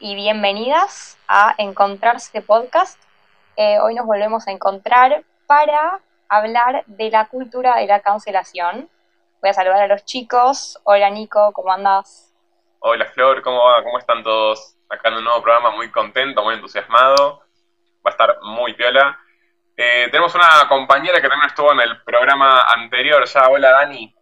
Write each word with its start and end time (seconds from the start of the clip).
y 0.00 0.14
bienvenidas 0.14 1.18
a 1.26 1.54
Encontrarse 1.58 2.40
Podcast. 2.40 3.00
Eh, 3.56 3.78
hoy 3.80 3.94
nos 3.94 4.06
volvemos 4.06 4.46
a 4.46 4.52
encontrar 4.52 5.24
para 5.46 6.00
hablar 6.28 6.84
de 6.86 7.10
la 7.10 7.26
cultura 7.26 7.76
de 7.76 7.86
la 7.86 8.00
cancelación. 8.00 8.88
Voy 9.40 9.50
a 9.50 9.54
saludar 9.54 9.82
a 9.82 9.86
los 9.88 10.04
chicos. 10.04 10.78
Hola 10.84 11.10
Nico, 11.10 11.52
¿cómo 11.52 11.72
andas? 11.72 12.32
Hola 12.78 13.06
Flor, 13.06 13.42
¿cómo 13.42 13.64
va? 13.64 13.82
¿Cómo 13.82 13.98
están 13.98 14.22
todos? 14.22 14.76
Acá 14.88 15.08
en 15.08 15.16
un 15.16 15.24
nuevo 15.24 15.42
programa, 15.42 15.72
muy 15.72 15.90
contento, 15.90 16.44
muy 16.44 16.54
entusiasmado. 16.54 17.42
Va 18.06 18.10
a 18.10 18.10
estar 18.10 18.38
muy 18.42 18.74
piola. 18.74 19.18
Eh, 19.76 20.08
tenemos 20.10 20.34
una 20.34 20.68
compañera 20.68 21.20
que 21.20 21.28
también 21.28 21.48
estuvo 21.48 21.72
en 21.72 21.80
el 21.80 22.02
programa 22.02 22.62
anterior 22.62 23.24
ya. 23.24 23.48
Hola 23.48 23.70
Dani. 23.70 24.14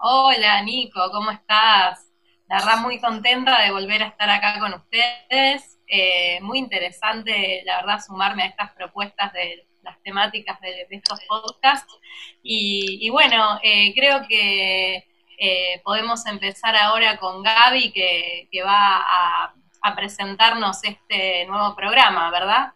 Hola 0.00 0.62
Nico, 0.62 1.10
¿cómo 1.10 1.30
estás? 1.30 2.07
La 2.48 2.56
verdad 2.56 2.78
muy 2.78 2.98
contenta 2.98 3.62
de 3.62 3.70
volver 3.70 4.02
a 4.02 4.06
estar 4.06 4.30
acá 4.30 4.58
con 4.58 4.72
ustedes. 4.72 5.78
Eh, 5.86 6.40
muy 6.40 6.58
interesante, 6.58 7.62
la 7.66 7.76
verdad, 7.76 8.00
sumarme 8.00 8.42
a 8.42 8.46
estas 8.46 8.72
propuestas 8.72 9.32
de 9.34 9.68
las 9.82 10.02
temáticas 10.02 10.58
de, 10.62 10.86
estos 10.90 11.20
podcasts. 11.28 11.94
Y, 12.42 13.10
bueno, 13.10 13.58
eh, 13.62 13.92
creo 13.94 14.26
que 14.26 15.06
eh, 15.38 15.80
podemos 15.84 16.26
empezar 16.26 16.74
ahora 16.74 17.18
con 17.18 17.42
Gaby, 17.42 17.92
que, 17.92 18.62
va 18.64 18.96
a, 18.96 19.54
presentarnos 19.94 20.84
este 20.84 21.46
nuevo 21.46 21.74
programa, 21.74 22.30
¿verdad? 22.30 22.74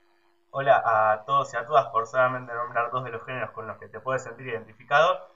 Hola 0.51 0.83
a 0.85 1.25
todos 1.27 1.53
y 1.53 1.57
a 1.59 1.67
todas, 1.67 1.87
por 1.89 2.07
solamente 2.07 2.53
nombrar 2.55 2.91
dos 2.91 3.05
de 3.05 3.11
los 3.11 3.25
géneros 3.27 3.51
con 3.51 3.67
los 3.67 3.77
que 3.79 3.89
te 3.89 4.01
puedes 4.01 4.23
sentir 4.23 4.47
identificado. 4.47 5.32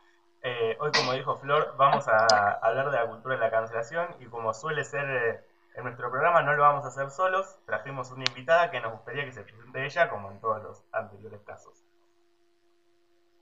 Eh, 0.48 0.76
hoy, 0.78 0.92
como 0.92 1.12
dijo 1.12 1.36
Flor, 1.38 1.74
vamos 1.76 2.06
a 2.06 2.24
hablar 2.62 2.92
de 2.92 2.98
la 2.98 3.06
cultura 3.06 3.34
de 3.34 3.40
la 3.40 3.50
cancelación 3.50 4.14
y 4.20 4.26
como 4.26 4.54
suele 4.54 4.84
ser 4.84 5.04
eh, 5.04 5.40
en 5.74 5.82
nuestro 5.82 6.08
programa, 6.08 6.40
no 6.42 6.52
lo 6.52 6.62
vamos 6.62 6.84
a 6.84 6.88
hacer 6.88 7.10
solos. 7.10 7.58
Trajimos 7.66 8.12
una 8.12 8.22
invitada 8.28 8.70
que 8.70 8.80
nos 8.80 8.92
gustaría 8.92 9.24
que 9.24 9.32
se 9.32 9.42
presente 9.42 9.84
ella, 9.84 10.08
como 10.08 10.30
en 10.30 10.40
todos 10.40 10.62
los 10.62 10.84
anteriores 10.92 11.40
casos. 11.44 11.74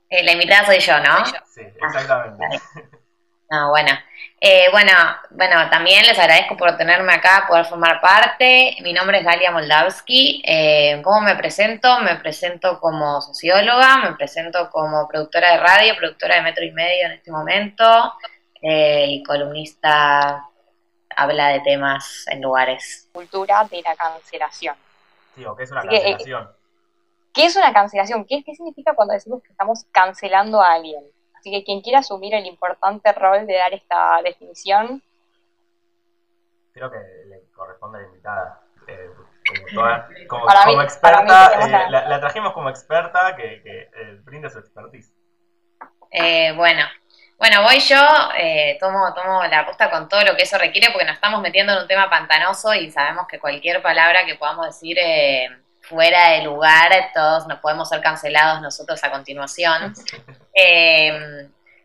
Eh, 0.09 0.23
la 0.23 0.31
invitada 0.31 0.65
soy 0.65 0.79
yo, 0.79 0.99
¿no? 0.99 1.23
Sí, 1.45 1.61
exactamente. 1.61 2.43
Ah, 2.43 2.81
bueno. 3.49 3.91
Eh, 4.41 4.67
bueno, 4.71 4.91
bueno, 5.31 5.69
también 5.69 6.05
les 6.05 6.19
agradezco 6.19 6.55
por 6.57 6.77
tenerme 6.77 7.13
acá, 7.13 7.45
poder 7.47 7.65
formar 7.65 7.99
parte. 8.01 8.75
Mi 8.81 8.93
nombre 8.93 9.19
es 9.19 9.25
Galia 9.25 9.51
Moldavsky. 9.51 10.43
Eh, 10.45 11.01
¿Cómo 11.03 11.21
me 11.21 11.35
presento? 11.35 11.99
Me 12.01 12.15
presento 12.17 12.79
como 12.79 13.21
socióloga, 13.21 13.97
me 14.03 14.13
presento 14.13 14.69
como 14.69 15.07
productora 15.07 15.53
de 15.53 15.57
radio, 15.57 15.95
productora 15.95 16.35
de 16.35 16.41
Metro 16.41 16.63
y 16.63 16.71
Medio 16.71 17.07
en 17.07 17.13
este 17.13 17.31
momento 17.31 18.13
eh, 18.61 19.05
y 19.07 19.23
columnista 19.23 20.45
habla 21.15 21.47
de 21.47 21.61
temas 21.61 22.25
en 22.27 22.41
lugares. 22.41 23.09
Cultura 23.13 23.63
de 23.63 23.81
la 23.81 23.95
cancelación. 23.95 24.75
Sí, 25.35 25.45
o 25.45 25.55
qué 25.55 25.63
es 25.63 25.71
una 25.71 25.81
cancelación. 25.81 26.49
¿Qué 27.33 27.45
es 27.45 27.55
una 27.55 27.73
cancelación? 27.73 28.25
¿Qué 28.25 28.43
significa 28.45 28.93
cuando 28.93 29.13
decimos 29.13 29.41
que 29.41 29.51
estamos 29.51 29.85
cancelando 29.91 30.61
a 30.61 30.73
alguien? 30.73 31.03
Así 31.45 31.51
que 31.51 31.63
quien 31.63 31.81
quiera 31.81 31.99
asumir 31.99 32.33
el 32.33 32.47
importante 32.47 33.13
rol 33.13 33.45
de 33.45 33.53
dar 33.53 33.71
esta 33.71 34.19
definición. 34.23 34.99
Creo 36.73 36.89
que 36.89 36.97
le 37.27 37.43
corresponde 37.55 37.99
a 37.99 38.01
la 38.01 38.07
invitada. 38.07 38.61
Eh, 38.87 39.11
como, 40.27 40.81
experta, 40.81 41.67
eh, 41.67 41.89
la, 41.91 42.19
trajimos 42.19 42.51
como 42.51 42.71
experta 42.71 43.35
que, 43.35 43.61
que 43.61 43.81
eh, 43.81 44.19
brinda 44.23 44.49
su 44.49 44.57
expertise. 44.57 45.13
bueno, 46.55 46.83
bueno, 47.37 47.61
voy 47.61 47.79
yo, 47.79 48.01
tomo, 48.79 49.13
tomo 49.13 49.43
la 49.43 49.59
apuesta 49.59 49.91
con 49.91 50.09
todo 50.09 50.23
lo 50.23 50.35
que 50.35 50.41
eso 50.41 50.57
requiere 50.57 50.89
porque 50.91 51.05
nos 51.05 51.13
estamos 51.13 51.41
metiendo 51.41 51.73
en 51.73 51.83
un 51.83 51.87
tema 51.87 52.09
pantanoso 52.09 52.73
y 52.73 52.89
sabemos 52.89 53.27
que 53.27 53.39
cualquier 53.39 53.83
palabra 53.83 54.25
que 54.25 54.33
podamos 54.33 54.65
decir 54.65 54.97
fuera 55.87 56.31
de 56.31 56.43
lugar, 56.43 56.91
todos 57.13 57.47
nos 57.47 57.59
podemos 57.59 57.87
ser 57.89 58.01
cancelados 58.01 58.61
nosotros 58.61 59.03
a 59.03 59.11
continuación. 59.11 59.93
Eh, 60.57 61.11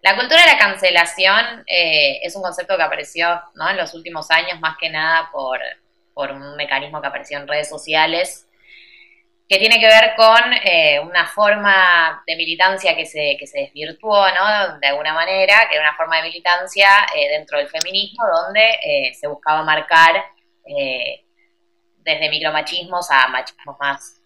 la 0.01 0.15
cultura 0.15 0.43
de 0.43 0.53
la 0.53 0.57
cancelación 0.57 1.65
eh, 1.67 2.21
es 2.23 2.37
un 2.37 2.43
concepto 2.43 2.77
que 2.77 2.85
apareció 2.85 3.43
en 3.69 3.77
los 3.77 3.93
últimos 3.95 4.31
años, 4.31 4.61
más 4.61 4.77
que 4.79 4.89
nada 4.89 5.29
por, 5.33 5.59
un 6.31 6.55
mecanismo 6.55 7.01
que 7.01 7.09
apareció 7.09 7.39
en 7.39 7.49
redes 7.49 7.69
sociales, 7.69 8.47
que 9.49 9.59
tiene 9.59 9.81
que 9.81 9.89
ver 9.89 10.15
con 10.15 10.53
eh, 10.65 11.01
una 11.01 11.27
forma 11.27 12.23
de 12.29 12.37
militancia 12.37 12.95
que 12.95 13.07
se, 13.07 13.37
que 13.41 13.49
se 13.49 13.59
desvirtuó, 13.59 14.25
¿no? 14.29 14.79
De 14.79 14.87
alguna 14.87 15.15
manera, 15.15 15.67
que 15.69 15.75
era 15.75 15.89
una 15.89 15.97
forma 15.97 16.19
de 16.19 16.29
militancia 16.29 16.89
dentro 17.13 17.59
del 17.59 17.69
feminismo, 17.69 18.23
donde 18.45 19.13
se 19.19 19.27
buscaba 19.27 19.65
marcar 19.65 20.25
desde 22.03 22.31
micromachismos 22.31 23.11
a 23.11 23.29
machismos 23.29 23.77
más 23.79 24.21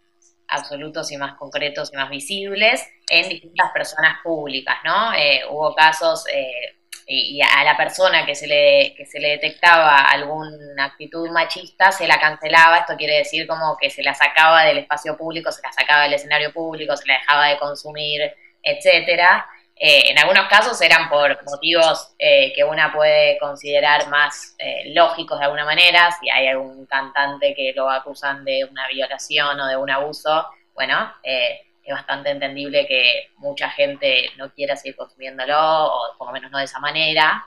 absolutos 0.49 1.11
y 1.11 1.17
más 1.17 1.35
concretos 1.35 1.91
y 1.93 1.97
más 1.97 2.11
visibles 2.11 2.87
en 3.09 3.29
distintas 3.29 3.71
personas 3.73 4.19
públicas, 4.23 4.77
¿no? 4.85 5.13
Eh, 5.15 5.43
hubo 5.51 5.75
casos 5.75 6.25
eh, 6.29 6.77
y, 7.07 7.41
a 7.43 7.65
la 7.65 7.77
persona 7.77 8.25
que 8.25 8.35
se 8.35 8.47
le 8.47 8.95
que 8.97 9.07
se 9.07 9.21
le 9.21 9.31
detectaba 9.31 9.97
alguna 9.97 10.85
actitud 10.85 11.31
machista 11.31 11.93
se 11.93 12.07
la 12.07 12.19
cancelaba, 12.19 12.79
esto 12.79 12.97
quiere 12.97 13.19
decir 13.19 13.47
como 13.47 13.77
que 13.77 13.91
se 13.91 14.03
la 14.03 14.15
sacaba 14.15 14.65
del 14.65 14.79
espacio 14.79 15.17
público, 15.17 15.51
se 15.53 15.63
la 15.63 15.73
sacaba 15.73 16.05
del 16.05 16.15
escenario 16.15 16.53
público, 16.53 16.97
se 16.97 17.07
la 17.07 17.19
dejaba 17.19 17.49
de 17.49 17.59
consumir, 17.59 18.33
etcétera. 18.63 19.47
Eh, 19.87 20.13
en 20.13 20.19
algunos 20.19 20.49
casos 20.49 20.81
eran 20.81 21.11
por 21.11 21.45
motivos 21.45 22.15
eh, 22.19 22.55
que 22.55 22.65
una 22.65 22.91
puede 22.91 23.39
considerar 23.39 24.09
más 24.09 24.57
eh, 24.59 24.95
lógicos 24.95 25.39
de 25.39 25.45
alguna 25.45 25.67
manera, 25.67 26.11
si 26.19 26.31
hay 26.31 26.47
algún 26.47 26.87
cantante 26.87 27.55
que 27.55 27.75
lo 27.77 27.91
acusan 27.91 28.47
de 28.47 28.65
una 28.65 28.89
violación 28.89 29.61
o 29.61 29.67
de 29.67 29.77
un 29.77 29.91
abuso, 29.91 30.49
bueno, 30.73 31.13
es 31.23 31.95
bastante 31.95 32.31
entendible 32.31 32.87
que 32.87 33.33
mucha 33.37 33.69
gente 33.69 34.31
no 34.39 34.51
quiera 34.55 34.75
seguir 34.75 34.97
consumiéndolo, 34.97 35.59
o 35.59 36.17
por 36.17 36.29
lo 36.29 36.33
menos 36.33 36.51
no 36.51 36.57
de 36.57 36.65
esa 36.65 36.81
manera, 36.81 37.47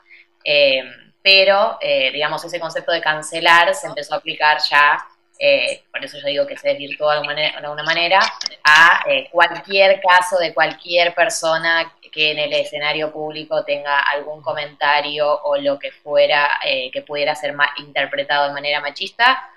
pero 1.23 1.79
digamos 1.81 2.45
ese 2.45 2.59
concepto 2.59 2.91
de 2.91 3.01
cancelar 3.01 3.73
se 3.73 3.87
empezó 3.87 4.13
a 4.13 4.17
aplicar 4.17 4.59
ya 4.69 5.03
eh, 5.39 5.83
por 5.91 6.03
eso 6.03 6.17
yo 6.19 6.27
digo 6.27 6.47
que 6.47 6.57
se 6.57 6.69
desvirtuó 6.69 7.11
de 7.11 7.17
alguna 7.17 7.83
manera, 7.83 8.19
a 8.63 9.03
eh, 9.07 9.29
cualquier 9.31 10.01
caso 10.01 10.37
de 10.37 10.53
cualquier 10.53 11.13
persona 11.13 11.93
que 12.11 12.31
en 12.31 12.39
el 12.39 12.53
escenario 12.53 13.11
público 13.11 13.63
tenga 13.63 13.99
algún 13.99 14.41
comentario 14.41 15.41
o 15.43 15.57
lo 15.57 15.77
que 15.77 15.91
fuera 15.91 16.59
eh, 16.65 16.89
que 16.91 17.01
pudiera 17.01 17.35
ser 17.35 17.55
interpretado 17.77 18.47
de 18.47 18.53
manera 18.53 18.81
machista. 18.81 19.49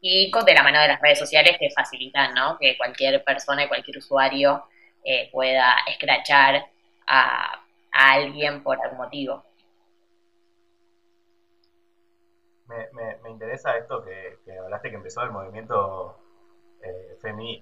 y 0.00 0.30
con 0.30 0.44
de 0.44 0.54
la 0.54 0.62
mano 0.62 0.80
de 0.80 0.88
las 0.88 1.00
redes 1.00 1.18
sociales 1.18 1.56
que 1.58 1.70
facilitan 1.70 2.32
¿no? 2.34 2.56
que 2.58 2.76
cualquier 2.76 3.22
persona 3.24 3.64
y 3.64 3.68
cualquier 3.68 3.98
usuario 3.98 4.64
pueda 5.32 5.78
escrachar 5.86 6.66
a 7.06 7.60
alguien 7.90 8.62
por 8.62 8.80
algún 8.80 8.98
motivo. 8.98 9.47
Me, 12.68 13.30
interesa 13.30 13.76
esto 13.76 14.04
que, 14.04 14.38
hablaste 14.58 14.90
que 14.90 14.96
empezó 14.96 15.22
el 15.22 15.30
movimiento 15.30 16.18
eh, 16.82 17.16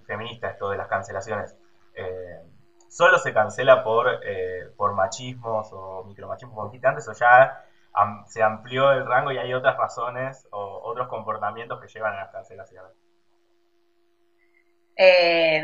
feminista, 0.06 0.50
esto 0.50 0.71
de 0.71 0.77
las 0.77 0.89
cancelaciones. 0.89 1.56
Eh, 1.94 2.41
¿Solo 2.89 3.19
se 3.19 3.33
cancela 3.33 3.83
por, 3.83 4.21
eh, 4.25 4.71
por 4.77 4.94
machismos 4.94 5.69
o 5.72 6.05
micromachismos 6.05 6.56
conquistantes 6.56 7.09
o 7.09 7.12
ya 7.12 7.65
se 8.27 8.43
amplió 8.43 8.93
el 8.93 9.06
rango 9.06 9.33
y 9.33 9.39
hay 9.39 9.55
otras 9.55 9.77
razones 9.77 10.47
o 10.50 10.81
otros 10.84 11.09
comportamientos 11.09 11.81
que 11.81 11.88
llevan 11.88 12.15
a 12.15 12.25
las 12.25 12.31
cancelaciones? 12.31 12.93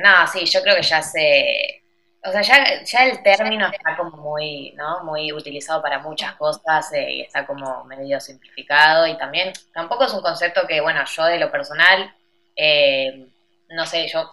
no, 0.03 0.27
sí, 0.27 0.45
yo 0.47 0.61
creo 0.63 0.77
que 0.77 0.83
ya 0.83 1.03
se, 1.03 1.82
o 2.25 2.31
sea, 2.31 2.43
ya, 2.43 2.85
ya 2.85 3.07
el 3.07 3.23
término 3.23 3.67
está 3.67 3.97
como 3.97 4.17
muy, 4.17 4.73
¿no? 4.73 5.03
Muy 5.05 5.33
utilizado 5.33 5.83
para 5.83 5.99
muchas 5.99 6.35
cosas 6.37 6.93
eh, 6.93 7.15
y 7.15 7.21
está 7.23 7.47
como 7.47 7.85
medio 7.85 8.21
simplificado 8.21 9.07
y 9.07 9.19
también 9.19 9.53
tampoco 9.75 10.05
es 10.05 10.13
un 10.13 10.23
concepto 10.23 10.67
que, 10.67 10.81
bueno, 10.81 11.03
yo 11.05 11.25
de 11.25 11.39
lo 11.39 11.51
personal, 11.51 12.15
eh, 12.55 13.27
no 13.71 13.87
sé, 13.87 14.07
yo 14.07 14.31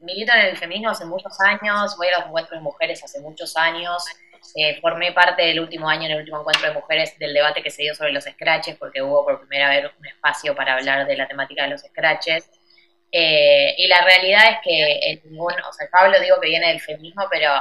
milito 0.00 0.32
en 0.34 0.40
el 0.40 0.56
feminismo 0.58 0.90
hace 0.90 1.06
muchos 1.06 1.40
años, 1.40 1.96
voy 1.96 2.08
a 2.08 2.18
los 2.18 2.26
encuentros 2.26 2.58
de 2.58 2.64
mujeres 2.64 3.02
hace 3.02 3.20
muchos 3.20 3.56
años, 3.56 4.04
eh, 4.54 4.78
formé 4.80 5.12
parte 5.12 5.42
del 5.42 5.60
último 5.60 5.88
año 5.88 6.06
en 6.06 6.12
el 6.12 6.18
último 6.18 6.40
encuentro 6.40 6.68
de 6.68 6.74
mujeres 6.74 7.18
del 7.18 7.32
debate 7.32 7.62
que 7.62 7.70
se 7.70 7.82
dio 7.82 7.94
sobre 7.94 8.12
los 8.12 8.24
scratches, 8.24 8.76
porque 8.76 9.00
hubo 9.00 9.24
por 9.24 9.38
primera 9.40 9.70
vez 9.70 9.90
un 9.98 10.06
espacio 10.06 10.54
para 10.54 10.74
hablar 10.74 11.06
de 11.06 11.16
la 11.16 11.26
temática 11.26 11.62
de 11.62 11.70
los 11.70 11.80
scratches. 11.80 12.50
Eh, 13.14 13.74
y 13.76 13.86
la 13.88 14.00
realidad 14.00 14.52
es 14.52 14.58
que 14.64 14.98
en 15.10 15.20
ningún, 15.30 15.52
o 15.68 15.72
sea, 15.72 15.86
Pablo 15.90 16.18
digo 16.18 16.40
que 16.40 16.48
viene 16.48 16.68
del 16.68 16.80
feminismo, 16.80 17.26
pero 17.30 17.52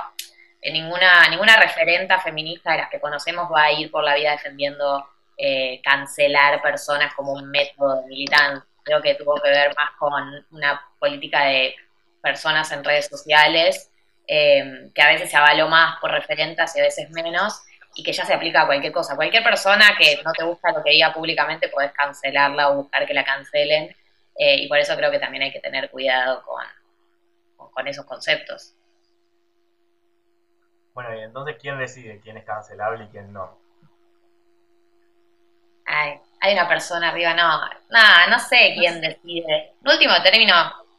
en 0.62 0.74
ninguna, 0.74 1.28
ninguna 1.30 1.58
referenta 1.58 2.22
feminista 2.22 2.72
de 2.72 2.78
las 2.78 2.90
que 2.90 3.02
conocemos 3.02 3.52
va 3.54 3.64
a 3.64 3.72
ir 3.74 3.92
por 3.92 4.04
la 4.04 4.16
vida 4.16 4.32
defendiendo 4.32 5.06
eh, 5.38 5.82
cancelar 5.84 6.62
personas 6.62 7.14
como 7.16 7.34
un 7.34 7.52
método 7.52 8.02
de 8.02 8.08
militancia. 8.08 8.66
Creo 8.84 9.02
que 9.02 9.16
tuvo 9.16 9.36
que 9.42 9.50
ver 9.50 9.74
más 9.76 9.92
con 10.00 10.46
una 10.52 10.82
política 11.00 11.46
de 11.46 11.76
personas 12.22 12.72
en 12.72 12.84
redes 12.84 13.08
sociales, 13.08 13.92
eh, 14.28 14.90
que 14.96 15.02
a 15.02 15.08
veces 15.08 15.30
se 15.30 15.38
avaló 15.38 15.68
más 15.68 16.00
por 16.00 16.12
referentas 16.12 16.76
y 16.76 16.80
a 16.80 16.84
veces 16.84 17.10
menos, 17.10 17.62
y 17.96 18.04
que 18.04 18.14
ya 18.14 18.26
se 18.26 18.34
aplica 18.34 18.62
a 18.62 18.66
cualquier 18.68 18.94
cosa. 18.94 19.16
Cualquier 19.16 19.44
persona 19.44 19.96
que 19.98 20.22
no 20.24 20.32
te 20.32 20.44
gusta 20.44 20.72
lo 20.72 20.84
que 20.84 20.92
diga 20.92 21.14
públicamente, 21.14 21.68
podés 21.68 21.92
cancelarla 21.92 22.70
o 22.70 22.76
buscar 22.76 23.06
que 23.06 23.14
la 23.14 23.26
cancelen. 23.26 23.96
Eh, 24.38 24.58
y 24.64 24.68
por 24.68 24.78
eso 24.78 24.96
creo 24.96 25.12
que 25.12 25.20
también 25.20 25.44
hay 25.44 25.52
que 25.52 25.60
tener 25.60 25.90
cuidado 25.90 26.44
con, 26.44 26.64
con 27.72 27.88
esos 27.88 28.06
conceptos. 28.06 28.76
Bueno, 30.94 31.16
y 31.16 31.22
entonces, 31.22 31.58
¿quién 31.60 31.80
decide 31.80 32.20
quién 32.22 32.38
es 32.38 32.46
cancelable 32.46 33.06
y 33.06 33.08
quién 33.08 33.32
no? 33.32 33.58
Ay, 35.86 36.20
hay 36.42 36.54
una 36.54 36.68
persona 36.68 37.10
arriba, 37.10 37.34
no, 37.34 37.62
nada, 37.90 38.28
no 38.28 38.40
sé 38.40 38.74
quién 38.78 39.00
decide. 39.00 39.74
En 39.84 39.92
último 39.92 40.14
término, 40.24 40.54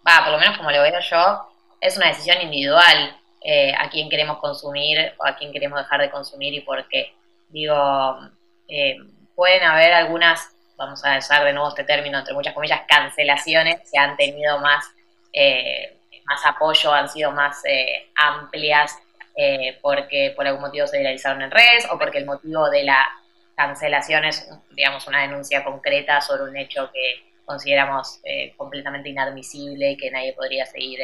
va, 0.06 0.24
por 0.24 0.32
lo 0.32 0.38
menos 0.38 0.56
como 0.56 0.70
lo 0.70 0.82
veo 0.82 1.00
yo, 1.00 1.48
es 1.80 1.96
una 1.96 2.08
decisión 2.08 2.40
individual 2.40 3.16
eh, 3.42 3.74
a 3.76 3.90
quién 3.90 4.08
queremos 4.08 4.38
consumir 4.38 5.14
o 5.18 5.26
a 5.26 5.34
quién 5.36 5.52
queremos 5.52 5.78
dejar 5.78 6.00
de 6.00 6.10
consumir 6.10 6.54
y 6.54 6.60
por 6.60 6.86
qué. 6.88 7.12
Digo, 7.48 8.18
eh, 8.68 8.98
pueden 9.34 9.62
haber 9.64 9.92
algunas, 9.92 10.51
vamos 10.82 11.04
a 11.04 11.18
usar 11.18 11.44
de 11.44 11.52
nuevo 11.52 11.68
este 11.68 11.84
término, 11.84 12.18
entre 12.18 12.34
muchas 12.34 12.54
comillas, 12.54 12.82
cancelaciones 12.88 13.88
que 13.90 13.98
han 13.98 14.16
tenido 14.16 14.58
más, 14.58 14.84
eh, 15.32 15.96
más 16.24 16.44
apoyo, 16.44 16.92
han 16.92 17.08
sido 17.08 17.30
más 17.30 17.62
amplias 18.16 18.98
porque 19.80 20.34
por 20.36 20.46
algún 20.46 20.60
motivo 20.60 20.86
se 20.86 20.98
viralizaron 20.98 21.40
en 21.40 21.50
redes 21.50 21.86
o 21.90 21.98
porque 21.98 22.18
el 22.18 22.26
motivo 22.26 22.68
de 22.68 22.84
la 22.84 23.08
cancelación 23.56 24.26
es, 24.26 24.46
digamos, 24.72 25.06
una 25.06 25.22
denuncia 25.22 25.64
concreta 25.64 26.20
sobre 26.20 26.42
un 26.42 26.56
hecho 26.56 26.90
que 26.92 27.24
consideramos 27.46 28.20
completamente 28.58 29.08
inadmisible 29.08 29.92
y 29.92 29.96
que 29.96 30.10
nadie 30.10 30.34
podría 30.34 30.66
seguir 30.66 31.00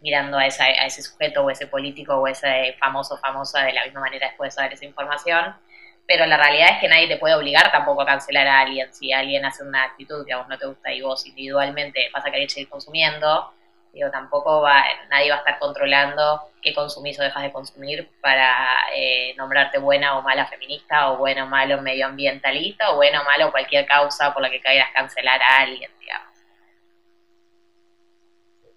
mirando 0.00 0.38
a, 0.38 0.46
ese 0.46 1.02
sujeto 1.02 1.44
o 1.44 1.50
ese 1.50 1.66
político 1.66 2.14
o 2.14 2.26
ese 2.26 2.74
famoso 2.78 3.18
famosa 3.18 3.64
de 3.64 3.72
la 3.72 3.84
misma 3.84 4.00
manera 4.00 4.28
después 4.28 4.52
de 4.52 4.56
saber 4.56 4.72
esa 4.72 4.84
información. 4.84 5.54
Pero 6.06 6.24
la 6.26 6.36
realidad 6.36 6.68
es 6.72 6.78
que 6.80 6.88
nadie 6.88 7.08
te 7.08 7.16
puede 7.16 7.34
obligar 7.34 7.70
tampoco 7.72 8.02
a 8.02 8.06
cancelar 8.06 8.46
a 8.46 8.60
alguien. 8.60 8.92
Si 8.94 9.12
alguien 9.12 9.44
hace 9.44 9.64
una 9.64 9.82
actitud 9.82 10.24
que 10.24 10.32
a 10.32 10.38
vos 10.38 10.48
no 10.48 10.56
te 10.56 10.66
gusta 10.66 10.92
y 10.92 11.02
vos 11.02 11.26
individualmente 11.26 12.10
vas 12.14 12.24
a 12.24 12.30
querer 12.30 12.48
seguir 12.48 12.68
consumiendo, 12.68 13.52
digo, 13.92 14.10
tampoco 14.10 14.60
va, 14.60 14.84
nadie 15.10 15.30
va 15.30 15.36
a 15.36 15.38
estar 15.38 15.58
controlando 15.58 16.42
qué 16.62 16.74
consumís 16.74 17.18
o 17.18 17.22
dejas 17.22 17.42
de 17.42 17.52
consumir 17.52 18.08
para 18.20 18.54
eh, 18.94 19.34
nombrarte 19.36 19.78
buena 19.78 20.18
o 20.18 20.22
mala 20.22 20.46
feminista 20.46 21.10
o 21.10 21.16
bueno 21.16 21.44
o 21.44 21.46
malo 21.48 21.80
medioambientalista 21.82 22.92
o 22.92 22.96
bueno 22.96 23.22
o 23.22 23.24
malo 23.24 23.50
cualquier 23.50 23.86
causa 23.86 24.32
por 24.32 24.42
la 24.42 24.50
que 24.50 24.60
quieras 24.60 24.90
cancelar 24.94 25.40
a 25.42 25.58
alguien, 25.58 25.90
digamos. 25.98 26.38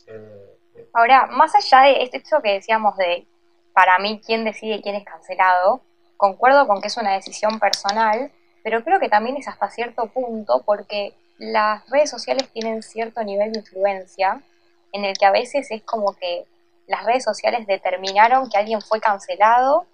Eh, 0.07 0.49
Ahora, 0.93 1.27
más 1.27 1.53
allá 1.55 1.81
de 1.83 2.09
esto 2.11 2.41
que 2.41 2.53
decíamos 2.53 2.95
de, 2.97 3.25
para 3.73 3.99
mí, 3.99 4.21
quién 4.25 4.43
decide 4.43 4.81
quién 4.81 4.95
es 4.95 5.05
cancelado, 5.05 5.83
concuerdo 6.19 6.67
con 6.67 6.81
que 6.81 6.87
es 6.87 6.97
una 6.97 7.13
decisión 7.13 7.59
personal, 7.59 8.29
pero 8.61 8.83
creo 8.83 8.99
que 8.99 9.07
también 9.07 9.37
es 9.37 9.47
hasta 9.47 9.69
cierto 9.69 10.07
punto 10.07 10.63
porque 10.65 11.13
las 11.37 11.89
redes 11.89 12.09
sociales 12.09 12.49
tienen 12.51 12.83
cierto 12.83 13.23
nivel 13.23 13.53
de 13.53 13.59
influencia 13.59 14.43
en 14.91 15.05
el 15.05 15.17
que 15.17 15.25
a 15.25 15.31
veces 15.31 15.71
es 15.71 15.81
como 15.83 16.11
que 16.17 16.45
las 16.87 17.05
redes 17.05 17.23
sociales 17.23 17.65
determinaron 17.65 18.49
que 18.49 18.57
alguien 18.57 18.81
fue 18.81 18.99
cancelado 18.99 19.85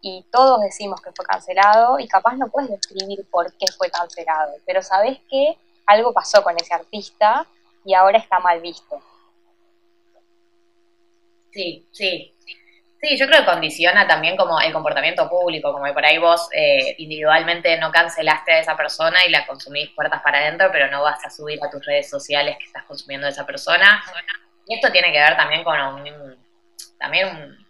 y 0.00 0.24
todos 0.30 0.60
decimos 0.60 1.00
que 1.00 1.10
fue 1.10 1.24
cancelado 1.24 1.98
y 1.98 2.06
capaz 2.06 2.36
no 2.36 2.48
puedes 2.50 2.70
describir 2.70 3.26
por 3.28 3.52
qué 3.54 3.66
fue 3.76 3.90
cancelado, 3.90 4.52
pero 4.64 4.80
sabes 4.80 5.18
que 5.28 5.58
algo 5.86 6.12
pasó 6.12 6.44
con 6.44 6.54
ese 6.56 6.72
artista 6.72 7.48
y 7.84 7.94
ahora 7.94 8.18
está 8.18 8.38
mal 8.38 8.60
visto. 8.60 9.02
Sí, 11.50 11.84
sí. 11.90 12.32
Sí, 13.04 13.18
yo 13.18 13.26
creo 13.26 13.40
que 13.40 13.50
condiciona 13.50 14.06
también 14.06 14.34
como 14.34 14.58
el 14.60 14.72
comportamiento 14.72 15.28
público, 15.28 15.72
como 15.74 15.84
que 15.84 15.92
por 15.92 16.06
ahí 16.06 16.16
vos 16.16 16.48
eh, 16.52 16.94
individualmente 16.96 17.76
no 17.76 17.92
cancelaste 17.92 18.52
a 18.52 18.58
esa 18.60 18.76
persona 18.78 19.26
y 19.26 19.30
la 19.30 19.46
consumís 19.46 19.90
puertas 19.90 20.22
para 20.22 20.38
adentro, 20.38 20.70
pero 20.72 20.90
no 20.90 21.02
vas 21.02 21.22
a 21.22 21.28
subir 21.28 21.58
a 21.62 21.68
tus 21.68 21.84
redes 21.84 22.08
sociales 22.08 22.56
que 22.58 22.64
estás 22.64 22.84
consumiendo 22.84 23.26
a 23.26 23.30
esa 23.30 23.44
persona. 23.44 24.02
Y 24.66 24.76
esto 24.76 24.90
tiene 24.90 25.12
que 25.12 25.18
ver 25.18 25.36
también 25.36 25.62
con 25.64 25.78
un, 25.78 26.38
también 26.98 27.28
un, 27.28 27.66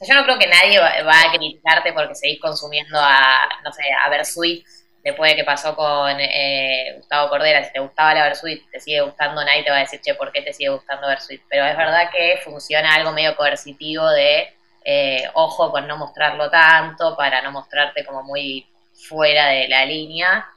yo 0.00 0.14
no 0.14 0.22
creo 0.22 0.38
que 0.38 0.46
nadie 0.46 0.78
va, 0.78 1.20
a 1.20 1.32
criticarte 1.32 1.92
porque 1.92 2.14
seguís 2.14 2.40
consumiendo 2.40 2.96
a, 3.00 3.48
no 3.64 3.72
sé, 3.72 3.82
a 4.04 4.08
Versuit 4.08 4.64
después 5.04 5.30
de 5.30 5.36
que 5.36 5.44
pasó 5.44 5.76
con 5.76 6.18
eh, 6.18 6.94
Gustavo 6.96 7.28
Cordera, 7.28 7.62
si 7.62 7.72
te 7.72 7.78
gustaba 7.78 8.14
la 8.14 8.24
Versuit, 8.24 8.68
te 8.70 8.80
sigue 8.80 9.02
gustando, 9.02 9.44
nadie 9.44 9.62
te 9.62 9.70
va 9.70 9.76
a 9.76 9.80
decir, 9.80 10.00
che, 10.00 10.14
¿por 10.14 10.32
qué 10.32 10.40
te 10.40 10.54
sigue 10.54 10.70
gustando 10.70 11.06
Versuit? 11.06 11.42
Pero 11.48 11.66
es 11.66 11.76
verdad 11.76 12.10
que 12.10 12.40
funciona 12.42 12.94
algo 12.94 13.12
medio 13.12 13.36
coercitivo 13.36 14.08
de, 14.08 14.54
eh, 14.82 15.28
ojo 15.34 15.70
con 15.70 15.86
no 15.86 15.98
mostrarlo 15.98 16.50
tanto, 16.50 17.14
para 17.16 17.42
no 17.42 17.52
mostrarte 17.52 18.04
como 18.04 18.22
muy 18.22 18.66
fuera 18.94 19.48
de 19.48 19.68
la 19.68 19.84
línea. 19.84 20.48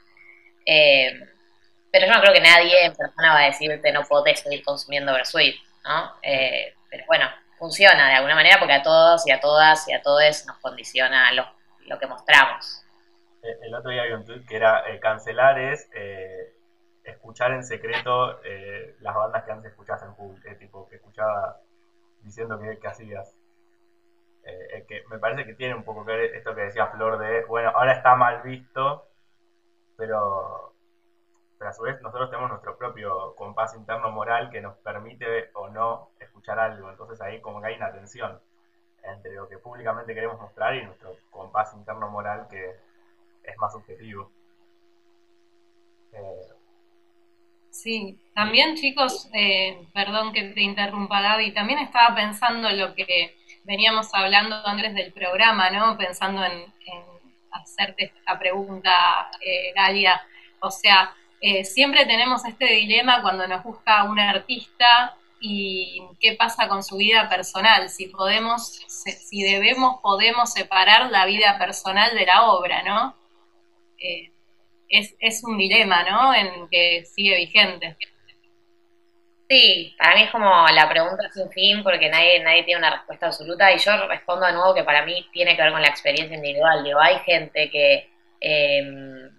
Eh, 0.64 1.20
pero 1.92 2.06
yo 2.06 2.14
no 2.14 2.20
creo 2.22 2.32
que 2.32 2.40
nadie 2.40 2.86
en 2.86 2.94
persona 2.94 3.34
va 3.34 3.40
a 3.40 3.46
decirte 3.46 3.92
no 3.92 4.04
podés 4.04 4.40
seguir 4.40 4.64
consumiendo 4.64 5.12
Versuit, 5.12 5.56
¿no? 5.84 6.14
pero 6.90 7.04
bueno, 7.06 7.28
funciona 7.58 8.08
de 8.08 8.14
alguna 8.14 8.34
manera 8.34 8.58
porque 8.58 8.74
a 8.74 8.82
todos 8.82 9.26
y 9.26 9.30
a 9.30 9.40
todas 9.40 9.86
y 9.88 9.92
a 9.92 10.00
todos 10.00 10.46
nos 10.46 10.56
condiciona 10.58 11.32
lo 11.32 11.98
que 11.98 12.06
mostramos. 12.06 12.82
Eh, 13.48 13.58
el 13.62 13.74
otro 13.74 13.90
día 13.90 14.02
había 14.02 14.16
un 14.16 14.24
tweet 14.24 14.44
que 14.46 14.56
era 14.56 14.88
eh, 14.90 15.00
cancelar 15.00 15.58
es 15.58 15.88
eh, 15.92 16.52
escuchar 17.04 17.52
en 17.52 17.64
secreto 17.64 18.38
las 19.00 19.14
bandas 19.14 19.44
que 19.44 19.50
antes 19.52 19.70
escuchabas 19.70 20.02
en 20.02 20.14
público, 20.14 20.48
tipo 20.58 20.88
que 20.88 20.96
escuchaba 20.96 21.56
diciendo 22.22 22.58
que, 22.58 22.78
que 22.78 22.86
hacías. 22.86 23.34
que 24.86 25.04
me 25.08 25.18
parece 25.18 25.44
que 25.46 25.54
tiene 25.54 25.74
un 25.74 25.84
poco 25.84 26.04
que 26.04 26.12
ver 26.12 26.34
esto 26.34 26.54
que 26.54 26.62
decía 26.62 26.86
Flor 26.88 27.18
de, 27.18 27.44
bueno, 27.44 27.70
ahora 27.74 27.92
está 27.92 28.14
mal 28.14 28.42
visto, 28.42 29.06
pero, 29.96 30.72
pero 31.58 31.70
a 31.70 31.72
su 31.72 31.82
vez 31.82 32.00
nosotros 32.02 32.30
tenemos 32.30 32.50
nuestro 32.50 32.76
propio 32.76 33.34
compás 33.36 33.74
interno 33.74 34.10
moral 34.10 34.50
que 34.50 34.60
nos 34.60 34.76
permite 34.78 35.50
o 35.54 35.68
no 35.68 36.10
escuchar 36.20 36.58
algo. 36.58 36.90
Entonces 36.90 37.20
ahí 37.22 37.40
como 37.40 37.60
que 37.60 37.68
hay 37.68 37.76
una 37.76 37.92
tensión 37.92 38.38
entre 39.02 39.32
lo 39.34 39.48
que 39.48 39.58
públicamente 39.58 40.14
queremos 40.14 40.38
mostrar 40.38 40.74
y 40.74 40.84
nuestro 40.84 41.16
compás 41.30 41.72
interno 41.72 42.08
moral 42.08 42.46
que 42.50 42.87
es 43.50 43.58
más 43.58 43.74
objetivo. 43.74 44.30
Eh, 46.12 46.52
sí, 47.70 48.18
también 48.34 48.76
chicos, 48.76 49.28
eh, 49.32 49.86
perdón 49.92 50.32
que 50.32 50.44
te 50.50 50.62
interrumpa 50.62 51.20
Gaby, 51.20 51.52
también 51.52 51.78
estaba 51.80 52.14
pensando 52.14 52.68
en 52.68 52.78
lo 52.78 52.94
que 52.94 53.36
veníamos 53.64 54.08
hablando 54.14 54.56
antes 54.66 54.94
del 54.94 55.12
programa, 55.12 55.70
¿no? 55.70 55.96
Pensando 55.96 56.44
en, 56.44 56.64
hacerte 57.50 58.04
esta 58.04 58.38
pregunta, 58.38 59.30
eh, 59.40 59.72
Galia. 59.74 60.20
O 60.60 60.70
sea, 60.70 61.14
eh, 61.40 61.64
siempre 61.64 62.04
tenemos 62.06 62.44
este 62.44 62.66
dilema 62.66 63.22
cuando 63.22 63.46
nos 63.46 63.62
busca 63.62 64.04
un 64.04 64.18
artista 64.18 65.16
y 65.40 66.02
qué 66.20 66.34
pasa 66.34 66.68
con 66.68 66.82
su 66.82 66.96
vida 66.96 67.28
personal, 67.28 67.88
si 67.90 68.06
podemos, 68.06 68.82
si 68.88 69.42
debemos, 69.42 70.00
podemos 70.02 70.52
separar 70.52 71.10
la 71.10 71.26
vida 71.26 71.58
personal 71.58 72.12
de 72.14 72.26
la 72.26 72.50
obra, 72.50 72.82
¿no? 72.82 73.14
Eh, 73.98 74.30
es, 74.88 75.14
es 75.20 75.44
un 75.44 75.58
dilema, 75.58 76.02
¿no? 76.08 76.34
En 76.34 76.68
que 76.68 77.04
sigue 77.04 77.36
vigente. 77.36 77.96
Sí, 79.48 79.94
para 79.96 80.14
mí 80.14 80.22
es 80.24 80.30
como 80.30 80.66
la 80.68 80.88
pregunta 80.90 81.30
sin 81.32 81.50
fin 81.50 81.82
porque 81.82 82.10
nadie, 82.10 82.40
nadie 82.40 82.64
tiene 82.64 82.80
una 82.80 82.90
respuesta 82.96 83.26
absoluta 83.26 83.72
y 83.72 83.78
yo 83.78 84.06
respondo 84.06 84.44
de 84.44 84.52
nuevo 84.52 84.74
que 84.74 84.84
para 84.84 85.06
mí 85.06 85.26
tiene 85.32 85.56
que 85.56 85.62
ver 85.62 85.72
con 85.72 85.80
la 85.80 85.88
experiencia 85.88 86.36
individual. 86.36 86.84
Digo, 86.84 87.00
hay 87.00 87.18
gente 87.20 87.70
que, 87.70 88.10
em, 88.40 89.30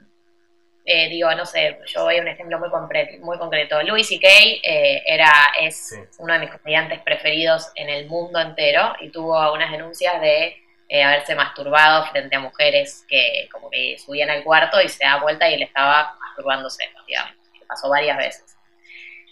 eh, 0.85 1.09
digo, 1.09 1.31
no 1.35 1.45
sé, 1.45 1.77
yo 1.85 2.05
voy 2.05 2.17
a 2.17 2.21
un 2.21 2.27
ejemplo 2.27 2.57
muy, 2.57 2.71
concreto. 2.71 3.23
Muy 3.23 3.37
concreto. 3.37 3.83
Louis 3.83 4.07
C.K. 4.07 4.27
Eh, 4.27 5.03
era, 5.05 5.31
es 5.59 5.95
uno 6.17 6.33
de 6.33 6.39
mis 6.39 6.49
comediantes 6.49 6.99
preferidos 7.01 7.71
en 7.75 7.89
el 7.89 8.07
mundo 8.07 8.39
entero 8.39 8.95
y 9.01 9.09
tuvo 9.09 9.53
unas 9.53 9.71
denuncias 9.71 10.19
de 10.21 10.55
eh, 10.89 11.03
haberse 11.03 11.35
masturbado 11.35 12.07
frente 12.07 12.35
a 12.35 12.39
mujeres 12.39 13.05
que 13.07 13.47
como 13.51 13.69
que 13.69 13.97
subían 13.99 14.31
al 14.31 14.43
cuarto 14.43 14.81
y 14.81 14.89
se 14.89 15.05
da 15.05 15.17
vuelta 15.21 15.47
y 15.47 15.53
él 15.53 15.61
estaba 15.61 16.17
masturbándose, 16.19 16.83
digamos, 17.07 17.31
pasó 17.67 17.89
varias 17.89 18.17
veces. 18.17 18.57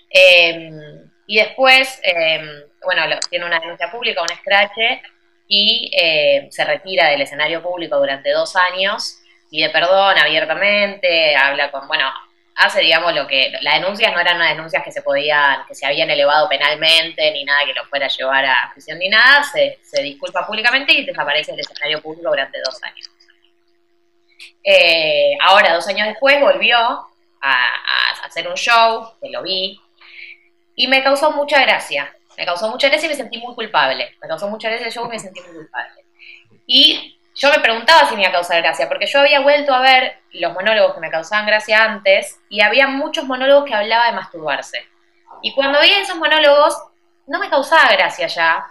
Em, 0.10 1.10
y 1.26 1.38
después, 1.38 2.00
em, 2.04 2.48
bueno, 2.84 3.02
tiene 3.30 3.46
una 3.46 3.60
denuncia 3.60 3.90
pública, 3.92 4.22
un 4.22 4.32
escrache, 4.32 5.02
y 5.48 5.90
em, 5.94 6.52
se 6.52 6.64
retira 6.64 7.10
del 7.10 7.22
escenario 7.22 7.64
público 7.64 7.98
durante 7.98 8.32
dos 8.32 8.56
años, 8.56 9.20
pide 9.50 9.70
perdón 9.72 10.18
abiertamente, 10.20 11.36
habla 11.36 11.72
con, 11.72 11.88
bueno, 11.88 12.06
hace, 12.58 12.82
digamos, 12.82 13.14
lo 13.14 13.28
que. 13.28 13.52
Las 13.62 13.76
denuncias 13.76 14.12
no 14.12 14.20
eran 14.20 14.38
unas 14.38 14.50
denuncias 14.50 14.84
que 14.84 14.92
se 14.92 15.02
podían, 15.02 15.66
que 15.66 15.76
se 15.76 15.86
habían 15.86 16.10
elevado 16.10 16.50
penalmente, 16.50 17.32
ni 17.32 17.44
nada 17.44 17.66
que 17.66 17.74
lo 17.74 17.86
fuera 17.86 18.08
a 18.08 18.10
llevar 18.10 18.46
a 18.46 18.72
prisión, 18.74 19.00
ni 19.00 19.10
nada. 19.10 19.44
Se, 19.44 19.80
disculpa 20.02 20.46
públicamente 20.46 20.94
y 20.94 21.06
desaparece 21.06 21.52
del 21.52 21.62
escenario 21.62 22.02
público 22.02 22.30
durante 22.30 22.60
dos 22.60 22.82
años. 22.84 23.10
Eh, 24.64 25.38
ahora, 25.42 25.74
dos 25.74 25.88
años 25.88 26.08
después, 26.08 26.42
volvió 26.42 26.78
a, 27.42 28.26
hacer 28.26 28.48
un 28.48 28.56
show, 28.56 29.14
que 29.22 29.30
lo 29.30 29.44
vi, 29.44 29.80
y 30.76 30.88
me 30.88 31.04
causó 31.04 31.32
mucha 31.32 31.62
gracia. 31.62 32.14
Me 32.38 32.46
causó 32.46 32.70
mucha 32.70 32.90
gracia 32.90 33.08
y 33.08 33.10
me 33.10 33.16
sentí 33.16 33.38
muy 33.38 33.56
culpable. 33.56 34.16
Me 34.22 34.28
causó 34.28 34.48
mucha 34.48 34.70
gracia 34.70 34.88
el 34.88 34.94
show 34.94 35.06
y 35.06 35.10
me 35.10 35.20
sentí 35.20 35.42
muy 35.42 35.56
culpable. 35.56 36.04
Y 36.68 37.17
yo 37.38 37.52
me 37.52 37.60
preguntaba 37.60 38.10
si 38.10 38.16
me 38.16 38.22
iba 38.22 38.30
a 38.30 38.34
causar 38.34 38.62
gracia, 38.64 38.88
porque 38.90 39.06
yo 39.06 39.20
había 39.20 39.42
vuelto 39.42 39.74
a 39.74 39.80
ver 39.80 40.18
los 40.32 40.54
monólogos 40.54 40.96
que 40.96 41.02
me 41.02 41.12
causaban 41.12 41.46
gracia 41.46 41.84
antes 41.84 42.40
y 42.50 42.62
había 42.62 42.88
muchos 42.88 43.26
monólogos 43.26 43.66
que 43.66 43.76
hablaba 43.76 44.08
de 44.08 44.14
masturbarse. 44.14 44.84
Y 45.44 45.54
cuando 45.54 45.80
veía 45.80 46.02
esos 46.02 46.18
monólogos, 46.18 46.76
no 47.28 47.38
me 47.38 47.50
causaba 47.50 47.92
gracia 47.92 48.26
ya 48.26 48.66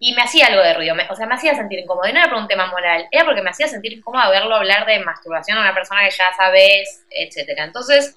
y 0.00 0.14
me 0.14 0.22
hacía 0.22 0.46
algo 0.46 0.62
de 0.62 0.74
ruido, 0.74 0.94
o 1.10 1.16
sea, 1.16 1.26
me 1.26 1.34
hacía 1.34 1.54
sentir 1.54 1.80
incómodo. 1.80 2.08
Y 2.08 2.12
no 2.14 2.20
era 2.20 2.30
por 2.30 2.38
un 2.38 2.48
tema 2.48 2.66
moral, 2.66 3.06
era 3.10 3.26
porque 3.26 3.42
me 3.42 3.50
hacía 3.50 3.68
sentir 3.68 3.92
incómodo 3.92 4.30
verlo 4.30 4.54
hablar 4.54 4.86
de 4.86 5.00
masturbación 5.00 5.58
a 5.58 5.60
una 5.60 5.74
persona 5.74 6.02
que 6.04 6.10
ya 6.10 6.32
sabes, 6.34 7.04
etcétera. 7.10 7.64
Entonces 7.64 8.16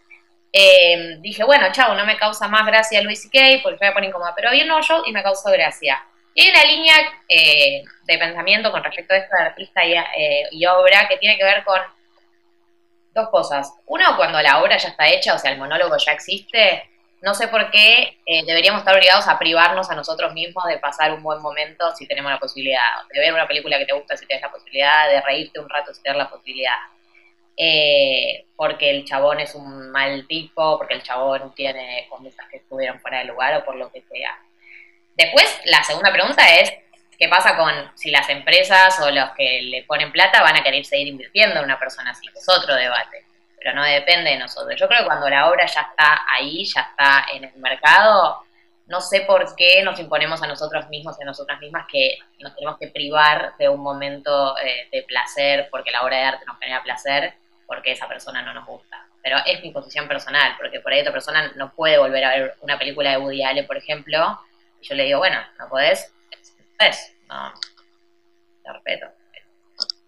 eh, 0.54 1.18
dije, 1.20 1.44
bueno, 1.44 1.68
chao, 1.74 1.96
no 1.96 2.06
me 2.06 2.18
causa 2.18 2.48
más 2.48 2.66
gracia 2.66 3.02
Luis 3.02 3.24
C.K. 3.24 3.62
porque 3.64 3.78
me 3.82 3.88
voy 3.88 3.92
a 3.92 3.94
poner 3.94 4.10
incómoda, 4.10 4.34
pero 4.36 4.52
hoy 4.52 4.64
no 4.64 4.80
yo 4.80 5.04
y 5.06 5.12
me 5.12 5.22
causó 5.22 5.52
gracia. 5.52 6.02
Y 6.34 6.42
hay 6.42 6.52
una 6.52 6.64
línea 6.64 6.96
eh, 7.28 7.84
de 8.04 8.18
pensamiento 8.18 8.72
con 8.72 8.84
respecto 8.84 9.14
a 9.14 9.18
esto 9.18 9.36
de 9.36 9.44
artista 9.44 9.82
eh, 9.84 10.48
y, 10.52 10.66
obra 10.66 11.08
que 11.10 11.18
tiene 11.18 11.38
que 11.38 11.44
ver 11.44 11.64
con 11.64 11.80
dos 13.14 13.30
cosas. 13.30 13.74
Uno, 13.86 14.16
cuando 14.16 14.42
la 14.42 14.62
obra 14.62 14.78
ya 14.78 14.90
está 14.90 15.10
hecha, 15.10 15.36
o 15.36 15.38
sea, 15.38 15.52
el 15.52 15.58
monólogo 15.58 15.98
ya 15.98 16.14
existe, 16.14 16.90
no 17.22 17.34
sé 17.34 17.50
por 17.50 17.70
qué 17.70 18.18
eh, 18.26 18.46
deberíamos 18.46 18.80
estar 18.80 18.96
obligados 18.96 19.28
a 19.28 19.38
privarnos 19.38 19.92
a 19.92 19.96
nosotros 19.96 20.34
mismos 20.34 20.66
de 20.66 20.80
pasar 20.80 21.12
un 21.12 21.22
buen 21.22 21.42
momento 21.42 21.94
si 21.96 22.08
tenemos 22.08 22.32
la 22.32 22.40
posibilidad, 22.40 23.06
de 23.12 23.20
ver 23.20 23.34
una 23.34 23.48
película 23.48 23.78
que 23.78 23.86
te 23.86 23.94
gusta 23.94 24.16
si 24.16 24.26
tienes 24.26 24.42
la 24.42 24.52
posibilidad, 24.52 25.10
de 25.10 25.22
reírte 25.22 25.60
un 25.60 25.70
rato 25.70 25.94
si 25.94 26.02
tienes 26.02 26.18
la 26.18 26.30
posibilidad. 26.30 26.78
porque 28.56 28.90
el 28.90 29.04
chabón 29.06 29.40
es 29.42 29.54
un 29.54 29.92
mal 29.92 30.26
tipo, 30.28 30.78
porque 30.78 30.94
el 30.94 31.04
chabón 31.04 31.54
tiene 31.54 32.08
conductas 32.10 32.48
que 32.50 32.58
estuvieron 32.58 33.00
fuera 33.02 33.20
de 33.20 33.26
lugar 33.26 33.56
o 33.58 33.66
por 33.66 33.76
lo 33.76 33.92
que 33.92 34.02
sea. 34.02 34.40
Después, 35.22 35.62
la 35.66 35.84
segunda 35.84 36.12
pregunta 36.12 36.42
es, 36.56 36.74
¿qué 37.20 37.30
pasa 37.30 37.56
con 37.56 37.72
si 37.94 38.10
las 38.10 38.28
empresas 38.30 39.00
o 39.02 39.12
los 39.12 39.30
que 39.38 39.62
le 39.62 39.84
ponen 39.84 40.12
plata 40.12 40.42
van 40.42 40.56
a 40.56 40.64
querer 40.64 40.84
seguir 40.84 41.10
invirtiendo 41.10 41.60
en 41.60 41.66
una 41.66 41.78
persona 41.78 42.10
así? 42.10 42.28
Es 42.36 42.50
otro 42.50 42.74
debate, 42.74 43.24
pero 43.60 43.76
no 43.76 43.84
depende 43.84 44.32
de 44.32 44.40
nosotros. 44.40 44.80
Yo 44.80 44.88
creo 44.88 45.02
que 45.02 45.06
cuando 45.06 45.30
la 45.30 45.48
obra 45.48 45.68
ya 45.68 45.82
está 45.82 46.22
ahí, 46.28 46.66
ya 46.66 46.82
está 46.82 47.28
en 47.34 47.44
el 47.44 47.56
mercado, 47.58 48.42
no 48.88 49.00
sé 49.00 49.22
por 49.22 49.56
qué 49.56 49.84
nos 49.84 50.00
imponemos 50.00 50.42
a 50.42 50.48
nosotros 50.48 50.90
mismos 50.90 51.16
y 51.20 51.22
a 51.22 51.28
nosotras 51.28 51.60
mismas 51.60 51.86
que 51.88 52.18
nos 52.40 52.56
tenemos 52.56 52.80
que 52.80 52.88
privar 52.88 53.54
de 53.60 53.70
un 53.70 53.82
momento 53.82 54.58
eh, 54.58 54.88
de 54.92 55.04
placer 55.04 55.68
porque 55.70 55.92
la 55.92 56.02
obra 56.02 56.18
de 56.18 56.24
arte 56.24 56.46
nos 56.48 56.58
genera 56.58 56.82
placer 56.82 57.36
porque 57.68 57.92
esa 57.92 58.08
persona 58.08 58.42
no 58.42 58.56
nos 58.56 58.66
gusta. 58.66 59.06
Pero 59.22 59.38
es 59.46 59.62
mi 59.62 59.70
posición 59.70 60.08
personal, 60.08 60.56
porque 60.58 60.80
por 60.80 60.92
ahí 60.92 61.02
otra 61.02 61.14
persona 61.14 61.52
no 61.58 61.72
puede 61.74 62.00
volver 62.00 62.26
a 62.26 62.30
ver 62.32 62.56
una 62.62 62.80
película 62.80 63.12
de 63.12 63.18
Woody 63.18 63.44
Allen, 63.44 63.68
por 63.68 63.78
ejemplo, 63.78 64.40
y 64.82 64.88
yo 64.88 64.96
le 64.96 65.04
digo, 65.04 65.20
bueno, 65.20 65.38
no 65.60 65.70
podés, 65.70 66.14
pues, 66.78 67.16
no, 67.30 67.54
te 68.64 68.74
respeto. 68.74 69.06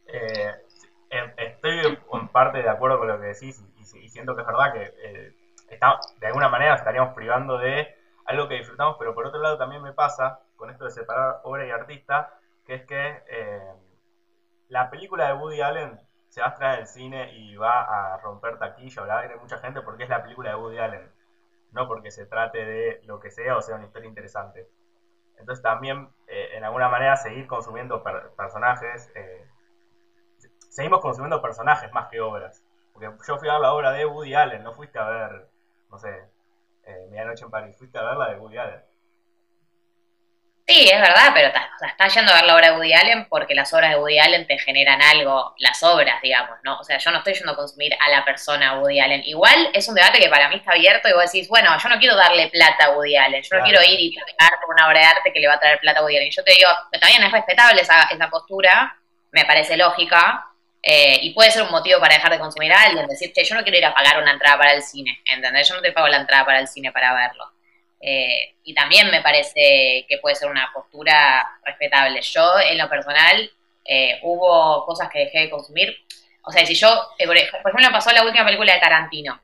Eh, 0.07 0.51
em, 1.09 1.31
estoy 1.37 1.99
en 2.11 2.27
parte 2.29 2.63
de 2.63 2.69
acuerdo 2.69 2.99
con 2.99 3.07
lo 3.07 3.19
que 3.19 3.27
decís 3.27 3.63
y, 3.77 4.09
siento 4.09 4.35
que 4.35 4.41
es 4.41 4.47
verdad 4.47 4.73
que 4.73 4.93
eh, 5.03 5.35
está, 5.69 5.99
de 6.19 6.27
alguna 6.27 6.49
manera 6.49 6.75
estaríamos 6.75 7.13
privando 7.13 7.57
de 7.57 7.95
algo 8.25 8.47
que 8.47 8.55
disfrutamos, 8.55 8.95
pero 8.97 9.13
por 9.13 9.27
otro 9.27 9.41
lado 9.41 9.57
también 9.57 9.81
me 9.81 9.93
pasa 9.93 10.39
con 10.55 10.69
esto 10.69 10.85
de 10.85 10.91
separar 10.91 11.41
obra 11.43 11.65
y 11.67 11.71
artista, 11.71 12.39
que 12.65 12.75
es 12.75 12.85
que 12.85 13.23
eh, 13.27 13.73
la 14.69 14.89
película 14.89 15.27
de 15.27 15.33
Woody 15.33 15.61
Allen 15.61 15.99
se 16.29 16.41
va 16.41 16.47
a 16.47 16.49
extraer 16.49 16.77
del 16.77 16.87
cine 16.87 17.33
y 17.33 17.55
va 17.55 18.13
a 18.13 18.17
romper 18.17 18.57
taquilla 18.57 19.03
o 19.03 19.05
la 19.05 19.21
de 19.21 19.35
mucha 19.35 19.59
gente 19.59 19.81
porque 19.81 20.03
es 20.03 20.09
la 20.09 20.23
película 20.23 20.49
de 20.49 20.55
Woody 20.55 20.79
Allen 20.79 21.11
no 21.73 21.87
porque 21.87 22.11
se 22.11 22.25
trate 22.25 22.65
de 22.65 23.01
lo 23.03 23.19
que 23.19 23.31
sea 23.31 23.57
o 23.57 23.61
sea 23.61 23.75
una 23.75 23.85
historia 23.85 24.07
interesante. 24.07 24.67
Entonces 25.37 25.61
también, 25.61 26.07
eh, 26.27 26.49
en 26.53 26.63
alguna 26.63 26.87
manera, 26.87 27.15
seguir 27.17 27.47
consumiendo 27.47 28.03
personajes, 28.37 29.11
eh, 29.15 29.45
seguimos 30.69 31.01
consumiendo 31.01 31.41
personajes 31.41 31.91
más 31.91 32.07
que 32.09 32.21
obras. 32.21 32.63
Porque 32.93 33.09
yo 33.27 33.37
fui 33.37 33.49
a 33.49 33.53
ver 33.53 33.61
la 33.61 33.73
obra 33.73 33.91
de 33.91 34.05
Woody 34.05 34.35
Allen, 34.35 34.63
no 34.63 34.73
fuiste 34.73 34.99
a 34.99 35.05
ver, 35.05 35.47
no 35.89 35.97
sé, 35.97 36.29
eh, 36.85 37.07
Medianoche 37.09 37.43
en 37.43 37.51
París, 37.51 37.75
fuiste 37.77 37.97
a 37.97 38.03
ver 38.03 38.17
la 38.17 38.29
de 38.29 38.37
Woody 38.37 38.57
Allen. 38.57 38.81
Sí, 40.65 40.89
es 40.89 41.01
verdad, 41.01 41.31
pero 41.33 41.51
estás 41.85 42.15
yendo 42.15 42.31
a 42.31 42.35
ver 42.35 42.45
la 42.45 42.55
obra 42.55 42.71
de 42.71 42.77
Woody 42.77 42.93
Allen 42.93 43.27
porque 43.27 43.53
las 43.53 43.73
obras 43.73 43.91
de 43.91 43.97
Woody 43.97 44.17
Allen 44.17 44.47
te 44.47 44.57
generan 44.57 45.01
algo, 45.01 45.53
las 45.57 45.83
obras, 45.83 46.21
digamos, 46.21 46.57
¿no? 46.63 46.77
O 46.79 46.83
sea, 46.85 46.97
yo 46.99 47.11
no 47.11 47.17
estoy 47.17 47.33
yendo 47.33 47.51
a 47.51 47.55
consumir 47.57 47.93
a 47.99 48.09
la 48.09 48.23
persona 48.23 48.79
Woody 48.79 49.01
Allen. 49.01 49.23
Igual 49.25 49.71
es 49.73 49.89
un 49.89 49.95
debate 49.95 50.19
que 50.19 50.29
para 50.29 50.47
mí 50.47 50.55
está 50.55 50.71
abierto 50.71 51.09
y 51.09 51.13
vos 51.13 51.29
decís, 51.29 51.49
bueno, 51.49 51.77
yo 51.77 51.89
no 51.89 51.99
quiero 51.99 52.15
darle 52.15 52.47
plata 52.47 52.85
a 52.85 52.89
Woody 52.91 53.17
Allen, 53.17 53.43
yo 53.43 53.57
no 53.57 53.63
quiero 53.65 53.81
ir 53.81 53.99
y 53.99 54.15
pagar 54.39 54.57
por 54.61 54.73
una 54.73 54.87
obra 54.87 54.99
de 55.01 55.05
arte 55.05 55.33
que 55.33 55.39
le 55.41 55.47
va 55.47 55.55
a 55.55 55.59
traer 55.59 55.79
plata 55.79 55.99
a 55.99 56.03
Woody 56.03 56.15
Allen. 56.15 56.31
Yo 56.31 56.43
te 56.45 56.53
digo, 56.53 56.69
también 56.97 57.23
es 57.23 57.31
respetable 57.33 57.81
esa, 57.81 58.03
esa 58.03 58.29
postura, 58.29 58.97
me 59.31 59.43
parece 59.43 59.75
lógica, 59.75 60.47
eh, 60.81 61.19
y 61.23 61.33
puede 61.33 61.51
ser 61.51 61.63
un 61.63 61.71
motivo 61.71 61.99
para 61.99 62.15
dejar 62.15 62.31
de 62.31 62.39
consumir 62.39 62.71
a 62.71 62.83
alguien, 62.83 63.07
decir, 63.07 63.31
che, 63.33 63.43
yo 63.43 63.55
no 63.55 63.63
quiero 63.63 63.77
ir 63.77 63.85
a 63.85 63.93
pagar 63.93 64.21
una 64.21 64.31
entrada 64.31 64.57
para 64.57 64.73
el 64.73 64.83
cine, 64.83 65.21
¿entendés? 65.25 65.67
Yo 65.67 65.75
no 65.75 65.81
te 65.81 65.91
pago 65.91 66.07
la 66.07 66.17
entrada 66.17 66.45
para 66.45 66.59
el 66.59 66.67
cine 66.67 66.91
para 66.91 67.13
verlo. 67.13 67.52
Eh, 68.05 68.55
y 68.65 68.73
también 68.73 69.09
me 69.09 69.21
parece 69.21 70.05
que 70.09 70.17
puede 70.21 70.35
ser 70.35 70.49
una 70.49 70.69
postura 70.73 71.57
respetable. 71.63 72.21
Yo, 72.21 72.59
en 72.59 72.77
lo 72.77 72.89
personal, 72.89 73.49
eh, 73.85 74.19
hubo 74.23 74.85
cosas 74.85 75.09
que 75.09 75.19
dejé 75.19 75.39
de 75.39 75.49
consumir. 75.49 75.95
O 76.43 76.51
sea, 76.51 76.65
si 76.65 76.75
yo, 76.75 76.89
eh, 77.17 77.25
por 77.25 77.37
ejemplo, 77.37 77.91
pasó 77.93 78.11
la 78.11 78.23
última 78.23 78.43
película 78.43 78.73
de 78.73 78.79
Tarantino. 78.81 79.41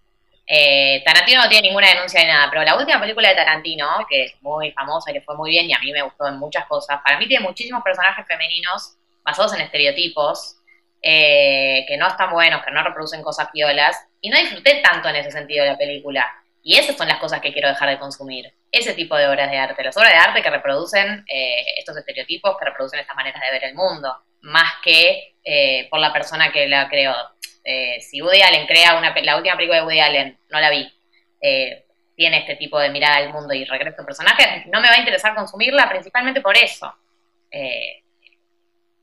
Tarantino 1.05 1.43
no 1.43 1.49
tiene 1.49 1.69
ninguna 1.69 1.89
denuncia 1.89 2.21
de 2.21 2.27
nada, 2.27 2.49
pero 2.49 2.63
la 2.63 2.75
última 2.75 2.99
película 2.99 3.29
de 3.29 3.35
Tarantino, 3.35 4.05
que 4.09 4.23
es 4.25 4.41
muy 4.41 4.71
famosa, 4.71 5.13
que 5.13 5.21
fue 5.21 5.37
muy 5.37 5.51
bien 5.51 5.69
y 5.69 5.73
a 5.73 5.79
mí 5.79 5.91
me 5.93 6.01
gustó 6.01 6.27
en 6.27 6.39
muchas 6.39 6.65
cosas, 6.65 6.99
para 7.05 7.19
mí 7.19 7.27
tiene 7.27 7.45
muchísimos 7.45 7.83
personajes 7.83 8.25
femeninos 8.27 8.97
basados 9.23 9.53
en 9.53 9.61
estereotipos, 9.61 10.55
que 11.03 11.95
no 11.99 12.07
están 12.07 12.31
buenos, 12.31 12.65
que 12.65 12.71
no 12.71 12.83
reproducen 12.83 13.21
cosas 13.21 13.49
piolas, 13.53 13.95
y 14.21 14.31
no 14.31 14.39
disfruté 14.39 14.81
tanto 14.81 15.07
en 15.09 15.17
ese 15.17 15.29
sentido 15.29 15.63
de 15.63 15.71
la 15.71 15.77
película. 15.77 16.25
Y 16.61 16.77
esas 16.77 16.97
son 16.97 17.07
las 17.07 17.19
cosas 17.19 17.41
que 17.41 17.53
quiero 17.53 17.69
dejar 17.69 17.89
de 17.89 17.99
consumir. 17.99 18.53
Ese 18.71 18.93
tipo 18.93 19.15
de 19.15 19.27
obras 19.27 19.49
de 19.49 19.57
arte. 19.57 19.83
Las 19.83 19.95
obras 19.97 20.11
de 20.11 20.17
arte 20.17 20.41
que 20.41 20.49
reproducen 20.49 21.25
eh, 21.27 21.63
estos 21.77 21.95
estereotipos, 21.97 22.57
que 22.57 22.65
reproducen 22.65 22.99
estas 22.99 23.15
maneras 23.15 23.41
de 23.41 23.51
ver 23.51 23.63
el 23.63 23.75
mundo. 23.75 24.15
Más 24.41 24.73
que 24.83 25.35
eh, 25.43 25.87
por 25.89 25.99
la 25.99 26.11
persona 26.11 26.51
que 26.51 26.67
la 26.67 26.89
creó. 26.89 27.15
Eh, 27.63 27.99
si 28.01 28.21
Woody 28.21 28.41
Allen 28.41 28.67
crea 28.67 28.97
una, 28.97 29.13
la 29.21 29.37
última 29.37 29.55
película 29.55 29.79
de 29.79 29.85
Woody 29.85 29.99
Allen, 29.99 30.37
no 30.49 30.59
la 30.59 30.69
vi, 30.69 30.91
tiene 32.15 32.39
este 32.39 32.55
tipo 32.55 32.79
de 32.79 32.89
mirada 32.89 33.21
del 33.21 33.31
mundo 33.31 33.53
y 33.53 33.63
regresa 33.63 34.01
a 34.01 34.05
personaje, 34.05 34.65
no 34.67 34.81
me 34.81 34.87
va 34.87 34.95
a 34.95 34.99
interesar 34.99 35.35
consumirla 35.35 35.87
principalmente 35.89 36.41
por 36.41 36.57
eso. 36.57 36.93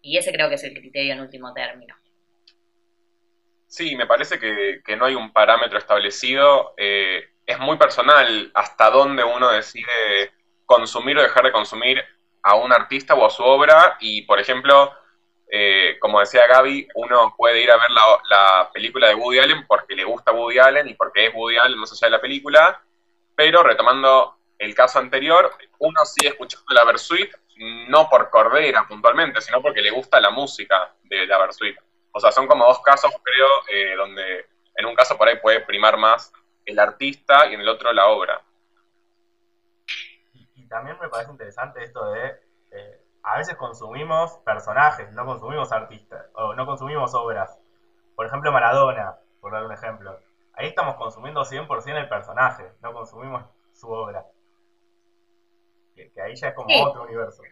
y 0.03 0.17
ese 0.17 0.33
creo 0.33 0.49
que 0.49 0.57
es 0.57 0.65
el 0.65 0.75
criterio 0.75 1.13
en 1.13 1.21
último 1.21 1.53
término. 1.53 1.95
Sí, 3.67 3.95
me 3.95 4.07
parece 4.07 4.39
que 4.39 4.97
no 4.97 5.05
hay 5.05 5.15
un 5.15 5.33
parámetro 5.33 5.79
establecido 5.79 6.75
es 7.47 7.59
muy 7.61 7.77
personal 7.77 8.51
hasta 8.55 8.91
dónde 8.91 9.23
uno 9.23 9.51
decide 9.51 10.33
consumir 10.65 11.17
o 11.19 11.23
dejar 11.23 11.45
de 11.45 11.53
consumir 11.53 12.05
a 12.43 12.57
un 12.57 12.73
artista 12.73 13.15
o 13.15 13.25
a 13.25 13.31
su 13.31 13.43
obra. 13.45 13.97
Y, 14.01 14.23
por 14.23 14.41
ejemplo, 14.41 14.93
eh, 15.49 15.97
como 16.01 16.21
decía 16.21 16.47
Gaby, 16.47 16.89
uno 16.97 17.35
puede 17.37 17.63
ir 17.63 17.71
a 17.71 17.77
ver 17.77 17.91
la, 17.91 18.71
película 18.73 19.09
de 19.09 19.15
Woody 19.15 19.39
Allen 19.39 19.67
porque 19.67 19.95
le 19.95 20.05
gusta 20.05 20.33
Woody 20.33 20.59
Allen 20.59 20.89
y 20.89 20.95
porque 20.95 21.27
es 21.27 21.35
Woody 21.35 21.57
Allen 21.57 21.79
más 21.79 21.93
allá 21.93 22.09
de 22.09 22.17
la 22.17 22.21
película. 22.21 22.83
Pero 23.35 23.63
retomando 23.63 24.37
el 24.59 24.75
caso 24.75 24.99
anterior, 24.99 25.53
uno 25.79 26.05
sigue 26.05 26.31
escuchando 26.31 26.75
la 26.75 26.85
Versuit 26.85 27.31
no 27.89 28.09
por 28.11 28.29
Cordera 28.29 28.87
puntualmente, 28.87 29.41
sino 29.41 29.63
porque 29.63 29.81
le 29.81 29.91
gusta 29.91 30.21
la 30.21 30.31
música 30.31 30.93
de 31.05 31.27
la 31.27 31.39
Versuit. 31.39 31.77
O 32.13 32.21
sea, 32.21 32.33
son 32.33 32.47
como 32.47 32.67
dos 32.67 32.81
casos, 32.83 33.13
creo, 33.23 33.49
eh, 33.71 33.95
donde 33.97 34.47
en 34.75 34.87
un 34.87 34.95
caso 34.95 35.17
por 35.17 35.29
ahí 35.29 35.37
puede 35.37 35.61
primar 35.61 35.97
más 35.97 36.33
el 36.67 36.79
artista 36.79 37.47
y 37.47 37.55
en 37.55 37.61
el 37.61 37.69
otro 37.69 37.93
la 37.93 38.09
obra. 38.09 38.43
Y, 40.55 40.69
también 40.69 40.99
me 41.01 41.09
parece 41.09 41.31
interesante 41.31 41.83
esto 41.83 42.11
de, 42.11 42.41
eh, 42.73 43.01
a 43.23 43.39
veces 43.39 43.55
consumimos 43.57 44.39
personajes, 44.45 45.13
no 45.13 45.25
consumimos 45.25 45.73
artistas, 45.73 46.27
o 46.35 46.55
no 46.55 46.67
consumimos 46.67 47.15
obras. 47.15 47.57
Por 48.17 48.27
ejemplo, 48.27 48.51
Maradona, 48.51 49.17
por 49.41 49.53
dar 49.53 49.65
un 49.65 49.73
ejemplo. 49.73 50.19
Ahí 50.55 50.69
estamos 50.69 50.97
consumiendo 50.97 51.45
100% 51.45 51.99
el 51.99 52.09
personaje, 52.09 52.73
no 52.83 52.93
consumimos 52.93 53.45
su 53.73 53.91
obra. 53.91 54.25
Que, 55.95 56.11
ahí 56.21 56.35
ya 56.35 56.49
es 56.49 56.55
como 56.55 56.69
otro 56.85 57.05
universo. 57.05 57.43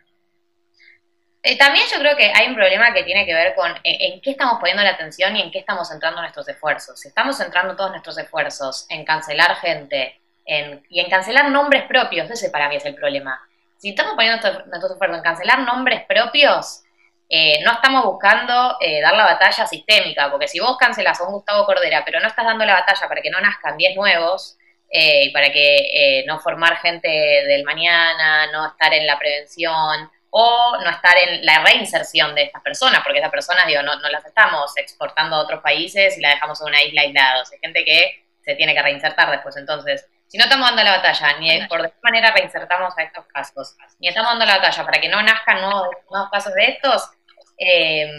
Eh, 1.46 1.58
también 1.58 1.84
yo 1.92 1.98
creo 1.98 2.16
que 2.16 2.32
hay 2.34 2.48
un 2.48 2.54
problema 2.54 2.94
que 2.94 3.02
tiene 3.02 3.26
que 3.26 3.34
ver 3.34 3.54
con 3.54 3.70
en, 3.84 4.18
qué 4.22 4.30
estamos 4.30 4.58
poniendo 4.58 4.82
la 4.82 4.92
atención 4.92 5.36
y 5.36 5.42
en 5.42 5.50
qué 5.50 5.58
estamos 5.58 5.86
centrando 5.90 6.22
nuestros 6.22 6.48
esfuerzos. 6.48 6.98
Si 6.98 7.08
estamos 7.08 7.36
centrando 7.36 7.76
todos 7.76 7.90
nuestros 7.90 8.16
esfuerzos 8.16 8.86
en 8.88 9.04
cancelar 9.04 9.56
gente 9.56 10.18
y 10.46 11.00
en 11.00 11.10
cancelar 11.10 11.50
nombres 11.50 11.82
propios, 11.84 12.30
ese 12.30 12.48
para 12.48 12.70
mí 12.70 12.76
es 12.76 12.86
el 12.86 12.94
problema. 12.94 13.46
Si 13.76 13.90
estamos 13.90 14.14
poniendo 14.14 14.40
nuestros 14.68 14.92
esfuerzos 14.92 15.18
en 15.18 15.22
cancelar 15.22 15.58
nombres 15.58 16.06
propios, 16.06 16.82
eh, 17.28 17.62
no 17.62 17.72
estamos 17.72 18.04
buscando 18.06 18.78
eh, 18.80 19.02
dar 19.02 19.14
la 19.14 19.24
batalla 19.24 19.66
sistémica, 19.66 20.30
porque 20.30 20.48
si 20.48 20.60
vos 20.60 20.78
cancelas 20.78 21.20
a 21.20 21.24
un 21.24 21.32
Gustavo 21.32 21.66
Cordera, 21.66 22.02
pero 22.06 22.20
no 22.20 22.26
estás 22.28 22.46
dando 22.46 22.64
la 22.64 22.72
batalla 22.72 23.06
para 23.06 23.20
que 23.20 23.28
no 23.28 23.38
nazcan 23.42 23.76
10 23.76 23.96
nuevos, 23.96 24.56
y 24.96 25.30
para 25.30 25.50
que 25.50 26.22
no 26.28 26.38
formar 26.38 26.76
gente 26.76 27.08
del 27.08 27.64
mañana, 27.64 28.46
no 28.52 28.68
estar 28.68 28.94
en 28.94 29.08
la 29.08 29.18
prevención, 29.18 30.08
o 30.36 30.76
no 30.82 30.90
estar 30.90 31.16
en 31.16 31.46
la 31.46 31.62
reinserción 31.62 32.34
de 32.34 32.42
estas 32.42 32.60
personas, 32.60 33.02
porque 33.04 33.18
estas 33.18 33.30
personas, 33.30 33.68
digo, 33.68 33.82
no, 33.82 33.94
no 34.00 34.08
las 34.08 34.26
estamos 34.26 34.76
exportando 34.76 35.36
a 35.36 35.38
otros 35.38 35.62
países 35.62 36.18
y 36.18 36.20
las 36.20 36.34
dejamos 36.34 36.60
en 36.60 36.66
una 36.66 36.82
isla 36.82 37.02
aislada. 37.02 37.44
hay 37.52 37.58
gente 37.60 37.84
que 37.84 38.24
se 38.44 38.56
tiene 38.56 38.74
que 38.74 38.82
reinsertar 38.82 39.30
después. 39.30 39.56
Entonces, 39.56 40.08
si 40.26 40.36
no 40.36 40.42
estamos 40.42 40.66
dando 40.66 40.82
la 40.82 40.96
batalla, 40.96 41.38
ni 41.38 41.64
por 41.68 41.82
de 41.82 41.90
qué 41.90 41.98
manera 42.02 42.32
reinsertamos 42.32 42.98
a 42.98 43.02
estos 43.04 43.26
casos, 43.26 43.76
ni 44.00 44.08
estamos 44.08 44.32
dando 44.32 44.44
la 44.44 44.56
batalla 44.56 44.84
para 44.84 45.00
que 45.00 45.08
no 45.08 45.22
nazcan 45.22 45.60
nuevos, 45.60 45.88
nuevos 46.10 46.30
casos 46.32 46.52
de 46.54 46.64
estos, 46.64 47.10
eh, 47.56 48.10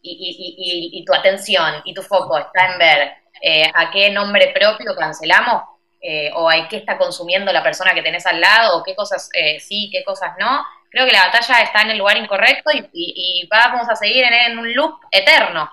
y, 0.00 1.04
tu 1.04 1.12
atención 1.12 1.82
y 1.84 1.92
tu 1.92 2.00
foco 2.00 2.38
está 2.38 2.72
en 2.72 2.78
ver 2.78 3.12
eh, 3.42 3.70
a 3.74 3.90
qué 3.90 4.08
nombre 4.08 4.54
propio 4.54 4.96
cancelamos, 4.96 5.64
eh, 6.00 6.30
o 6.34 6.48
a 6.48 6.66
qué 6.66 6.78
está 6.78 6.96
consumiendo 6.96 7.52
la 7.52 7.62
persona 7.62 7.92
que 7.92 8.00
tenés 8.00 8.24
al 8.24 8.40
lado, 8.40 8.78
o 8.78 8.82
qué 8.82 8.96
cosas 8.96 9.28
sí, 9.60 9.90
qué 9.92 10.02
cosas 10.02 10.32
no, 10.38 10.64
creo 10.92 11.06
que 11.06 11.12
la 11.12 11.26
batalla 11.26 11.62
está 11.62 11.82
en 11.82 11.90
el 11.90 11.98
lugar 11.98 12.18
incorrecto 12.18 12.70
y, 12.92 13.48
vamos 13.50 13.88
a 13.88 13.96
seguir 13.96 14.24
en, 14.24 14.58
un 14.58 14.72
loop 14.74 15.00
eterno. 15.10 15.70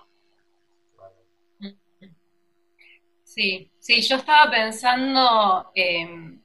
Sí, 3.23 3.69
sí, 3.79 4.01
yo 4.01 4.15
estaba 4.15 4.49
pensando 4.49 5.71
em, 5.75 6.41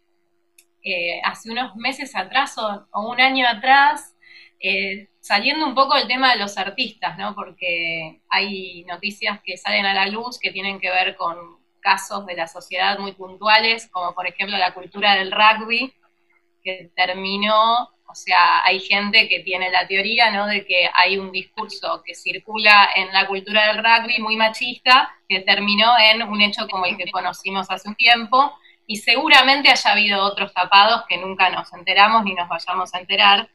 eh, 0.82 1.20
hace 1.22 1.50
unos 1.50 1.76
meses 1.76 2.14
atrás 2.16 2.56
o, 2.58 3.08
un 3.08 3.20
año 3.20 3.46
atrás, 3.48 4.16
eh, 4.60 5.08
saliendo 5.20 5.66
un 5.66 5.74
poco 5.74 5.94
del 5.96 6.08
tema 6.08 6.32
de 6.32 6.40
los 6.40 6.58
artistas, 6.58 7.16
¿no? 7.16 7.34
Porque 7.34 8.20
hay 8.28 8.84
noticias 8.84 9.40
que 9.42 9.56
salen 9.56 9.86
a 9.86 9.94
la 9.94 10.06
luz 10.08 10.38
que 10.38 10.50
tienen 10.50 10.80
que 10.80 10.90
ver 10.90 11.16
con 11.16 11.36
casos 11.80 12.26
de 12.26 12.34
la 12.34 12.48
sociedad 12.48 12.98
muy 12.98 13.12
puntuales, 13.12 13.88
como 13.90 14.14
por 14.14 14.26
ejemplo 14.26 14.56
la 14.58 14.74
cultura 14.74 15.14
del 15.14 15.32
rugby, 15.32 15.92
que 16.62 16.90
terminó 16.96 17.93
o 18.14 18.16
sea, 18.16 18.64
hay 18.64 18.78
gente 18.78 19.28
que 19.28 19.40
tiene 19.40 19.72
la 19.72 19.88
teoría, 19.88 20.30
¿no? 20.30 20.46
De 20.46 20.64
que 20.64 20.88
hay 20.94 21.18
un 21.18 21.32
discurso 21.32 22.00
que 22.06 22.14
circula 22.14 22.90
en 22.94 23.12
la 23.12 23.26
cultura 23.26 23.66
del 23.66 23.78
rugby 23.78 24.22
muy 24.22 24.36
machista 24.36 25.12
que 25.28 25.40
terminó 25.40 25.98
en 25.98 26.22
un 26.22 26.40
hecho 26.40 26.68
como 26.68 26.86
el 26.86 26.96
que 26.96 27.10
conocimos 27.10 27.68
hace 27.72 27.88
un 27.88 27.96
tiempo 27.96 28.56
y 28.86 28.98
seguramente 28.98 29.68
haya 29.68 29.90
habido 29.90 30.22
otros 30.22 30.54
tapados 30.54 31.02
que 31.08 31.16
nunca 31.16 31.50
nos 31.50 31.72
enteramos 31.72 32.22
ni 32.22 32.34
nos 32.34 32.48
vayamos 32.48 32.94
a 32.94 33.00
enterar. 33.00 33.48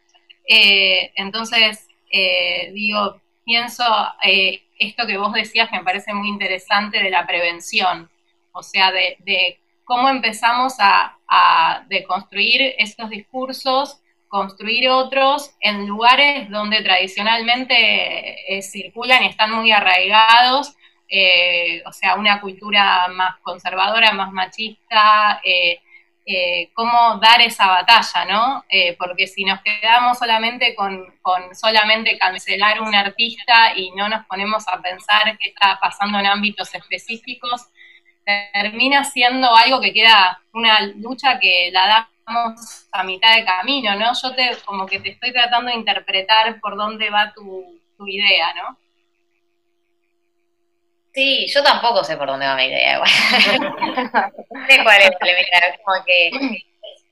Eh, 0.45 1.13
entonces, 1.15 1.87
eh, 2.11 2.69
digo, 2.73 3.21
pienso 3.45 3.85
eh, 4.21 4.63
esto 4.77 5.07
que 5.07 5.17
vos 5.17 5.31
decías 5.31 5.69
que 5.69 5.77
me 5.77 5.85
parece 5.85 6.13
muy 6.13 6.27
interesante 6.27 7.01
de 7.01 7.11
la 7.11 7.25
prevención, 7.25 8.09
o 8.51 8.61
sea, 8.61 8.91
de, 8.91 9.57
cómo 9.85 10.09
empezamos 10.09 10.75
a, 10.79 11.17
a 11.29 11.85
deconstruir 11.87 12.75
estos 12.77 13.09
discursos 13.09 14.01
construir 14.29 14.87
otros 14.89 15.55
en 15.59 15.87
lugares 15.87 16.49
donde 16.49 16.81
tradicionalmente 16.83 18.55
eh, 18.55 18.61
circulan 18.61 19.23
y 19.23 19.27
están 19.27 19.51
muy 19.51 19.71
arraigados, 19.71 20.75
eh, 21.09 21.81
o 21.85 21.91
sea, 21.91 22.15
una 22.15 22.39
cultura 22.39 23.07
más 23.09 23.37
conservadora, 23.41 24.13
más 24.13 24.31
machista, 24.31 25.41
eh, 25.43 25.81
cómo 26.73 27.17
dar 27.19 27.41
esa 27.41 27.65
batalla, 27.65 28.23
¿no? 28.25 28.63
porque 28.99 29.25
si 29.25 29.43
nos 29.43 29.61
quedamos 29.61 30.19
solamente 30.19 30.75
con, 30.75 31.03
con, 31.23 31.55
solamente 31.55 32.19
cancelar 32.19 32.81
un 32.83 32.93
artista 32.93 33.73
y 33.75 33.89
no 33.95 34.07
nos 34.07 34.27
ponemos 34.27 34.67
a 34.67 34.79
pensar 34.79 35.35
qué 35.39 35.49
está 35.49 35.79
pasando 35.81 36.19
en 36.19 36.27
ámbitos 36.27 36.75
específicos, 36.75 37.69
termina 38.53 39.03
siendo 39.05 39.55
algo 39.55 39.81
que 39.81 39.91
queda 39.91 40.39
una 40.53 40.81
lucha 40.81 41.39
que 41.39 41.71
la 41.71 41.87
da 41.87 42.09
a 42.91 43.03
mitad 43.03 43.35
de 43.35 43.45
camino, 43.45 43.95
¿no? 43.95 44.11
Yo 44.21 44.35
te, 44.35 44.57
como 44.65 44.85
que 44.85 44.99
te 44.99 45.09
estoy 45.09 45.31
tratando 45.31 45.69
de 45.71 45.77
interpretar 45.77 46.59
por 46.59 46.75
dónde 46.75 47.09
va 47.09 47.33
tu, 47.33 47.79
idea, 48.05 48.53
¿no? 48.53 48.77
Sí, 51.13 51.47
yo 51.47 51.61
tampoco 51.63 52.03
sé 52.03 52.15
por 52.15 52.27
dónde 52.27 52.45
va 52.45 52.55
mi 52.55 52.65
idea, 52.65 52.95
igual. 52.95 53.09
sé 54.69 54.83
cuál 54.83 55.01
es 55.01 55.11
como 55.83 56.05
que 56.05 56.63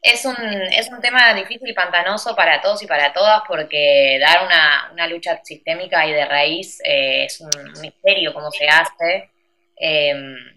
es 0.01 0.23
un, 0.23 0.36
es 0.71 0.89
un 0.89 1.01
tema 1.01 1.34
difícil 1.34 1.67
y 1.69 1.73
pantanoso 1.73 2.36
para 2.36 2.62
todos 2.62 2.82
y 2.84 2.88
para 2.88 3.12
todas 3.12 3.41
porque 3.47 4.17
dar 4.21 4.45
una, 4.45 4.89
una 4.93 5.08
lucha 5.08 5.41
sistémica 5.43 6.06
y 6.06 6.13
de 6.13 6.25
raíz 6.25 6.80
eh, 6.86 7.25
es 7.25 7.41
un 7.41 7.49
misterio 7.82 8.34
cómo 8.34 8.49
se 8.51 8.67
hace. 8.67 9.30
Eh, 9.75 10.57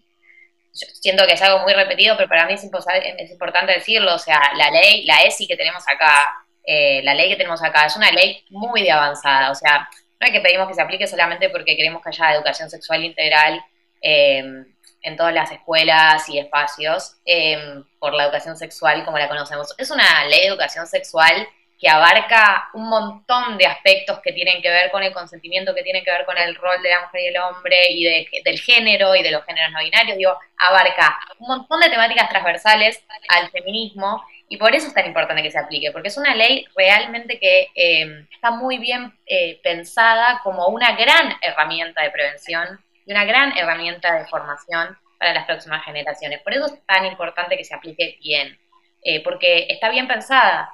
siento 0.73 1.27
que 1.27 1.33
es 1.33 1.43
algo 1.43 1.61
muy 1.61 1.73
repetido, 1.73 2.17
pero 2.17 2.29
para 2.29 2.47
mí 2.47 2.55
es, 2.55 2.63
es 2.63 3.31
importante 3.31 3.73
decirlo, 3.73 4.15
o 4.15 4.19
sea, 4.19 4.41
la 4.57 4.71
ley, 4.71 5.05
la 5.05 5.23
ESI 5.23 5.47
que 5.47 5.57
tenemos 5.57 5.83
acá, 5.89 6.29
eh, 6.65 7.03
la 7.03 7.15
ley 7.15 7.29
que 7.29 7.37
tenemos 7.37 7.63
acá 7.63 7.87
es 7.87 7.97
una 7.97 8.11
ley 8.11 8.45
muy 8.51 8.83
de 8.83 8.93
avanzada, 8.93 9.51
o 9.51 9.55
sea, 9.55 9.89
no 10.21 10.27
es 10.27 10.33
que 10.33 10.41
pedimos 10.41 10.69
que 10.69 10.75
se 10.75 10.83
aplique 10.83 11.07
solamente 11.07 11.49
porque 11.49 11.77
queremos 11.77 12.03
que 12.03 12.11
haya 12.11 12.35
educación 12.35 12.69
sexual 12.69 13.05
integral 13.05 13.65
eh, 14.03 14.65
en 15.03 15.17
todas 15.17 15.33
las 15.33 15.51
escuelas 15.51 16.29
y 16.29 16.39
espacios 16.39 17.17
eh, 17.25 17.83
por 17.99 18.13
la 18.13 18.25
educación 18.25 18.57
sexual 18.57 19.05
como 19.05 19.19
la 19.19 19.29
conocemos. 19.29 19.75
Es 19.79 19.91
una 19.91 20.27
ley 20.27 20.41
de 20.41 20.47
educación 20.49 20.87
sexual 20.87 21.49
que 21.81 21.89
abarca 21.89 22.69
un 22.75 22.91
montón 22.91 23.57
de 23.57 23.67
aspectos 23.67 24.21
que 24.21 24.33
tienen 24.33 24.61
que 24.61 24.69
ver 24.69 24.91
con 24.91 25.03
el 25.03 25.15
consentimiento, 25.15 25.75
que 25.75 25.83
tienen 25.83 26.05
que 26.05 26.11
ver 26.11 26.27
con 26.27 26.37
el 26.37 26.55
rol 26.55 26.83
de 26.83 26.91
la 26.91 27.01
mujer 27.01 27.23
y 27.23 27.27
el 27.29 27.39
hombre 27.39 27.77
y 27.89 28.27
del 28.45 28.61
género 28.61 29.17
y 29.17 29.23
de 29.23 29.31
los 29.31 29.45
géneros 29.47 29.73
no 29.73 29.81
binarios, 29.81 30.19
digo, 30.19 30.37
abarca 30.59 31.19
un 31.39 31.49
montón 31.49 31.81
de 31.81 31.89
temáticas 31.89 32.29
transversales 32.29 33.03
al 33.29 33.51
feminismo 33.51 34.23
y 34.47 34.59
por 34.59 34.75
eso 34.75 34.89
es 34.89 34.95
tan 34.95 35.07
importante 35.07 35.43
que 35.43 35.51
se 35.51 35.59
aplique, 35.59 35.91
porque 35.91 36.09
es 36.09 36.19
una 36.19 36.35
ley 36.35 36.67
realmente 36.77 37.39
que 37.39 37.69
eh, 37.75 38.27
está 38.31 38.51
muy 38.51 38.79
bien 38.79 39.17
eh, 39.25 39.59
pensada 39.63 40.41
como 40.45 40.67
una 40.69 40.97
gran 40.97 41.35
herramienta 41.41 42.03
de 42.03 42.11
prevención 42.11 42.79
y 43.07 43.13
una 43.13 43.25
gran 43.25 43.57
herramienta 43.57 44.19
de 44.19 44.27
formación 44.27 44.99
para 45.19 45.33
las 45.33 45.47
próximas 45.47 45.83
generaciones. 45.85 46.43
Por 46.43 46.53
eso 46.53 46.67
es 46.67 46.85
tan 46.85 47.07
importante 47.07 47.57
que 47.57 47.65
se 47.65 47.75
aplique 47.75 48.19
bien, 48.21 48.59
eh, 49.03 49.23
porque 49.23 49.67
está 49.71 49.89
bien 49.89 50.09
pensada, 50.09 50.69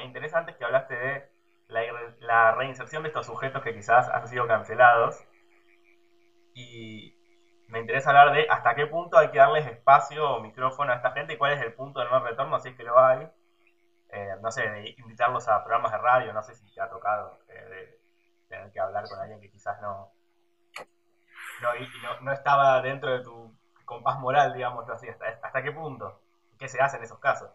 me 0.00 0.06
interesa 0.06 0.38
antes 0.38 0.56
que 0.56 0.64
hablaste 0.64 0.94
de 0.96 1.28
la, 1.68 2.52
reinserción 2.52 3.02
de 3.02 3.08
estos 3.08 3.26
sujetos 3.26 3.62
que 3.62 3.74
quizás 3.74 4.08
han 4.08 4.26
sido 4.26 4.46
cancelados. 4.46 5.22
Y 6.54 7.14
me 7.68 7.80
interesa 7.80 8.10
hablar 8.10 8.32
de 8.32 8.46
hasta 8.48 8.74
qué 8.74 8.86
punto 8.86 9.18
hay 9.18 9.30
que 9.30 9.38
darles 9.38 9.66
espacio 9.66 10.36
o 10.36 10.40
micrófono 10.40 10.92
a 10.92 10.96
esta 10.96 11.12
gente 11.12 11.34
y 11.34 11.36
cuál 11.36 11.52
es 11.52 11.60
el 11.60 11.74
punto 11.74 12.00
de 12.00 12.06
no 12.06 12.20
retorno, 12.20 12.58
si 12.58 12.70
es 12.70 12.76
que 12.76 12.82
lo 12.82 12.98
hay. 12.98 13.28
Eh, 14.08 14.36
no 14.40 14.50
sé, 14.50 14.68
de 14.68 14.94
invitarlos 14.98 15.46
a 15.48 15.62
programas 15.62 15.92
de 15.92 15.98
radio, 15.98 16.32
no 16.32 16.42
sé 16.42 16.54
si 16.54 16.72
te 16.74 16.80
ha 16.80 16.88
tocado 16.88 17.38
eh, 17.48 17.62
de 17.62 18.00
tener 18.48 18.72
que 18.72 18.80
hablar 18.80 19.04
con 19.08 19.20
alguien 19.20 19.40
que 19.40 19.50
quizás 19.50 19.80
no, 19.80 20.10
no, 22.22 22.32
estaba 22.32 22.80
dentro 22.80 23.12
de 23.12 23.22
tu 23.22 23.54
compás 23.84 24.18
moral, 24.18 24.54
digamos 24.54 24.88
así. 24.88 25.08
¿Hasta, 25.08 25.26
hasta 25.42 25.62
qué 25.62 25.70
punto? 25.70 26.20
¿Qué 26.58 26.68
se 26.68 26.80
hace 26.80 26.96
en 26.96 27.04
esos 27.04 27.20
casos? 27.20 27.50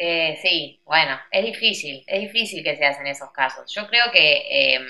Eh, 0.00 0.38
sí, 0.40 0.80
bueno, 0.84 1.18
es 1.32 1.44
difícil, 1.44 2.04
es 2.06 2.20
difícil 2.20 2.62
que 2.62 2.76
se 2.76 2.86
hacen 2.86 3.08
esos 3.08 3.32
casos. 3.32 3.74
Yo 3.74 3.88
creo 3.88 4.12
que 4.12 4.74
em, 4.76 4.86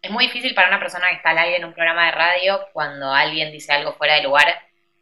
es 0.00 0.10
muy 0.10 0.24
difícil 0.24 0.54
para 0.54 0.68
una 0.68 0.80
persona 0.80 1.10
que 1.10 1.16
está 1.16 1.30
al 1.30 1.38
aire 1.38 1.58
en 1.58 1.66
un 1.66 1.74
programa 1.74 2.06
de 2.06 2.12
radio 2.12 2.66
cuando 2.72 3.12
alguien 3.12 3.52
dice 3.52 3.72
algo 3.72 3.92
fuera 3.92 4.14
de 4.14 4.22
lugar, 4.22 4.48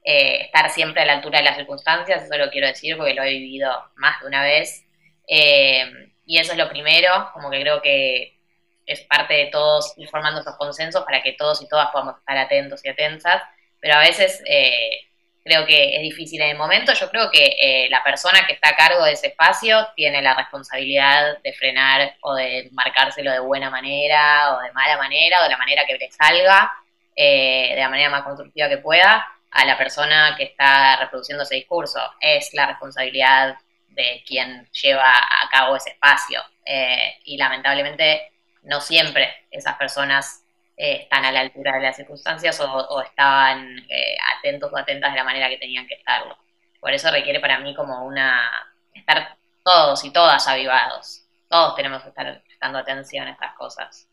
eh, 0.03 0.43
estar 0.47 0.69
siempre 0.71 1.03
a 1.03 1.07
la 1.07 1.13
altura 1.15 1.39
de 1.39 1.45
las 1.45 1.57
circunstancias, 1.57 2.25
eso 2.25 2.37
lo 2.37 2.51
quiero 2.51 2.67
decir 2.67 2.97
porque 2.97 3.15
lo 3.15 3.23
he 3.23 3.31
vivido 3.31 3.71
más 3.95 4.21
de 4.21 4.27
una 4.27 4.43
vez. 4.43 4.85
Em, 5.29 6.13
y 6.27 6.39
eso 6.39 6.53
es 6.53 6.59
lo 6.59 6.69
primero, 6.69 7.31
como 7.33 7.49
que 7.49 7.61
creo 7.61 7.81
que 7.83 8.37
es 8.85 9.01
parte 9.03 9.35
de 9.35 9.47
todos 9.47 9.95
ir 9.97 10.09
formando 10.09 10.41
esos 10.41 10.57
consensos 10.57 11.05
para 11.05 11.23
que 11.23 11.35
todos 11.35 11.63
y 11.63 11.69
todas 11.69 11.91
podamos 11.93 12.19
estar 12.19 12.37
atentos 12.37 12.85
y 12.85 12.89
atentas, 12.89 13.43
pero 13.81 13.95
a 13.95 14.01
veces 14.01 14.43
eh, 14.47 15.09
creo 15.47 15.65
que 15.65 15.95
es 15.95 16.03
difícil 16.03 16.43
en 16.43 16.51
el 16.51 16.59
momento. 16.59 16.93
Yo 16.93 17.09
creo 17.09 17.31
que 17.31 17.57
eh, 17.61 17.89
la 17.89 18.03
persona 18.03 18.45
que 18.47 18.55
está 18.55 18.71
a 18.71 18.77
cargo 18.77 19.05
de 19.05 19.13
ese 19.13 19.29
espacio 19.29 19.87
tiene 19.95 20.21
la 20.21 20.35
responsabilidad 20.35 21.39
de 21.43 21.53
frenar 21.53 22.17
o 22.21 22.35
de 22.35 22.69
marcárselo 22.73 23.31
de 23.31 23.39
buena 23.39 23.71
manera 23.71 24.57
o 24.57 24.61
de 24.61 24.73
mala 24.73 24.97
manera 24.99 25.39
o 25.41 25.45
de 25.45 25.51
la 25.51 25.57
manera 25.57 25.87
que 25.87 25.97
le 25.97 26.11
salga, 26.11 26.73
eh, 27.15 27.75
de 27.77 27.81
la 27.81 27.89
manera 27.89 28.11
más 28.11 28.25
constructiva 28.25 28.69
que 28.69 28.79
pueda, 28.79 29.25
a 29.53 29.65
la 29.65 29.79
persona 29.79 30.35
que 30.37 30.43
está 30.43 30.97
reproduciendo 30.97 31.45
ese 31.45 31.55
discurso. 31.55 32.01
Es 32.21 32.53
la 32.53 32.67
responsabilidad 32.67 33.57
de 33.91 34.25
quien 34.27 34.69
lleva 34.73 35.13
a 35.17 35.49
cabo 35.49 35.77
ese 35.77 35.91
espacio. 35.91 36.43
Eh, 36.65 37.19
y 37.25 37.37
lamentablemente 37.37 38.33
no 38.65 38.81
siempre 38.81 39.47
esas 39.53 39.77
personas 39.77 40.43
eh, 40.77 41.03
están 41.03 41.25
a 41.25 41.33
la 41.33 41.41
altura 41.41 41.73
de 41.73 41.81
las 41.81 41.97
circunstancias 41.97 42.61
o, 42.61 43.01
estaban 43.03 43.79
eh, 43.89 44.17
atentos 44.39 44.71
o 44.73 44.77
atentas 44.77 45.13
de 45.13 45.19
la 45.19 45.25
manera 45.25 45.49
que 45.49 45.59
tenían 45.59 45.87
que 45.87 45.95
estarlo. 45.95 46.37
Por 46.81 46.93
eso 46.93 47.11
requiere 47.11 47.41
para 47.41 47.59
mí 47.61 47.75
como 47.75 48.05
una... 48.05 48.51
estar 48.95 49.37
todos 49.65 50.05
y 50.05 50.13
todas 50.13 50.47
avivados. 50.47 51.27
Todos 51.49 51.75
tenemos 51.77 52.03
que 52.03 52.11
estar 52.11 52.43
prestando 52.43 52.79
atención 52.79 53.27
a 53.27 53.33
estas 53.33 53.55
cosas. 53.55 54.09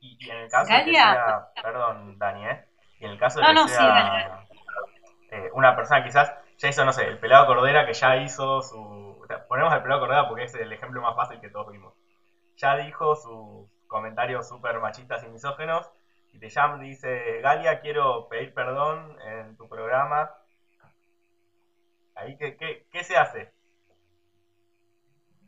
Y, 0.00 0.18
en 0.28 0.36
el 0.36 0.50
caso 0.50 0.72
de 0.72 0.84
que 0.84 0.92
sea, 0.92 1.48
perdón, 1.62 2.18
Dani, 2.18 2.46
¿eh? 2.46 2.64
Y 3.00 3.04
en 3.06 3.12
el 3.12 3.18
caso 3.18 3.40
de 3.40 3.46
que 3.46 3.68
sea 3.68 4.46
una 5.52 5.74
persona 5.74 6.04
quizás 6.04 6.32
ya 6.58 6.68
hizo, 6.68 6.84
no 6.84 6.92
sé, 6.92 7.06
el 7.06 7.18
pelado 7.18 7.46
Cordera 7.46 7.86
que 7.86 7.92
ya 7.92 8.16
hizo 8.16 8.62
su... 8.62 9.26
Ponemos 9.48 9.72
el 9.74 9.82
pelado 9.82 10.00
Cordera 10.00 10.28
porque 10.28 10.44
es 10.44 10.54
el 10.54 10.72
ejemplo 10.72 11.00
más 11.00 11.16
fácil 11.16 11.40
que 11.40 11.50
todos 11.50 11.72
vimos. 11.72 11.94
Ya 12.56 12.76
dijo 12.76 13.16
sus 13.16 13.68
comentarios 13.86 14.48
súper 14.48 14.80
machistas 14.80 15.22
y 15.24 15.28
misógenos. 15.28 15.90
Y 16.32 16.38
te 16.38 16.48
llama 16.50 16.78
dice, 16.78 17.40
Galia, 17.40 17.80
quiero 17.80 18.28
pedir 18.28 18.54
perdón 18.54 19.16
en 19.22 19.56
tu 19.56 19.68
programa. 19.68 20.30
Ahí, 22.16 22.36
¿qué, 22.36 22.56
qué, 22.56 22.86
qué 22.90 23.02
se 23.04 23.16
hace? 23.16 23.53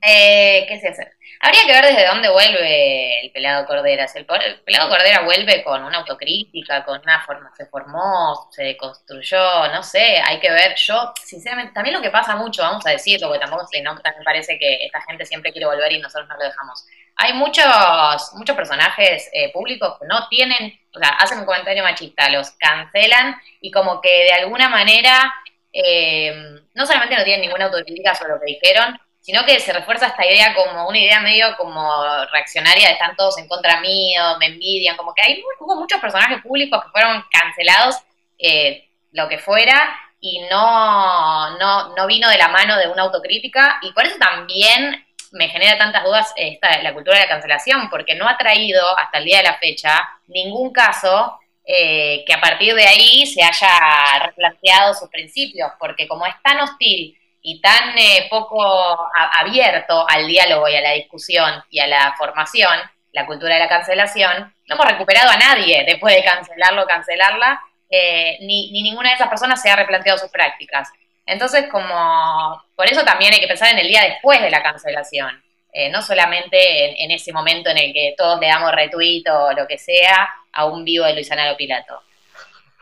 Eh, 0.03 0.67
¿Qué 0.69 0.79
se 0.81 0.89
hace? 0.89 1.13
Habría 1.41 1.67
que 1.67 1.73
ver 1.73 1.85
desde 1.85 2.07
dónde 2.07 2.29
vuelve 2.31 3.21
el 3.21 3.31
pelado 3.31 3.67
Cordera. 3.67 4.07
El, 4.15 4.27
el, 4.45 4.61
pelado 4.61 4.89
Cordera 4.89 5.21
vuelve 5.23 5.63
con 5.63 5.85
una 5.85 5.99
autocrítica, 5.99 6.85
con 6.85 7.01
una 7.01 7.21
forma, 7.25 7.53
se 7.57 7.67
formó, 7.67 8.49
se 8.51 8.65
deconstruyó, 8.65 9.69
no 9.69 9.83
sé, 9.83 10.21
hay 10.25 10.41
que 10.41 10.51
ver. 10.51 10.75
Yo, 10.77 11.13
sinceramente, 11.23 11.73
también 11.75 11.95
lo 11.95 12.03
que 12.03 12.11
pasa 12.11 12.37
mucho, 12.37 12.63
vamos 12.63 12.87
a 12.87 12.91
decirlo, 12.91 13.29
porque 13.29 13.41
tampoco 13.41 13.67
se 13.67 13.83
¿no? 13.83 13.95
me 13.95 14.25
parece 14.25 14.59
que 14.59 14.87
esta 14.87 15.01
gente 15.03 15.27
siempre 15.27 15.53
quiere 15.53 15.67
volver 15.67 15.93
y 15.93 16.01
nosotros 16.01 16.29
no 16.29 16.37
lo 16.37 16.45
dejamos. 16.45 16.87
Hay 17.17 17.33
muchos, 17.33 18.33
muchos 18.35 18.57
personajes 18.57 19.29
eh, 19.33 19.51
públicos 19.53 19.99
que 20.01 20.07
no 20.07 20.29
tienen, 20.29 20.79
o 20.95 20.99
sea, 20.99 21.09
hacen 21.19 21.39
un 21.39 21.47
comentario 21.47 21.83
machista, 21.83 22.29
los 22.31 22.51
cancelan 22.53 23.37
y 23.61 23.71
como 23.71 24.01
que 24.01 24.25
de 24.25 24.33
alguna 24.33 24.69
manera 24.69 25.35
eh, 25.73 26.35
no 26.75 26.87
solamente 26.87 27.17
no 27.17 27.25
tienen 27.25 27.43
ninguna 27.43 27.67
autocrítica 27.67 28.15
sobre 28.15 28.33
lo 28.33 28.41
que 28.41 28.47
dijeron, 28.47 28.99
sino 29.27 29.45
que 29.45 29.59
se 29.59 29.73
refuerza 29.73 30.07
esta 30.07 30.25
idea 30.25 30.55
como 30.55 30.87
una 30.87 31.01
idea 31.01 31.19
medio 31.19 31.57
como 31.57 31.91
reaccionaria 32.31 32.87
de 32.87 32.93
están 32.93 33.17
todos 33.17 33.37
en 33.39 33.49
contra 33.49 33.81
mío, 33.81 34.23
me 34.39 34.47
envidian, 34.47 34.97
como 34.97 35.13
que 35.13 35.23
hay 35.23 35.43
hubo 35.59 35.75
muchos 35.75 36.01
personajes 36.01 36.41
públicos 36.43 36.81
que 36.81 36.91
fueron 36.91 37.25
cancelados, 37.29 37.97
eh, 38.39 38.89
lo 39.11 39.29
que 39.29 39.39
fuera, 39.39 39.99
y 40.21 40.43
no, 40.49 41.59
no, 41.59 41.97
no 41.97 42.07
vino 42.07 42.29
de 42.31 42.39
la 42.39 42.47
mano 42.47 42.79
de 42.79 42.87
una 42.87 43.03
autocrítica, 43.03 43.81
y 43.83 43.91
por 43.91 44.07
eso 44.07 44.17
también 44.17 45.05
me 45.33 45.49
genera 45.49 45.77
tantas 45.77 46.05
dudas 46.05 46.33
esta, 46.37 46.81
la 46.83 46.95
cultura 46.95 47.17
de 47.17 47.25
la 47.25 47.29
cancelación, 47.29 47.91
porque 47.91 48.15
no 48.15 48.29
ha 48.29 48.39
traído 48.39 48.97
hasta 48.97 49.19
el 49.19 49.25
día 49.25 49.39
de 49.39 49.43
la 49.43 49.59
fecha 49.59 50.09
ningún 50.29 50.73
caso 50.73 51.37
eh, 51.67 52.23
que 52.25 52.33
a 52.33 52.41
partir 52.41 52.77
de 52.77 52.87
ahí 52.87 53.27
se 53.27 53.43
haya 53.43 54.25
replanteado 54.25 54.95
sus 54.95 55.09
principios, 55.09 55.73
porque 55.81 56.07
como 56.07 56.27
es 56.27 56.35
tan 56.45 56.61
hostil 56.61 57.19
y 57.49 57.61
tan 57.61 57.97
eh, 57.97 58.27
poco 58.29 59.09
abierto 59.39 60.05
al 60.09 60.27
diálogo 60.27 60.69
y 60.69 60.75
a 60.75 60.81
la 60.81 60.95
discusión 60.95 61.63
y 61.71 61.79
a 61.79 61.87
la 61.87 62.13
formación, 62.19 62.77
la 63.13 63.25
cultura 63.25 63.55
de 63.55 63.61
la 63.61 63.69
cancelación, 63.69 64.53
no 64.67 64.75
hemos 64.75 64.85
recuperado 64.85 65.31
a 65.31 65.37
nadie 65.37 65.85
después 65.87 66.13
de 66.13 66.25
cancelarlo 66.25 66.83
o 66.83 66.87
cancelarla, 66.87 67.63
eh, 67.89 68.39
ni, 68.41 68.73
ni, 68.73 68.83
ninguna 68.83 69.11
de 69.11 69.15
esas 69.15 69.29
personas 69.29 69.63
se 69.63 69.71
ha 69.71 69.77
replanteado 69.77 70.19
sus 70.19 70.29
prácticas. 70.29 70.91
Entonces, 71.25 71.67
como 71.71 72.61
por 72.75 72.91
eso 72.91 73.05
también 73.05 73.33
hay 73.33 73.39
que 73.39 73.47
pensar 73.47 73.73
en 73.73 73.79
el 73.79 73.87
día 73.87 74.03
después 74.03 74.43
de 74.43 74.51
la 74.51 74.65
cancelación, 74.65 75.41
eh, 75.73 75.89
no 75.89 76.03
solamente 76.03 77.01
en, 77.05 77.13
ese 77.13 77.33
momento 77.33 77.71
en 77.71 77.79
el 77.79 77.93
que 77.93 78.17
todos 78.19 78.41
le 78.41 78.49
damos 78.49 78.73
retweet 78.73 79.23
o 79.31 79.53
lo 79.53 79.69
que 79.69 79.79
sea 79.79 80.29
a 80.51 80.65
un 80.65 80.85
vivo 80.85 81.05
de 81.05 81.15
Luisana 81.15 81.49
Lopilato. 81.49 82.03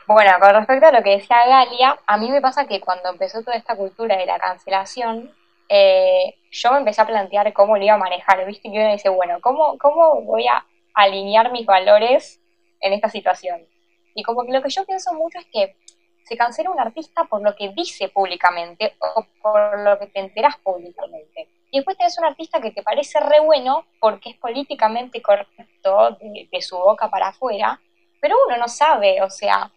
Bueno, 0.06 0.32
con 0.38 0.50
respecto 0.50 0.86
a 0.86 0.92
lo 0.92 1.02
que 1.02 1.16
decía 1.16 1.46
Galia, 1.46 1.98
a 2.06 2.18
mí 2.18 2.30
me 2.30 2.42
pasa 2.42 2.66
que 2.66 2.78
cuando 2.78 3.08
empezó 3.08 3.42
toda 3.42 3.56
esta 3.56 3.74
cultura 3.74 4.18
de 4.18 4.26
la 4.26 4.38
cancelación, 4.38 5.32
eh, 5.70 6.36
yo 6.50 6.72
me 6.72 6.78
empecé 6.78 7.00
a 7.00 7.06
plantear 7.06 7.50
cómo 7.54 7.78
lo 7.78 7.84
iba 7.84 7.94
a 7.94 7.98
manejar, 7.98 8.44
¿viste? 8.44 8.68
Y 8.68 8.78
uno 8.78 8.92
dice, 8.92 9.08
bueno, 9.08 9.40
¿cómo, 9.40 9.78
¿cómo 9.78 10.20
voy 10.22 10.46
a 10.46 10.66
alinear 10.92 11.50
mis 11.52 11.64
valores 11.64 12.38
en 12.80 12.92
esta 12.92 13.08
situación? 13.08 13.66
Y 14.14 14.22
como 14.22 14.44
que 14.44 14.52
lo 14.52 14.62
que 14.62 14.68
yo 14.68 14.84
pienso 14.84 15.14
mucho 15.14 15.38
es 15.38 15.46
que 15.46 15.76
se 16.24 16.36
cancela 16.36 16.70
un 16.70 16.80
artista 16.80 17.24
por 17.24 17.42
lo 17.42 17.56
que 17.56 17.70
dice 17.70 18.10
públicamente 18.10 18.96
o 18.98 19.26
por 19.40 19.80
lo 19.80 19.98
que 19.98 20.08
te 20.08 20.20
enteras 20.20 20.58
públicamente. 20.58 21.48
Y 21.70 21.78
después 21.78 21.96
tenés 21.96 22.18
un 22.18 22.26
artista 22.26 22.60
que 22.60 22.72
te 22.72 22.82
parece 22.82 23.20
re 23.20 23.40
bueno 23.40 23.86
porque 24.00 24.30
es 24.30 24.36
políticamente 24.36 25.22
correcto 25.22 26.18
de 26.20 26.62
su 26.62 26.76
boca 26.76 27.08
para 27.08 27.28
afuera, 27.28 27.80
pero 28.20 28.36
uno 28.46 28.58
no 28.58 28.68
sabe, 28.68 29.20
o 29.22 29.28
sea, 29.28 29.70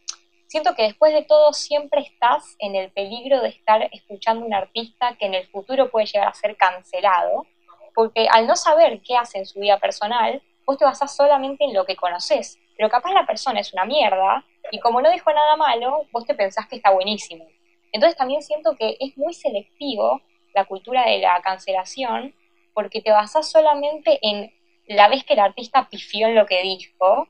siento 0.48 0.76
que 0.76 0.84
después 0.84 1.14
de 1.14 1.24
todo 1.24 1.54
siempre 1.54 2.02
estás 2.02 2.56
en 2.60 2.76
el 2.76 2.92
peligro 2.92 3.42
de 3.42 3.50
estar 3.50 3.88
escuchando 3.92 4.46
un 4.46 4.54
artista 4.54 5.16
que 5.20 5.26
en 5.26 5.36
el 5.36 5.48
futuro 5.48 5.90
puede 5.90 6.08
llegar 6.08 6.28
a 6.28 6.34
ser 6.34 6.56
cancelado, 6.58 7.46
porque 7.94 8.28
al 8.32 8.48
no 8.48 8.56
saber 8.56 9.02
qué 9.02 9.16
hace 9.16 9.40
en 9.40 9.46
su 9.46 9.60
vida 9.60 9.78
personal, 9.80 10.42
vos 10.66 10.78
te 10.78 10.86
basás 10.86 11.16
solamente 11.16 11.64
en 11.64 11.74
lo 11.74 11.86
que 11.86 11.96
conoces, 11.96 12.60
pero 12.76 12.90
capaz 12.90 13.12
la 13.12 13.26
persona 13.26 13.60
es 13.60 13.74
una 13.74 13.86
mierda 13.86 14.44
y 14.72 14.80
como 14.80 15.02
no 15.02 15.12
dijo 15.12 15.32
nada 15.32 15.56
malo, 15.56 16.06
vos 16.12 16.26
te 16.26 16.36
pensás 16.36 16.68
que 16.68 16.76
está 16.78 16.92
buenísimo. 16.92 17.46
Entonces 17.92 18.18
también 18.18 18.42
siento 18.42 18.76
que 18.76 18.98
es 19.00 19.18
muy 19.18 19.34
selectivo 19.34 20.22
la 20.54 20.66
cultura 20.66 21.06
de 21.06 21.20
la 21.20 21.42
cancelación 21.42 22.34
porque 22.74 23.02
te 23.02 23.12
basás 23.12 23.50
solamente 23.50 24.20
en 24.22 24.54
la 24.88 25.08
vez 25.10 25.24
que 25.24 25.34
el 25.34 25.40
artista 25.40 25.88
pifió 25.90 26.28
en 26.28 26.36
lo 26.36 26.46
que 26.46 26.62
dijo 26.62 27.28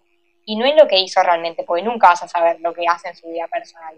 y 0.47 0.55
no 0.55 0.65
en 0.65 0.77
lo 0.77 0.87
que 0.87 0.97
hizo 0.97 1.21
realmente, 1.21 1.63
porque 1.63 1.83
nunca 1.83 2.07
vas 2.07 2.23
a 2.23 2.27
saber 2.29 2.57
lo 2.61 2.73
que 2.73 2.87
hace 2.87 3.09
en 3.09 3.17
su 3.17 3.27
vida 3.27 3.47
personal. 3.49 3.93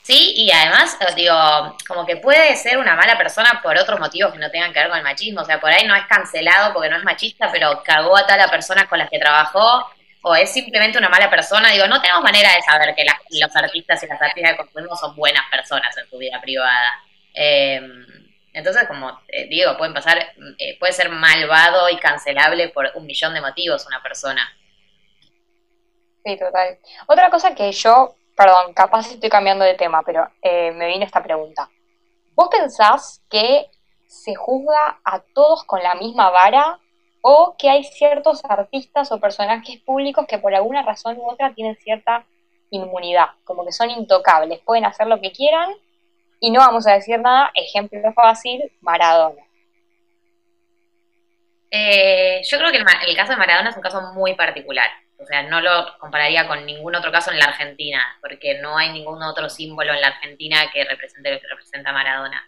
Sí, 0.00 0.32
y 0.36 0.50
además, 0.50 0.96
eh, 1.00 1.14
digo, 1.14 1.76
como 1.86 2.06
que 2.06 2.16
puede 2.16 2.56
ser 2.56 2.78
una 2.78 2.96
mala 2.96 3.18
persona 3.18 3.60
por 3.62 3.76
otros 3.76 4.00
motivos 4.00 4.32
que 4.32 4.38
no 4.38 4.50
tengan 4.50 4.72
que 4.72 4.78
ver 4.78 4.88
con 4.88 4.96
el 4.96 5.04
machismo. 5.04 5.42
O 5.42 5.44
sea, 5.44 5.60
por 5.60 5.70
ahí 5.70 5.86
no 5.86 5.94
es 5.94 6.06
cancelado 6.06 6.72
porque 6.72 6.88
no 6.88 6.96
es 6.96 7.04
machista, 7.04 7.52
pero 7.52 7.82
cagó 7.84 8.16
a 8.16 8.26
tal 8.26 8.40
a 8.40 8.48
personas 8.48 8.86
con 8.86 8.98
las 8.98 9.10
que 9.10 9.18
trabajó, 9.18 9.86
o 10.22 10.34
es 10.34 10.50
simplemente 10.50 10.96
una 10.96 11.10
mala 11.10 11.28
persona. 11.28 11.70
Digo, 11.70 11.86
no 11.88 12.00
tenemos 12.00 12.22
manera 12.22 12.54
de 12.54 12.62
saber 12.62 12.94
que 12.94 13.04
los 13.38 13.54
artistas 13.54 14.02
y 14.02 14.06
las 14.06 14.22
artistas 14.22 14.52
que 14.52 14.56
consumimos 14.56 14.98
son 14.98 15.14
buenas 15.14 15.44
personas 15.50 15.94
en 15.98 16.08
su 16.08 16.16
vida 16.16 16.40
privada. 16.40 17.02
Em, 17.34 18.06
entonces, 18.54 18.86
como 18.88 19.20
eh, 19.28 19.46
digo, 19.48 19.76
pueden 19.76 19.92
pasar, 19.92 20.18
eh, 20.58 20.78
puede 20.78 20.94
ser 20.94 21.10
malvado 21.10 21.90
y 21.90 21.98
cancelable 21.98 22.68
por 22.70 22.90
un 22.94 23.04
millón 23.04 23.34
de 23.34 23.42
motivos 23.42 23.86
una 23.86 24.02
persona. 24.02 24.50
Sí, 26.24 26.38
total. 26.38 26.78
Otra 27.06 27.30
cosa 27.30 27.54
que 27.54 27.70
yo, 27.72 28.16
perdón, 28.34 28.72
capaz 28.72 29.10
estoy 29.10 29.28
cambiando 29.28 29.64
de 29.64 29.74
tema, 29.74 30.02
pero 30.02 30.26
eh, 30.40 30.72
me 30.72 30.86
vino 30.86 31.04
esta 31.04 31.22
pregunta. 31.22 31.68
¿Vos 32.34 32.48
pensás 32.50 33.22
que 33.30 33.66
se 34.06 34.34
juzga 34.34 35.00
a 35.04 35.20
todos 35.34 35.64
con 35.64 35.82
la 35.82 35.94
misma 35.94 36.30
vara 36.30 36.78
o 37.20 37.56
que 37.58 37.68
hay 37.68 37.84
ciertos 37.84 38.42
artistas 38.44 39.12
o 39.12 39.20
personajes 39.20 39.80
públicos 39.80 40.26
que 40.26 40.38
por 40.38 40.54
alguna 40.54 40.82
razón 40.82 41.18
u 41.18 41.30
otra 41.30 41.54
tienen 41.54 41.76
cierta 41.76 42.26
inmunidad, 42.70 43.30
como 43.44 43.64
que 43.64 43.72
son 43.72 43.90
intocables, 43.90 44.60
pueden 44.60 44.84
hacer 44.84 45.06
lo 45.06 45.20
que 45.20 45.32
quieran 45.32 45.70
y 46.40 46.50
no 46.50 46.60
vamos 46.60 46.86
a 46.86 46.92
decir 46.92 47.18
nada, 47.20 47.50
ejemplo 47.54 48.12
fácil, 48.12 48.72
Maradona. 48.80 49.42
Eh, 51.70 52.42
yo 52.44 52.58
creo 52.58 52.70
que 52.70 52.78
el, 52.78 53.16
caso 53.16 53.32
de 53.32 53.38
Maradona 53.38 53.70
es 53.70 53.76
un 53.76 53.82
caso 53.82 54.00
muy 54.14 54.34
particular. 54.34 54.88
O 55.24 55.26
sea, 55.26 55.42
no 55.42 55.62
lo 55.62 55.98
compararía 55.98 56.46
con 56.46 56.66
ningún 56.66 56.94
otro 56.94 57.10
caso 57.10 57.30
en 57.30 57.38
la 57.38 57.46
Argentina, 57.46 58.18
porque 58.20 58.58
no 58.60 58.76
hay 58.76 58.92
ningún 58.92 59.22
otro 59.22 59.48
símbolo 59.48 59.94
en 59.94 60.02
la 60.02 60.08
Argentina 60.08 60.70
que 60.70 60.84
represente 60.84 61.32
lo 61.32 61.40
que 61.40 61.48
representa 61.48 61.92
Maradona. 61.92 62.46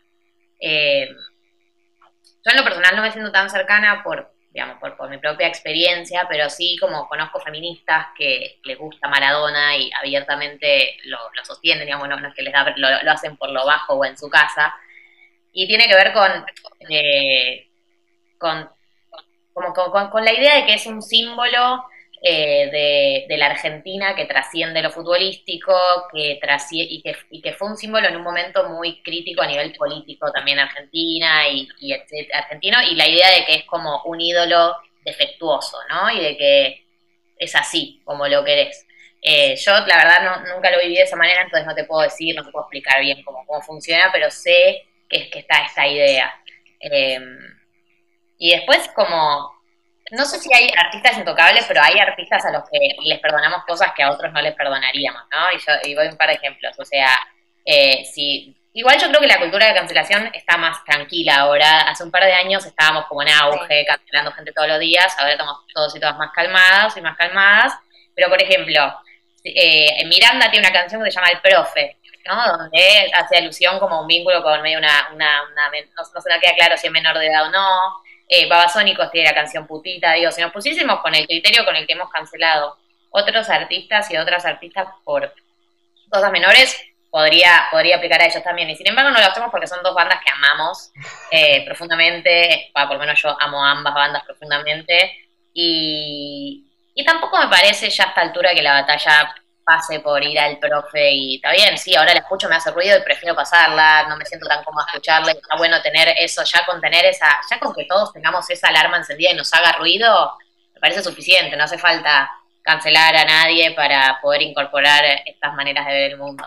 Eh, 0.61 1.09
yo 1.09 2.51
en 2.51 2.57
lo 2.57 2.65
personal 2.65 2.95
no 2.95 3.01
me 3.01 3.13
siento 3.13 3.33
tan 3.33 3.49
cercana 3.49 4.03
por, 4.05 4.31
digamos, 4.51 4.79
por, 4.79 5.09
mi 5.09 5.17
propia 5.17 5.47
experiencia, 5.47 6.27
pero 6.29 6.51
sí 6.51 6.77
como 6.79 7.09
conozco 7.09 7.41
feministas 7.41 8.09
que 8.15 8.59
les 8.65 8.77
gusta 8.77 9.09
Maradona 9.09 9.75
y 9.79 9.91
abiertamente 9.99 10.99
lo, 11.05 11.19
sostienen, 11.43 11.87
digamos, 11.87 12.11
no, 12.11 12.29
es 12.29 12.35
que 12.35 12.43
les 12.43 12.53
da, 12.53 12.75
lo, 12.77 13.11
hacen 13.11 13.39
por 13.39 13.49
lo 13.53 13.65
bajo 13.65 13.95
o 13.95 14.05
en 14.05 14.19
su 14.19 14.29
casa. 14.29 14.75
Y 15.51 15.67
tiene 15.67 15.89
que 15.89 15.95
ver 15.95 16.13
con, 16.13 16.31
eh, 16.91 17.69
con, 18.37 18.69
como, 19.55 20.11
con 20.11 20.25
la 20.27 20.35
idea 20.35 20.57
de 20.57 20.67
que 20.67 20.75
es 20.75 20.85
un 20.85 21.01
símbolo 21.01 21.87
eh, 22.23 23.27
de, 23.29 23.37
la 23.37 23.47
Argentina 23.47 24.15
que 24.15 24.25
trasciende 24.25 24.81
lo 24.81 24.91
futbolístico 24.91 25.75
que 26.13 26.41
y, 26.71 27.03
que, 27.03 27.17
y 27.31 27.43
que 27.43 27.53
fue 27.53 27.69
un 27.69 27.77
símbolo 27.77 28.09
en 28.09 28.17
un 28.17 28.23
momento 28.23 28.69
muy 28.69 29.03
crítico 29.03 29.43
a 29.43 29.47
nivel 29.47 29.73
político 29.75 30.33
también 30.33 30.59
Argentina 30.59 31.47
y, 31.49 31.69
argentino 32.33 32.83
y 32.83 32.95
la 32.95 33.07
idea 33.07 33.31
de 33.31 33.45
que 33.45 33.55
es 33.57 33.65
como 33.65 34.03
un 34.05 34.21
ídolo 34.21 34.77
defectuoso, 35.05 35.79
¿no? 35.91 36.11
Y 36.11 36.21
de 36.21 36.37
que 36.37 36.87
es 37.39 37.55
así 37.55 38.01
como 38.05 38.27
lo 38.27 38.45
querés. 38.45 38.87
Eh, 39.21 39.55
yo 39.57 39.73
la 39.73 39.97
verdad 39.97 40.45
nunca 40.55 40.71
lo 40.71 40.81
viví 40.81 40.97
de 40.97 41.03
esa 41.03 41.17
manera, 41.17 41.43
entonces 41.43 41.67
no 41.67 41.75
te 41.75 41.85
puedo 41.85 42.03
decir, 42.03 42.35
no 42.35 42.45
te 42.45 42.51
puedo 42.51 42.65
explicar 42.65 43.01
bien 43.01 43.23
cómo, 43.25 43.45
cómo 43.47 43.61
funciona, 43.61 44.11
pero 44.13 44.31
sé 44.31 44.87
que, 45.09 45.19
es 45.19 45.31
que 45.31 45.41
está 45.41 45.63
esta 45.65 45.87
idea. 45.87 46.35
Eh, 46.81 47.21
y 48.39 48.51
después 48.51 48.89
como 48.95 49.56
no 50.13 50.25
sé 50.25 50.39
si 50.39 50.53
hay 50.55 50.71
artistas 50.77 51.19
intocables, 51.19 51.65
pero 51.67 51.83
hay 51.83 51.99
artistas 51.99 52.45
a 52.45 52.53
los 52.53 52.63
que 52.71 52.79
les 53.05 53.19
perdonamos 53.19 53.65
cosas 53.65 53.93
que 53.97 54.03
a 54.03 54.11
otros 54.11 54.33
no 54.33 54.41
les 54.41 54.55
perdonaríamos, 54.55 55.23
¿no? 55.33 55.53
Y 55.53 55.59
yo 55.59 55.73
y 55.85 55.95
voy 55.95 56.07
un 56.07 56.17
par 56.17 56.29
de 56.29 56.35
ejemplos. 56.35 56.79
O 56.79 56.85
sea, 56.85 57.09
eh, 57.65 58.05
si, 58.13 58.57
igual 58.73 58.99
yo 59.01 59.09
creo 59.09 59.21
que 59.21 59.27
la 59.27 59.41
cultura 59.41 59.67
de 59.67 59.75
cancelación 59.75 60.31
está 60.33 60.57
más 60.57 60.85
tranquila 60.85 61.37
ahora. 61.37 61.83
Hace 61.83 62.05
un 62.05 62.13
par 62.13 62.25
de 62.25 62.33
años 62.33 62.65
estábamos 62.65 63.07
como 63.07 63.23
en 63.23 63.31
auge, 63.31 63.85
cancelando 63.85 64.33
gente 64.33 64.53
todos 64.53 64.69
los 64.69 64.79
días. 64.79 65.13
Ahora 65.19 65.33
estamos 65.33 65.59
todos 65.75 65.97
y 65.97 66.01
todas 66.01 66.17
más 66.17 66.31
calmados 66.33 66.97
y 66.97 67.01
más 67.01 67.17
calmadas. 67.17 67.73
Pero, 68.15 68.29
por 68.29 68.41
ejemplo, 68.41 68.95
eh, 69.43 70.05
Miranda 70.07 70.51
tiene 70.51 70.69
una 70.69 70.79
canción 70.79 71.03
que 71.03 71.11
se 71.11 71.17
llama 71.17 71.31
El 71.33 71.41
Profe, 71.41 71.99
¿no? 72.27 72.59
Donde 72.59 73.11
hace 73.13 73.39
alusión 73.39 73.81
como 73.81 74.03
un 74.03 74.07
vínculo 74.07 74.41
con 74.43 74.63
medio 74.63 74.79
una, 74.79 75.09
una, 75.13 75.43
una 75.51 75.69
no, 75.69 76.03
no 76.15 76.21
se 76.21 76.31
nos 76.31 76.41
queda 76.41 76.55
claro 76.55 76.77
si 76.77 76.87
es 76.87 76.93
menor 76.93 77.19
de 77.19 77.27
edad 77.27 77.47
o 77.47 77.51
no. 77.51 78.06
Eh, 78.29 78.49
Babasónicos 78.49 79.11
tiene 79.11 79.29
la 79.29 79.35
canción 79.35 79.67
putita, 79.67 80.13
digo, 80.13 80.33
si 80.33 80.41
nos 80.41 80.53
pusiésemos 80.53 81.01
con 81.01 81.15
el 81.15 81.27
criterio 81.27 81.65
con 81.65 81.77
el 81.77 81.87
que 81.87 81.93
hemos 81.93 82.11
cancelado 82.11 82.77
otros 83.11 83.49
artistas 83.49 84.11
y 84.11 84.17
otras 84.17 84.45
artistas 84.45 84.89
por 85.05 85.33
cosas 86.11 86.33
menores, 86.33 86.77
podría, 87.11 87.69
podría 87.71 87.97
aplicar 87.97 88.21
a 88.21 88.27
ellos 88.27 88.43
también. 88.43 88.69
Y 88.69 88.77
sin 88.77 88.89
embargo 88.89 89.11
no 89.11 89.21
lo 89.21 89.27
hacemos 89.27 89.51
porque 89.51 89.67
son 89.67 89.83
dos 89.83 89.95
bandas 89.95 90.21
que 90.25 90.33
amamos 90.33 90.93
eh, 91.31 91.65
profundamente, 91.67 92.71
por 92.75 92.93
lo 92.93 92.99
menos 92.99 93.21
yo 93.23 93.37
amo 93.41 93.65
ambas 93.65 93.95
bandas 93.95 94.25
profundamente, 94.25 95.17
y, 95.55 96.67
y 96.95 97.05
tampoco 97.05 97.39
me 97.39 97.49
parece 97.49 97.89
ya 97.89 98.05
a 98.05 98.09
esta 98.09 98.21
altura 98.21 98.55
que 98.55 98.63
la 98.63 98.83
batalla 98.83 99.35
pase 99.67 99.99
por 99.99 100.23
ir 100.23 100.39
al 100.39 100.61
profe 100.61 101.11
y 101.11 101.35
está 101.37 101.51
bien, 101.51 101.77
sí, 101.77 101.97
ahora 101.97 102.15
la 102.15 102.21
escucho, 102.21 102.49
me 102.49 102.55
hace 102.55 102.71
ruido 102.71 102.97
y 102.97 103.03
prefiero 103.03 103.35
pasarla, 103.35 104.07
no 104.09 104.17
me 104.17 104.25
siento 104.25 104.47
tan 104.47 104.63
cómoda 104.63 104.87
escucharla, 104.87 105.33
y 105.33 105.39
está 105.39 105.57
bueno 105.57 105.83
tener 105.83 106.15
eso, 106.19 106.45
ya 106.45 106.65
con 106.65 106.81
tener 106.81 107.05
esa, 107.05 107.41
ya 107.51 107.59
con 107.59 107.75
que 107.75 107.85
todos 107.85 108.13
tengamos 108.13 108.49
esa 108.49 108.69
alarma 108.69 108.99
encendida 108.99 109.33
y 109.33 109.35
nos 109.35 109.53
haga 109.53 109.73
ruido, 109.73 110.39
me 110.73 110.81
parece 110.81 111.03
suficiente, 111.03 111.57
no 111.57 111.65
hace 111.65 111.79
falta 111.79 112.31
cancelar 112.63 113.17
a 113.17 113.25
nadie 113.25 113.73
para 113.73 114.21
poder 114.23 114.43
incorporar 114.43 115.05
estas 115.27 115.53
maneras 115.55 115.85
de 115.85 115.93
ver 115.93 116.11
el 116.13 116.19
mundo. 116.19 116.47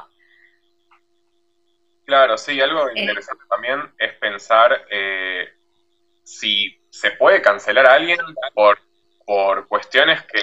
Claro, 2.05 2.37
sí, 2.37 2.61
algo 2.61 2.87
eh. 2.87 2.93
interesante 2.95 3.43
también 3.49 3.93
es 3.97 4.13
pensar 4.13 4.85
eh, 4.89 5.49
si 6.23 6.79
se 6.89 7.11
puede 7.11 7.41
cancelar 7.41 7.85
a 7.85 7.93
alguien 7.95 8.17
por 8.53 8.79
por 9.29 9.67
cuestiones 9.67 10.23
que 10.23 10.41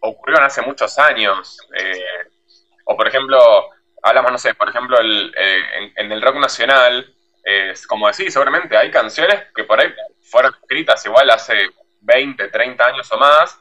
ocurrieron 0.00 0.44
hace 0.44 0.60
muchos 0.60 0.98
años. 0.98 1.56
Eh, 1.74 2.28
o 2.84 2.94
por 2.94 3.08
ejemplo, 3.08 3.40
hablamos, 4.02 4.32
no 4.32 4.36
sé, 4.36 4.52
por 4.52 4.68
ejemplo, 4.68 4.98
el, 5.00 5.32
eh, 5.34 5.92
en, 5.96 6.12
el 6.12 6.20
rock 6.20 6.36
nacional, 6.36 7.10
es 7.42 7.86
como 7.86 8.06
decís, 8.06 8.30
seguramente 8.30 8.76
hay 8.76 8.90
canciones 8.90 9.46
que 9.56 9.64
por 9.64 9.80
ahí 9.80 9.90
fueron 10.20 10.52
escritas 10.60 11.06
igual 11.06 11.30
hace 11.30 11.70
20, 12.02 12.48
30 12.48 12.84
años 12.84 13.10
o 13.12 13.16
más, 13.16 13.58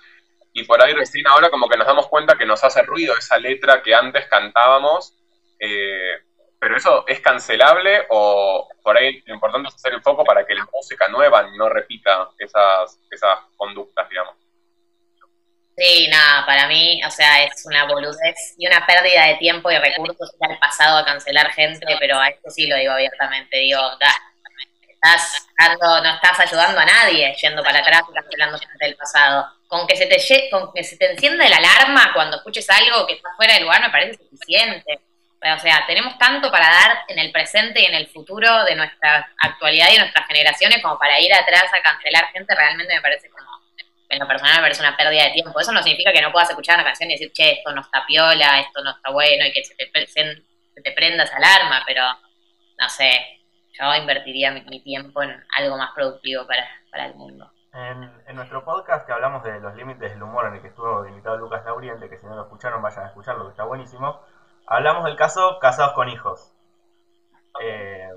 y 0.51 0.65
por 0.65 0.83
ahí 0.83 0.91
recién 0.91 1.25
ahora 1.27 1.49
como 1.49 1.69
que 1.69 1.77
nos 1.77 1.87
damos 1.87 2.07
cuenta 2.07 2.37
que 2.37 2.45
nos 2.45 2.61
hace 2.61 2.83
ruido 2.83 3.15
esa 3.17 3.37
letra 3.37 3.81
que 3.81 3.95
antes 3.95 4.27
cantábamos, 4.27 5.17
eh, 5.59 6.23
pero 6.59 6.75
eso 6.75 7.05
es 7.07 7.21
cancelable 7.21 8.05
o 8.09 8.67
por 8.83 8.97
ahí 8.97 9.23
lo 9.27 9.33
importante 9.33 9.69
es 9.69 9.75
hacer 9.75 9.93
el 9.93 10.01
foco 10.01 10.25
para 10.25 10.45
que 10.45 10.55
la 10.55 10.67
música 10.73 11.07
nueva 11.07 11.43
no 11.55 11.69
repita 11.69 12.31
esas, 12.37 12.99
esas 13.09 13.39
conductas, 13.55 14.09
digamos. 14.09 14.46
Sí, 15.77 16.07
nada, 16.09 16.43
para 16.47 16.67
mí, 16.67 16.99
o 17.05 17.11
sea, 17.11 17.43
es 17.43 17.63
una 17.65 17.85
boludez 17.85 18.55
y 18.57 18.65
una 18.65 18.83
pérdida 18.87 19.27
de 19.27 19.35
tiempo 19.35 19.69
y 19.69 19.77
recursos 19.77 20.33
ir 20.33 20.51
al 20.51 20.57
pasado 20.57 20.97
a 20.97 21.05
cancelar 21.05 21.51
gente, 21.51 21.85
pero 21.99 22.19
a 22.19 22.29
esto 22.29 22.49
sí 22.49 22.65
lo 22.65 22.75
digo 22.77 22.93
abiertamente, 22.93 23.57
digo, 23.57 23.79
estás 24.89 25.47
no 26.03 26.15
estás 26.15 26.39
ayudando 26.39 26.79
a 26.79 26.85
nadie 26.85 27.31
yendo 27.35 27.63
para 27.63 27.79
atrás 27.79 28.01
y 28.09 28.13
cancelando 28.13 28.57
gente 28.57 28.85
del 28.85 28.95
pasado. 28.95 29.47
Con 29.67 29.85
que 29.85 29.95
se 29.95 30.07
te 30.07 30.49
con 30.49 30.73
que 30.73 30.83
se 30.83 30.97
te 30.97 31.11
encienda 31.11 31.47
la 31.47 31.57
alarma 31.57 32.11
cuando 32.13 32.37
escuches 32.37 32.67
algo 32.69 33.05
que 33.05 33.13
está 33.13 33.29
fuera 33.35 33.53
del 33.53 33.63
lugar 33.63 33.81
me 33.81 33.89
parece 33.89 34.17
suficiente. 34.17 34.99
O 35.39 35.59
sea, 35.59 35.85
tenemos 35.85 36.17
tanto 36.17 36.49
para 36.49 36.69
dar 36.69 36.99
en 37.07 37.19
el 37.19 37.31
presente 37.31 37.81
y 37.81 37.85
en 37.85 37.93
el 37.93 38.07
futuro 38.07 38.63
de 38.63 38.75
nuestra 38.75 39.29
actualidad 39.37 39.89
y 39.89 39.93
de 39.93 39.99
nuestras 39.99 40.25
generaciones 40.25 40.81
como 40.81 40.97
para 40.97 41.19
ir 41.19 41.31
atrás 41.31 41.65
a 41.71 41.83
cancelar 41.83 42.31
gente, 42.31 42.55
realmente 42.55 42.95
me 42.95 43.01
parece 43.01 43.29
en 44.09 44.19
lo 44.19 44.27
personal 44.27 44.55
me 44.55 44.61
parece 44.61 44.81
una 44.81 44.95
pérdida 44.95 45.23
de 45.25 45.31
tiempo. 45.31 45.59
Eso 45.59 45.71
no 45.71 45.83
significa 45.83 46.11
que 46.11 46.21
no 46.21 46.31
puedas 46.31 46.49
escuchar 46.49 46.75
una 46.75 46.85
canción 46.85 47.09
y 47.09 47.13
decir, 47.13 47.31
che, 47.33 47.51
esto 47.53 47.71
no 47.71 47.81
está 47.81 48.05
piola, 48.05 48.59
esto 48.59 48.83
no 48.83 48.91
está 48.91 49.11
bueno, 49.11 49.45
y 49.45 49.51
que 49.51 49.63
se 49.63 49.75
te, 49.75 50.07
se, 50.07 50.43
te 50.81 50.91
prenda 50.93 51.23
esa 51.23 51.37
alarma, 51.37 51.83
pero 51.85 52.03
no 52.79 52.89
sé, 52.89 53.41
yo 53.73 53.95
invertiría 53.95 54.51
mi, 54.51 54.81
tiempo 54.81 55.21
en 55.23 55.43
algo 55.57 55.77
más 55.77 55.91
productivo 55.93 56.45
para, 56.47 57.05
el 57.05 57.15
mundo. 57.15 57.51
En, 57.73 58.11
en, 58.27 58.35
nuestro 58.35 58.63
podcast 58.65 59.05
que 59.05 59.13
hablamos 59.13 59.43
de 59.43 59.59
los 59.59 59.75
límites 59.75 60.11
del 60.11 60.23
humor, 60.23 60.47
en 60.47 60.55
el 60.55 60.61
que 60.61 60.69
estuvo 60.69 61.05
invitado 61.05 61.37
Lucas 61.37 61.63
Lauriente, 61.63 62.09
que 62.09 62.17
si 62.17 62.25
no 62.25 62.35
lo 62.35 62.43
escucharon 62.43 62.81
vayan 62.81 63.03
a 63.03 63.07
escucharlo, 63.07 63.45
que 63.45 63.51
está 63.51 63.65
buenísimo, 63.65 64.21
hablamos 64.65 65.05
del 65.05 65.15
caso 65.15 65.59
Casados 65.59 65.93
con 65.93 66.09
Hijos. 66.09 66.53
Eh, 67.61 68.09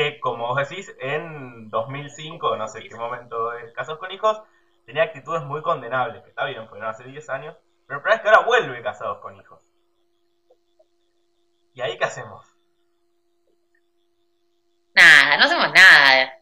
que 0.00 0.20
como 0.20 0.48
vos 0.48 0.68
decís, 0.68 0.94
en 0.98 1.68
2005, 1.68 2.56
no 2.56 2.68
sé 2.68 2.82
qué 2.88 2.94
momento 2.94 3.50
de 3.50 3.72
Casados 3.72 4.00
con 4.00 4.10
Hijos, 4.10 4.40
tenía 4.86 5.04
actitudes 5.04 5.42
muy 5.42 5.62
condenables, 5.62 6.22
que 6.22 6.30
está 6.30 6.44
bien, 6.46 6.68
fueron 6.68 6.88
hace 6.88 7.04
10 7.04 7.28
años, 7.28 7.56
pero 7.86 7.98
el 7.98 8.02
problema 8.02 8.16
es 8.16 8.22
que 8.22 8.28
ahora 8.28 8.46
vuelve 8.46 8.82
Casados 8.82 9.20
con 9.20 9.36
Hijos. 9.36 9.60
¿Y 11.74 11.82
ahí 11.82 11.98
qué 11.98 12.04
hacemos? 12.04 12.46
Nada, 14.94 15.36
no 15.36 15.44
hacemos 15.44 15.72
nada. 15.72 16.34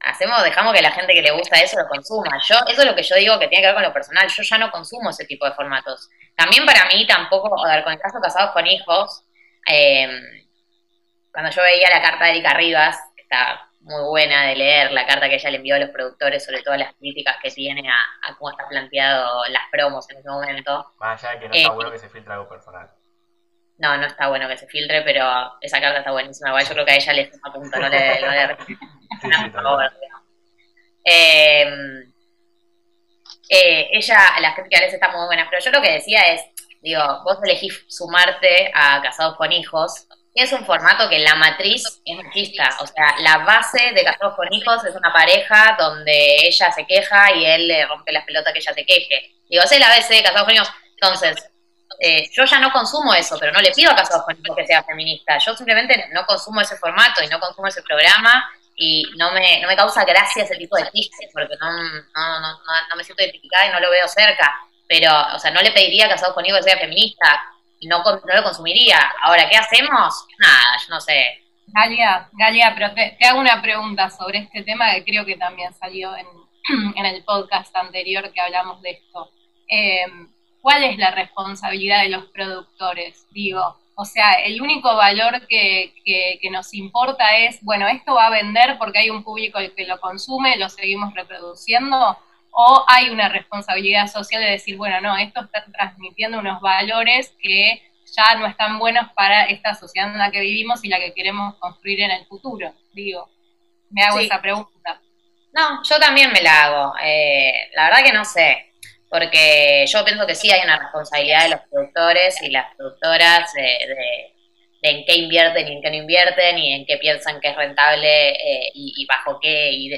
Hacemos, 0.00 0.42
dejamos 0.42 0.74
que 0.74 0.82
la 0.82 0.90
gente 0.90 1.14
que 1.14 1.22
le 1.22 1.30
gusta 1.30 1.60
eso 1.60 1.80
lo 1.80 1.88
consuma. 1.88 2.38
Yo, 2.42 2.56
eso 2.66 2.82
es 2.82 2.86
lo 2.86 2.94
que 2.94 3.04
yo 3.04 3.14
digo 3.16 3.38
que 3.38 3.46
tiene 3.46 3.62
que 3.62 3.68
ver 3.68 3.74
con 3.74 3.84
lo 3.84 3.92
personal. 3.92 4.26
Yo 4.28 4.42
ya 4.42 4.58
no 4.58 4.70
consumo 4.72 5.10
ese 5.10 5.26
tipo 5.26 5.46
de 5.46 5.52
formatos. 5.52 6.10
También 6.34 6.66
para 6.66 6.86
mí 6.86 7.06
tampoco, 7.06 7.54
a 7.64 7.76
ver, 7.76 7.84
con 7.84 7.92
el 7.92 8.00
caso 8.00 8.18
Casados 8.20 8.50
con 8.50 8.66
Hijos, 8.66 9.24
eh, 9.68 10.08
cuando 11.32 11.50
yo 11.50 11.62
veía 11.62 11.88
la 11.90 12.02
carta 12.02 12.24
de 12.26 12.30
Erika 12.32 12.54
Rivas, 12.54 12.98
que 13.16 13.22
está 13.22 13.68
muy 13.80 14.02
buena 14.04 14.46
de 14.46 14.56
leer, 14.56 14.92
la 14.92 15.06
carta 15.06 15.28
que 15.28 15.34
ella 15.36 15.50
le 15.50 15.56
envió 15.56 15.74
a 15.74 15.78
los 15.78 15.90
productores 15.90 16.44
sobre 16.44 16.62
todas 16.62 16.78
las 16.78 16.94
críticas 16.94 17.36
que 17.42 17.50
tiene 17.50 17.88
a, 17.88 18.36
cómo 18.38 18.50
está 18.50 18.68
planteado 18.68 19.44
las 19.48 19.62
promos 19.70 20.08
en 20.10 20.18
ese 20.18 20.28
momento. 20.28 20.92
Más 20.98 21.22
allá 21.22 21.34
de 21.34 21.40
que 21.40 21.48
no 21.48 21.54
está 21.54 21.68
eh, 21.68 21.74
bueno 21.74 21.90
que 21.90 21.98
se 21.98 22.08
filtre 22.08 22.32
algo 22.32 22.48
personal. 22.48 22.90
No, 23.78 23.96
no 23.96 24.06
está 24.06 24.28
bueno 24.28 24.46
que 24.46 24.56
se 24.56 24.68
filtre, 24.68 25.02
pero 25.02 25.26
esa 25.60 25.80
carta 25.80 25.98
está 25.98 26.12
buenísima. 26.12 26.50
Igual 26.50 26.64
yo 26.64 26.72
creo 26.72 26.84
que 26.84 26.92
a 26.92 26.96
ella 26.96 27.12
le 27.14 27.22
está 27.22 27.38
a 27.42 27.52
punto, 27.52 27.78
no 27.78 27.88
le... 27.88 28.20
No 28.20 28.30
le 28.30 28.42
eh, 31.04 31.64
eh, 33.48 33.88
ella, 33.90 34.18
las 34.40 34.54
críticas 34.54 34.92
están 34.92 35.12
muy 35.12 35.26
buenas, 35.26 35.48
pero 35.50 35.62
yo 35.62 35.70
lo 35.72 35.82
que 35.82 35.94
decía 35.94 36.22
es, 36.32 36.42
digo, 36.80 37.02
vos 37.24 37.38
elegís 37.42 37.84
sumarte 37.88 38.70
a 38.72 39.02
Casados 39.02 39.36
con 39.36 39.50
Hijos, 39.50 40.06
es 40.34 40.52
un 40.52 40.64
formato 40.64 41.08
que 41.08 41.18
la 41.18 41.34
matriz 41.34 41.84
es 42.04 42.16
machista. 42.16 42.76
O 42.80 42.86
sea, 42.86 43.14
la 43.18 43.38
base 43.38 43.92
de 43.92 44.04
Casados 44.04 44.34
con 44.34 44.52
Hijos 44.52 44.84
es 44.84 44.94
una 44.94 45.12
pareja 45.12 45.76
donde 45.78 46.36
ella 46.46 46.72
se 46.72 46.86
queja 46.86 47.34
y 47.34 47.44
él 47.44 47.68
le 47.68 47.86
rompe 47.86 48.12
las 48.12 48.24
pelotas 48.24 48.52
que 48.52 48.60
ella 48.60 48.74
te 48.74 48.86
queje. 48.86 49.34
Digo, 49.48 49.62
es 49.62 49.78
la 49.78 49.88
base 49.88 50.14
de 50.14 50.22
Casados 50.22 50.44
con 50.44 50.54
Hijos. 50.54 50.70
Entonces, 50.94 51.50
eh, 52.00 52.30
yo 52.32 52.44
ya 52.44 52.58
no 52.60 52.72
consumo 52.72 53.12
eso, 53.12 53.36
pero 53.38 53.52
no 53.52 53.60
le 53.60 53.72
pido 53.72 53.90
a 53.90 53.96
Casados 53.96 54.24
con 54.24 54.38
Hijos 54.38 54.56
que 54.56 54.66
sea 54.66 54.82
feminista. 54.84 55.36
Yo 55.38 55.54
simplemente 55.54 56.08
no 56.12 56.24
consumo 56.24 56.62
ese 56.62 56.76
formato 56.76 57.22
y 57.22 57.28
no 57.28 57.38
consumo 57.38 57.68
ese 57.68 57.82
programa 57.82 58.50
y 58.74 59.04
no 59.16 59.32
me, 59.32 59.60
no 59.60 59.68
me 59.68 59.76
causa 59.76 60.04
gracia 60.04 60.44
ese 60.44 60.56
tipo 60.56 60.76
de 60.76 60.90
chistes 60.90 61.28
porque 61.32 61.54
no, 61.60 61.70
no, 61.70 62.40
no, 62.40 62.58
no, 62.88 62.96
me 62.96 63.04
siento 63.04 63.22
identificada 63.22 63.66
y 63.66 63.70
no 63.70 63.80
lo 63.80 63.90
veo 63.90 64.08
cerca. 64.08 64.54
Pero, 64.88 65.10
o 65.34 65.38
sea, 65.38 65.50
no 65.50 65.60
le 65.60 65.72
pediría 65.72 66.06
a 66.06 66.08
Casados 66.08 66.34
con 66.34 66.46
Hijos 66.46 66.60
que 66.60 66.70
sea 66.70 66.78
feminista 66.78 67.51
no, 67.88 68.02
no 68.04 68.34
lo 68.34 68.42
consumiría. 68.42 68.98
Ahora, 69.22 69.48
¿qué 69.48 69.56
hacemos? 69.56 70.26
Nada, 70.38 70.78
yo 70.86 70.94
no 70.94 71.00
sé. 71.00 71.42
Galia, 71.66 72.28
Galia, 72.32 72.74
pero 72.74 72.92
te, 72.94 73.16
hago 73.24 73.40
una 73.40 73.62
pregunta 73.62 74.10
sobre 74.10 74.40
este 74.40 74.62
tema 74.62 74.92
que 74.92 75.04
creo 75.04 75.24
que 75.24 75.36
también 75.36 75.72
salió 75.74 76.14
en, 76.16 76.26
en 76.96 77.06
el 77.06 77.24
podcast 77.24 77.74
anterior 77.76 78.30
que 78.32 78.40
hablamos 78.40 78.82
de 78.82 78.90
esto. 78.90 79.30
Eh, 79.68 80.04
¿Cuál 80.60 80.84
es 80.84 80.98
la 80.98 81.10
responsabilidad 81.10 82.02
de 82.02 82.10
los 82.10 82.26
productores? 82.26 83.26
Digo, 83.30 83.78
o 83.94 84.04
sea, 84.04 84.34
el 84.34 84.60
único 84.62 84.94
valor 84.94 85.46
que, 85.48 85.94
que, 86.04 86.38
que, 86.40 86.50
nos 86.50 86.72
importa 86.72 87.36
es, 87.38 87.62
bueno, 87.62 87.88
esto 87.88 88.14
va 88.14 88.26
a 88.26 88.30
vender 88.30 88.78
porque 88.78 89.00
hay 89.00 89.10
un 89.10 89.24
público 89.24 89.58
que 89.76 89.86
lo 89.86 90.00
consume, 90.00 90.56
lo 90.56 90.68
seguimos 90.68 91.14
reproduciendo, 91.14 92.16
o 92.52 92.84
hay 92.86 93.10
una 93.10 93.28
responsabilidad 93.28 94.06
social 94.06 94.42
de 94.42 94.50
decir, 94.50 94.76
bueno, 94.76 95.00
no, 95.00 95.16
esto 95.16 95.40
está 95.40 95.64
transmitiendo 95.72 96.38
unos 96.38 96.60
valores 96.60 97.34
que 97.40 97.82
ya 98.14 98.34
no 98.38 98.46
están 98.46 98.78
buenos 98.78 99.10
para 99.14 99.46
esta 99.46 99.74
sociedad 99.74 100.12
en 100.12 100.18
la 100.18 100.30
que 100.30 100.40
vivimos 100.40 100.84
y 100.84 100.88
la 100.88 100.98
que 100.98 101.14
queremos 101.14 101.56
construir 101.56 102.02
en 102.02 102.10
el 102.10 102.26
futuro. 102.26 102.74
Digo, 102.92 103.28
me 103.90 104.02
hago 104.02 104.18
esa 104.18 104.40
pregunta. 104.40 105.00
No, 105.54 105.82
yo 105.82 105.98
también 105.98 106.30
me 106.32 106.42
la 106.42 106.64
hago. 106.64 106.94
Eh, 107.02 107.70
la 107.74 107.84
verdad 107.84 108.04
que 108.04 108.12
no 108.12 108.24
sé, 108.24 108.72
porque 109.08 109.84
yo 109.86 110.04
pienso 110.04 110.26
que 110.26 110.34
sí 110.34 110.50
hay 110.50 110.62
una 110.64 110.78
responsabilidad 110.78 111.44
de 111.44 111.50
los 111.50 111.60
productores 111.70 112.40
y 112.42 112.50
las 112.50 112.74
productoras 112.74 113.52
de, 113.54 114.32
en 114.82 115.04
qué 115.04 115.14
invierten 115.14 115.68
y 115.68 115.72
en 115.72 115.82
qué 115.82 115.90
no 115.90 115.96
invierten 115.96 116.58
y 116.58 116.72
en 116.74 116.86
qué 116.86 116.96
piensan 116.98 117.40
que 117.40 117.48
es 117.48 117.56
rentable 117.56 118.30
eh, 118.30 118.72
y, 118.74 119.06
bajo 119.06 119.38
qué 119.40 119.70
y 119.72 119.90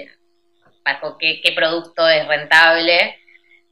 bajo 0.84 1.16
qué, 1.18 1.52
producto 1.54 2.08
es 2.08 2.26
rentable. 2.26 3.18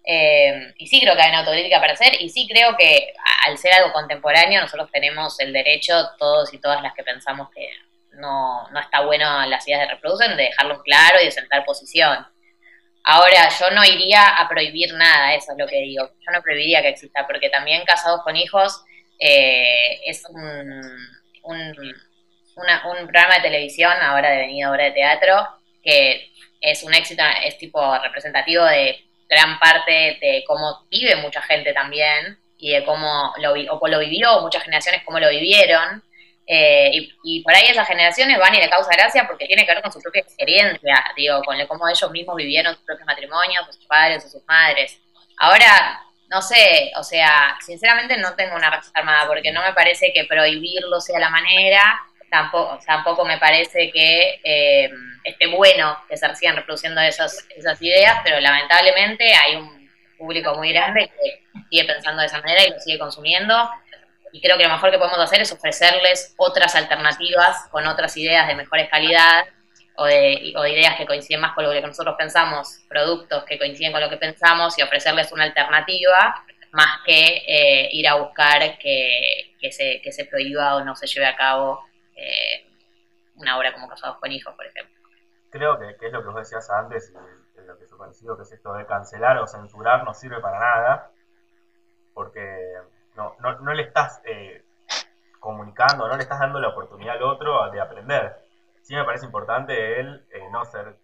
Eh, 0.05 0.75
y 0.79 0.87
sí 0.89 1.01
creo 1.01 1.15
que 1.15 1.23
hay 1.23 1.29
una 1.29 1.41
autocrítica 1.41 1.81
para 1.81 1.93
hacer 1.93 2.21
y 2.21 2.29
sí 2.29 2.49
creo 2.51 2.77
que 2.77 3.13
al 3.47 3.57
ser 3.57 3.73
algo 3.75 3.93
contemporáneo 3.93 4.61
nosotros 4.61 4.91
tenemos 4.91 5.39
el 5.39 5.53
derecho, 5.53 5.95
todos 6.19 6.53
y 6.53 6.59
todas 6.59 6.83
las 6.83 6.93
que 6.95 7.05
pensamos 7.05 7.49
que 7.55 7.71
no, 8.15 8.69
no 8.71 8.81
está 8.81 9.03
bueno 9.03 9.47
las 9.47 9.67
ideas 9.69 9.83
de 9.83 9.95
reproducen, 9.95 10.37
de 10.37 10.45
dejarlo 10.45 10.83
claro 10.83 11.21
y 11.21 11.27
de 11.27 11.31
sentar 11.31 11.65
posición. 11.65 12.27
Ahora, 13.05 13.49
yo 13.49 13.71
no 13.71 13.85
iría 13.85 14.29
a 14.29 14.49
prohibir 14.49 14.95
nada, 14.95 15.35
eso 15.35 15.53
es 15.53 15.59
lo 15.59 15.67
que 15.67 15.81
digo. 15.81 16.09
Yo 16.21 16.33
no 16.33 16.43
prohibiría 16.43 16.83
que 16.83 16.89
exista, 16.89 17.27
porque 17.27 17.51
también 17.51 17.85
casados 17.85 18.23
con 18.23 18.37
hijos 18.37 18.85
eh, 19.19 20.01
es 20.07 20.25
un, 20.29 20.83
un, 21.43 21.77
un 22.57 23.07
programa 23.07 23.37
de 23.37 23.41
televisión, 23.43 23.93
ahora 24.01 24.31
devenido 24.31 24.71
obra 24.71 24.85
de 24.85 24.93
teatro, 24.93 25.49
que 25.83 26.31
es 26.61 26.83
un 26.83 26.95
éxito, 26.95 27.23
es 27.45 27.59
tipo 27.59 27.99
representativo 27.99 28.65
de 28.65 29.05
gran 29.29 29.59
parte 29.59 30.19
de 30.21 30.45
cómo 30.47 30.87
vive 30.91 31.17
mucha 31.17 31.43
gente 31.43 31.73
también 31.73 32.39
y 32.59 32.73
de 32.73 32.85
cómo 32.85 33.35
lo, 33.39 33.53
o 33.53 33.89
lo 33.89 33.99
vivió, 33.99 34.41
muchas 34.41 34.63
generaciones 34.63 35.03
cómo 35.05 35.19
lo 35.19 35.29
vivieron. 35.29 36.03
Eh, 36.47 37.09
y, 37.23 37.43
por 37.43 37.55
ahí 37.55 37.67
esas 37.69 37.87
generaciones 37.87 38.39
van 38.39 38.55
y 38.55 38.59
le 38.59 38.69
causa 38.69 38.91
gracia 38.93 39.27
porque 39.27 39.47
tiene 39.47 39.65
que 39.65 39.73
ver 39.73 39.83
con 39.83 39.93
su 39.93 40.01
propia 40.01 40.23
experiencia, 40.23 41.05
digo, 41.17 41.43
con 41.45 41.57
cómo 41.67 41.89
ellos 41.89 42.11
mismos 42.11 42.37
vivieron 42.37 42.75
sus 42.75 42.85
propios 42.85 43.07
matrimonios, 43.07 43.67
sus 43.67 43.87
padres 43.87 44.25
o 44.25 44.29
sus 44.29 44.45
madres. 44.47 45.01
Ahora, 45.39 46.05
no 46.29 46.43
sé, 46.43 46.93
o 46.97 47.03
sea, 47.03 47.57
sinceramente 47.65 48.17
no 48.17 48.35
tengo 48.35 48.57
una 48.57 48.71
respuesta 48.71 49.01
armada 49.01 49.27
porque 49.27 49.53
no 49.53 49.63
me 49.63 49.73
parece 49.73 50.13
que 50.13 50.25
prohibirlo 50.25 51.01
sea 51.01 51.19
la 51.19 51.31
manera, 51.31 52.01
tampoco, 52.33 52.79
tampoco 52.87 53.25
me 53.27 53.37
parece 53.37 53.93
que 53.93 54.41
eh, 54.43 54.91
esté 55.23 55.49
bueno 55.49 55.99
que 56.09 56.17
se 56.17 56.35
sigan 56.35 56.57
reproduciendo 56.57 57.03
esas, 57.03 57.47
esas 57.55 57.81
ideas, 57.83 58.21
pero 58.25 58.41
lamentablemente 58.41 59.35
hay 59.35 59.57
un 59.57 59.91
público 60.17 60.55
muy 60.55 60.73
grande 60.73 61.11
que 61.11 61.63
sigue 61.69 61.85
pensando 61.85 62.23
de 62.23 62.29
esa 62.29 62.41
manera 62.41 62.65
y 62.65 62.71
lo 62.71 62.81
sigue 62.81 62.99
consumiendo. 62.99 63.55
Y 64.33 64.41
creo 64.41 64.57
que 64.57 64.65
lo 64.65 64.71
mejor 64.71 64.91
que 64.91 64.97
podemos 64.97 65.19
hacer 65.19 65.43
es 65.43 65.53
ofrecerles 65.53 66.35
otras 66.39 66.75
alternativas 66.75 67.69
con 67.71 67.87
otras 67.87 68.17
ideas 68.17 68.49
de 68.49 68.55
mejores 68.55 68.89
calidad 68.89 69.45
o 69.97 70.07
de, 70.07 70.55
o 70.57 70.67
ideas 70.67 70.97
que 70.97 71.05
coinciden 71.05 71.43
más 71.43 71.53
con 71.53 71.65
lo 71.65 71.71
que 71.71 71.83
nosotros 71.83 72.15
pensamos, 72.19 72.79
productos 72.89 73.45
que 73.45 73.59
coinciden 73.59 73.93
con 73.93 74.01
lo 74.01 74.09
que 74.09 74.17
pensamos 74.17 74.79
y 74.79 74.83
ofrecerles 74.83 75.33
una 75.33 75.45
alternativa 75.45 76.47
más 76.71 77.01
que 77.05 77.43
eh, 77.47 77.91
ir 77.93 78.09
a 78.09 78.15
buscar 78.15 78.79
que, 78.79 79.53
que, 79.61 79.71
se, 79.71 80.01
que 80.01 80.13
se 80.13 80.25
prohíba 80.25 80.77
o 80.77 80.85
no 80.85 80.97
se 80.97 81.07
lleve 81.07 81.27
a 81.27 81.37
cabo 81.37 81.92
eh, 82.23 82.67
una 83.37 83.59
obra 83.59 83.73
como 83.73 83.89
Casados 83.89 84.19
con 84.19 84.31
Hijos, 84.31 84.55
por 84.55 84.67
ejemplo. 84.67 84.95
Creo 85.51 85.79
que, 85.79 86.07
es 86.07 86.13
lo 86.13 86.23
que 86.23 86.29
vos 86.29 86.37
decías 86.37 86.71
antes 86.71 87.11
y 87.11 87.61
lo 87.67 87.79
que 87.79 87.87
yo 87.87 87.99
coincido 87.99 88.37
que 88.37 88.43
es 88.43 88.53
esto 88.53 88.73
de 88.73 88.87
cancelar 88.87 89.39
o 89.39 89.47
censurar 89.47 90.05
no 90.05 90.15
sirve 90.15 90.41
para 90.41 90.59
nada 90.59 91.11
porque 92.15 92.79
no 93.15 93.75
le 93.75 93.83
estás 93.83 94.23
eh, 94.25 94.65
comunicando, 95.43 96.07
no 96.07 96.17
le 96.17 96.23
estás 96.23 96.39
dando 96.39 96.61
la 96.61 96.69
oportunidad 96.69 97.17
al 97.17 97.25
otro 97.25 97.69
de 97.73 97.81
aprender. 97.81 98.37
Sí 98.83 98.95
me 98.95 99.05
parece 99.05 99.27
importante 99.27 99.99
él 99.99 100.25
eh, 100.31 100.49
no 100.53 100.65
ser, 100.65 100.97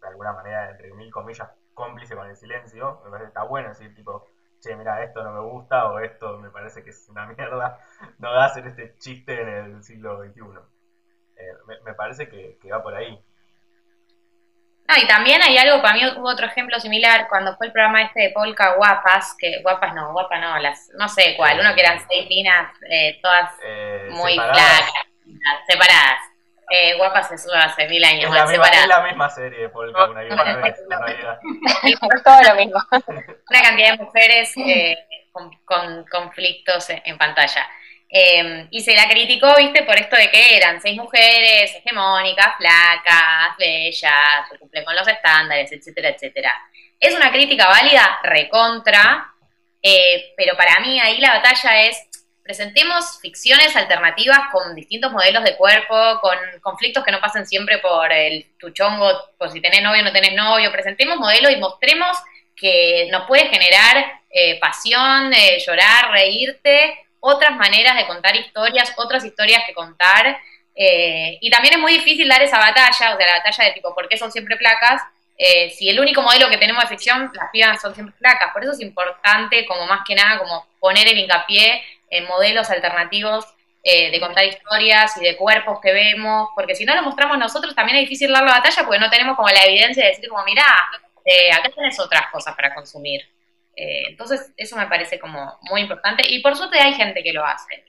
de 0.00 0.08
alguna 0.08 0.32
manera, 0.32 0.70
entre 0.70 0.92
mil 0.94 1.12
comillas, 1.12 1.48
cómplice 1.74 2.16
con 2.16 2.28
el 2.28 2.36
silencio. 2.36 3.00
Me 3.04 3.10
parece 3.10 3.26
que 3.26 3.28
está 3.28 3.44
bueno 3.44 3.68
decir, 3.68 3.94
tipo, 3.94 4.26
che, 4.64 4.74
mira, 4.76 5.02
esto 5.02 5.22
no 5.22 5.32
me 5.32 5.40
gusta 5.40 5.86
o 5.86 5.98
esto 5.98 6.38
me 6.38 6.50
parece 6.50 6.82
que 6.82 6.90
es 6.90 7.06
una 7.08 7.26
mierda. 7.36 7.78
No 8.18 8.32
da 8.32 8.46
hacer 8.46 8.66
este 8.66 8.96
chiste 8.98 9.40
en 9.40 9.48
el 9.76 9.84
siglo 9.84 10.18
XXI. 10.24 10.40
Eh, 11.36 11.52
me, 11.84 11.94
parece 11.94 12.28
que 12.28 12.58
va 12.70 12.82
por 12.82 12.94
ahí. 12.94 13.20
No, 14.86 14.94
y 15.02 15.06
también 15.06 15.40
hay 15.40 15.56
algo, 15.56 15.80
para 15.80 15.94
mí 15.94 16.02
hubo 16.18 16.28
otro 16.28 16.46
ejemplo 16.46 16.78
similar 16.78 17.26
cuando 17.30 17.56
fue 17.56 17.68
el 17.68 17.72
programa 17.72 18.02
este 18.02 18.20
de 18.20 18.30
Polka 18.30 18.74
Guapas, 18.74 19.34
que 19.38 19.62
guapas 19.62 19.94
no, 19.94 20.12
guapas 20.12 20.40
no, 20.40 20.58
las, 20.58 20.90
no 20.98 21.08
sé 21.08 21.34
cuál, 21.38 21.58
uno 21.58 21.74
que 21.74 21.80
eran 21.80 22.06
seis 22.06 22.28
minas, 22.28 22.70
eh, 22.90 23.18
todas 23.22 23.50
eh, 23.64 24.08
muy 24.10 24.34
flacas, 24.34 24.92
separadas. 25.66 26.33
Eh, 26.70 26.96
guapas 26.96 27.28
se 27.28 27.38
sube 27.38 27.56
hace 27.56 27.86
mil 27.88 28.02
años, 28.04 28.24
es 28.24 28.30
la, 28.30 28.46
misma, 28.46 28.68
es 28.68 28.86
la 28.86 29.00
misma 29.02 29.30
serie 29.30 29.60
de 29.60 29.68
Polka 29.68 30.06
una 30.06 30.24
y 30.24 30.30
otra 30.30 30.56
vez, 30.62 30.76
todo 32.24 32.42
lo 32.42 32.54
mismo. 32.54 32.78
Una 33.50 33.62
cantidad 33.62 33.90
de 33.92 34.04
mujeres 34.04 34.52
eh, 34.56 34.96
con, 35.30 35.50
con 35.64 36.04
conflictos 36.06 36.88
en 36.90 37.18
pantalla. 37.18 37.66
Eh, 38.16 38.68
y 38.70 38.80
se 38.80 38.94
la 38.94 39.08
criticó, 39.08 39.56
viste, 39.56 39.82
por 39.82 39.98
esto 39.98 40.14
de 40.14 40.30
que 40.30 40.56
eran 40.56 40.80
seis 40.80 40.96
mujeres 40.96 41.74
hegemónicas, 41.74 42.56
flacas, 42.58 43.56
bellas, 43.58 44.48
que 44.48 44.58
cumplen 44.58 44.84
con 44.84 44.94
los 44.94 45.08
estándares, 45.08 45.72
etcétera, 45.72 46.10
etcétera. 46.10 46.52
Es 47.00 47.12
una 47.12 47.32
crítica 47.32 47.66
válida, 47.66 48.20
recontra, 48.22 49.34
eh, 49.82 50.32
pero 50.36 50.56
para 50.56 50.78
mí 50.78 51.00
ahí 51.00 51.18
la 51.20 51.34
batalla 51.34 51.82
es, 51.82 52.08
presentemos 52.44 53.18
ficciones 53.22 53.74
alternativas 53.74 54.38
con 54.52 54.74
distintos 54.74 55.10
modelos 55.10 55.42
de 55.42 55.56
cuerpo, 55.56 56.20
con 56.20 56.36
conflictos 56.60 57.02
que 57.02 57.10
no 57.10 57.20
pasen 57.20 57.46
siempre 57.46 57.78
por 57.78 58.12
el 58.12 58.46
tuchongo, 58.58 59.10
por 59.38 59.50
si 59.50 59.62
tenés 59.62 59.82
novio 59.82 60.02
o 60.02 60.04
no 60.04 60.12
tenés 60.12 60.34
novio, 60.34 60.70
presentemos 60.70 61.16
modelos 61.16 61.50
y 61.50 61.56
mostremos 61.56 62.16
que 62.54 63.08
nos 63.10 63.26
puede 63.26 63.48
generar 63.48 64.20
eh, 64.30 64.60
pasión, 64.60 65.32
llorar, 65.66 66.10
reírte, 66.10 66.98
otras 67.18 67.56
maneras 67.56 67.96
de 67.96 68.06
contar 68.06 68.36
historias, 68.36 68.92
otras 68.96 69.24
historias 69.24 69.62
que 69.66 69.72
contar. 69.72 70.38
Eh, 70.76 71.38
y 71.40 71.50
también 71.50 71.74
es 71.74 71.80
muy 71.80 71.94
difícil 71.94 72.28
dar 72.28 72.42
esa 72.42 72.58
batalla, 72.58 72.90
o 72.90 73.16
sea, 73.16 73.26
la 73.26 73.38
batalla 73.38 73.64
de 73.64 73.72
tipo, 73.72 73.94
¿por 73.94 74.06
qué 74.06 74.18
son 74.18 74.30
siempre 74.30 74.56
placas? 74.56 75.00
Eh, 75.36 75.70
si 75.70 75.88
el 75.88 75.98
único 75.98 76.20
modelo 76.20 76.48
que 76.48 76.58
tenemos 76.58 76.82
de 76.82 76.90
ficción, 76.90 77.30
las 77.34 77.50
pibas 77.50 77.80
son 77.80 77.94
siempre 77.94 78.14
placas. 78.18 78.52
Por 78.52 78.62
eso 78.62 78.72
es 78.72 78.80
importante, 78.80 79.64
como 79.66 79.86
más 79.86 80.00
que 80.06 80.14
nada, 80.14 80.38
como 80.38 80.66
poner 80.78 81.08
el 81.08 81.18
hincapié 81.18 81.82
modelos 82.22 82.70
alternativos 82.70 83.46
eh, 83.82 84.10
de 84.10 84.20
contar 84.20 84.44
historias 84.44 85.16
y 85.18 85.24
de 85.24 85.36
cuerpos 85.36 85.78
que 85.80 85.92
vemos, 85.92 86.48
porque 86.54 86.74
si 86.74 86.84
no 86.84 86.94
lo 86.94 87.02
mostramos 87.02 87.38
nosotros 87.38 87.74
también 87.74 87.98
es 87.98 88.04
difícil 88.04 88.32
dar 88.32 88.44
la 88.44 88.52
batalla 88.52 88.84
porque 88.84 89.00
no 89.00 89.10
tenemos 89.10 89.36
como 89.36 89.48
la 89.48 89.64
evidencia 89.64 90.04
de 90.04 90.10
decir 90.10 90.28
como, 90.28 90.44
mirá, 90.44 90.64
acá 91.52 91.70
tenés 91.74 91.98
otras 92.00 92.30
cosas 92.30 92.54
para 92.54 92.74
consumir. 92.74 93.22
Eh, 93.76 94.04
entonces, 94.08 94.52
eso 94.56 94.76
me 94.76 94.86
parece 94.86 95.18
como 95.18 95.58
muy 95.62 95.80
importante 95.80 96.22
y 96.28 96.40
por 96.40 96.56
suerte 96.56 96.78
hay 96.78 96.94
gente 96.94 97.22
que 97.22 97.32
lo 97.32 97.44
hace. 97.44 97.84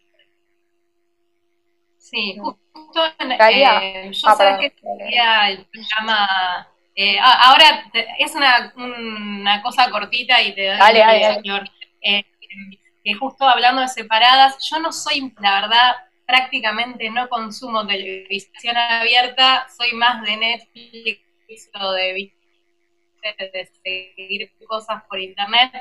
Sí, 1.97 2.37
justo 2.37 3.05
eh, 3.05 4.11
yo 4.11 4.29
ah, 4.29 4.35
sé 4.35 4.57
que 4.59 4.73
sería 4.81 5.49
el 5.49 5.65
programa. 5.65 6.67
Eh, 6.95 7.17
ahora 7.19 7.91
es 8.19 8.33
una, 8.35 8.73
una, 8.77 9.61
cosa 9.61 9.89
cortita 9.89 10.41
y 10.41 10.53
te 10.53 10.67
doy 10.67 10.77
dale, 10.77 11.33
señor. 11.33 11.69
Que 13.05 13.13
justo 13.13 13.47
hablando 13.47 13.81
de 13.81 13.87
separadas, 13.87 14.57
yo 14.67 14.79
no 14.79 14.91
soy, 14.91 15.31
la 15.39 15.61
verdad, 15.61 15.95
prácticamente 16.25 17.07
no 17.11 17.29
consumo 17.29 17.85
televisión 17.85 18.75
abierta, 18.75 19.67
soy 19.77 19.93
más 19.93 20.23
de 20.23 20.35
Netflix 20.35 21.21
o 21.79 21.91
de 21.91 22.33
seguir 23.83 24.51
cosas 24.67 25.03
por 25.07 25.19
internet, 25.19 25.71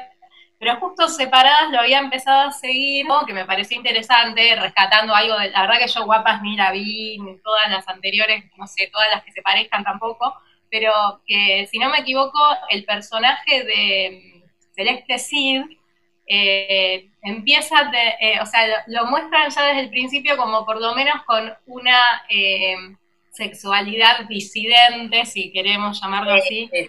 pero 0.58 0.76
justo 0.76 1.08
separadas 1.08 1.70
lo 1.70 1.80
había 1.80 1.98
empezado 1.98 2.48
a 2.48 2.52
seguir, 2.52 3.06
que 3.26 3.32
me 3.32 3.46
pareció 3.46 3.78
interesante, 3.78 4.54
rescatando 4.56 5.14
algo 5.14 5.38
de, 5.38 5.50
la 5.50 5.62
verdad 5.62 5.78
que 5.78 5.88
yo 5.88 6.04
guapas 6.04 6.42
ni 6.42 6.56
la 6.56 6.72
vi, 6.72 7.18
ni 7.20 7.40
todas 7.40 7.70
las 7.70 7.88
anteriores, 7.88 8.44
no 8.58 8.66
sé, 8.66 8.90
todas 8.92 9.08
las 9.10 9.24
que 9.24 9.32
se 9.32 9.40
parezcan 9.40 9.82
tampoco, 9.82 10.34
pero 10.70 10.92
que 11.26 11.66
si 11.70 11.78
no 11.78 11.88
me 11.88 12.00
equivoco, 12.00 12.38
el 12.68 12.84
personaje 12.84 13.64
de 13.64 14.42
Celeste 14.74 15.18
Cid 15.18 15.62
eh, 16.26 17.10
empieza, 17.22 17.84
de, 17.84 18.14
eh, 18.20 18.40
o 18.40 18.46
sea, 18.46 18.66
lo, 18.86 19.06
muestran 19.06 19.50
ya 19.50 19.66
desde 19.66 19.80
el 19.80 19.90
principio 19.90 20.36
como 20.36 20.64
por 20.64 20.80
lo 20.80 20.94
menos 20.94 21.22
con 21.24 21.52
una... 21.66 22.24
Eh, 22.28 22.76
sexualidad 23.34 24.26
disidente, 24.28 25.26
si 25.26 25.52
queremos 25.52 26.00
llamarlo 26.00 26.34
así. 26.34 26.70
Sí, 26.72 26.88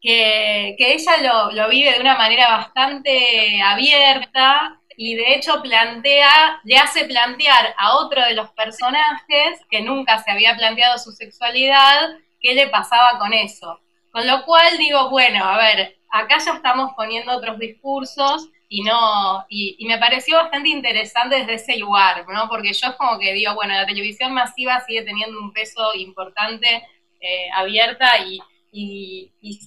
que 0.00 0.76
Que, 0.78 0.92
ella 0.94 1.16
lo, 1.22 1.50
lo, 1.52 1.68
vive 1.68 1.94
de 1.94 2.00
una 2.00 2.16
manera 2.16 2.48
bastante 2.48 3.60
abierta 3.60 4.80
y 4.96 5.16
de 5.16 5.34
hecho 5.34 5.60
plantea, 5.60 6.60
le 6.64 6.76
hace 6.76 7.04
plantear 7.04 7.74
a 7.76 7.96
otro 7.96 8.24
de 8.24 8.34
los 8.34 8.50
personajes 8.50 9.60
que 9.68 9.80
nunca 9.80 10.22
se 10.22 10.30
había 10.30 10.56
planteado 10.56 10.98
su 10.98 11.10
sexualidad, 11.12 12.16
qué 12.40 12.54
le 12.54 12.68
pasaba 12.68 13.18
con 13.18 13.32
eso. 13.32 13.80
Con 14.12 14.26
lo 14.26 14.44
cual 14.44 14.78
digo, 14.78 15.10
bueno, 15.10 15.44
a 15.44 15.58
ver, 15.58 15.97
acá 16.10 16.38
ya 16.38 16.54
estamos 16.54 16.92
poniendo 16.96 17.36
otros 17.36 17.58
discursos 17.58 18.50
y 18.68 18.82
no 18.82 19.46
y, 19.48 19.84
me 19.86 19.98
pareció 19.98 20.36
bastante 20.36 20.68
interesante 20.68 21.36
desde 21.36 21.54
ese 21.54 21.78
lugar, 21.78 22.26
¿no? 22.28 22.48
Porque 22.48 22.72
yo 22.72 22.88
es 22.88 22.94
como 22.96 23.18
que 23.18 23.32
digo, 23.32 23.54
bueno, 23.54 23.74
la 23.74 23.86
televisión 23.86 24.32
masiva 24.32 24.80
sigue 24.80 25.02
teniendo 25.02 25.40
un 25.40 25.52
peso 25.52 25.94
importante, 25.94 26.84
eh, 27.20 27.48
abierta 27.54 28.18
y, 28.24 28.40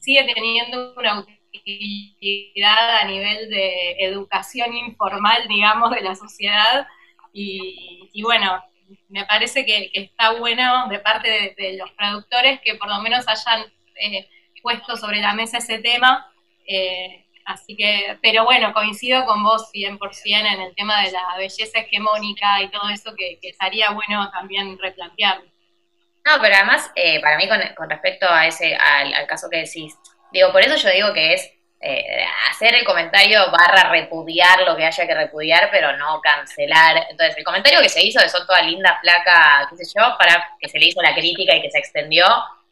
sigue 0.01 0.23
teniendo 0.33 0.93
una 0.95 1.25
utilidad 1.53 2.99
a 3.01 3.05
nivel 3.05 3.49
de 3.49 3.95
educación 3.99 4.73
informal, 4.75 5.47
digamos, 5.47 5.91
de 5.91 6.01
la 6.01 6.15
sociedad. 6.15 6.87
Y, 7.33 8.21
bueno, 8.21 8.63
me 9.09 9.25
parece 9.25 9.65
que, 9.65 9.89
está 9.93 10.33
bueno 10.33 10.87
de 10.89 10.99
parte 10.99 11.55
de, 11.57 11.77
los 11.77 11.91
productores 11.91 12.61
que 12.61 12.75
por 12.75 12.87
lo 12.87 13.01
menos 13.01 13.27
hayan 13.27 13.65
eh, 13.95 14.29
puesto 14.61 14.95
sobre 14.95 15.19
la 15.21 15.33
mesa 15.33 15.57
ese 15.57 15.79
tema. 15.79 16.30
Eh, 16.73 17.21
Así 17.45 17.75
que, 17.75 18.17
pero 18.21 18.43
bueno, 18.43 18.73
coincido 18.73 19.25
con 19.25 19.43
vos 19.43 19.69
100% 19.73 19.99
en 20.25 20.61
el 20.61 20.75
tema 20.75 21.03
de 21.03 21.11
la 21.11 21.35
belleza 21.37 21.79
hegemónica 21.79 22.61
y 22.61 22.69
todo 22.69 22.89
eso 22.89 23.13
que, 23.15 23.39
estaría 23.41 23.91
bueno 23.91 24.29
también 24.31 24.77
replantear. 24.79 25.41
No, 26.23 26.33
pero 26.41 26.55
además, 26.55 26.91
eh, 26.95 27.19
para 27.19 27.37
mí, 27.37 27.47
con, 27.47 27.89
respecto 27.89 28.27
a 28.29 28.45
ese, 28.45 28.75
al, 28.75 29.25
caso 29.27 29.49
que 29.49 29.57
decís, 29.57 29.97
digo, 30.31 30.51
por 30.51 30.61
eso 30.61 30.75
yo 30.75 30.93
digo 30.93 31.13
que 31.13 31.33
es 31.33 31.51
eh, 31.81 32.23
hacer 32.51 32.75
el 32.75 32.85
comentario 32.85 33.49
barra 33.49 33.89
repudiar 33.89 34.61
lo 34.61 34.77
que 34.77 34.85
haya 34.85 35.07
que 35.07 35.15
repudiar, 35.15 35.69
pero 35.71 35.97
no 35.97 36.21
cancelar. 36.21 37.07
Entonces, 37.09 37.35
el 37.37 37.43
comentario 37.43 37.81
que 37.81 37.89
se 37.89 38.05
hizo 38.05 38.21
de 38.21 38.29
son 38.29 38.45
toda 38.45 38.61
linda, 38.61 38.99
flaca, 39.01 39.67
qué 39.69 39.83
sé 39.83 39.99
yo, 39.99 40.15
para 40.17 40.55
que 40.59 40.69
se 40.69 40.77
le 40.77 40.85
hizo 40.85 41.01
la 41.01 41.15
crítica 41.15 41.55
y 41.55 41.61
que 41.63 41.71
se 41.71 41.79
extendió, 41.79 42.25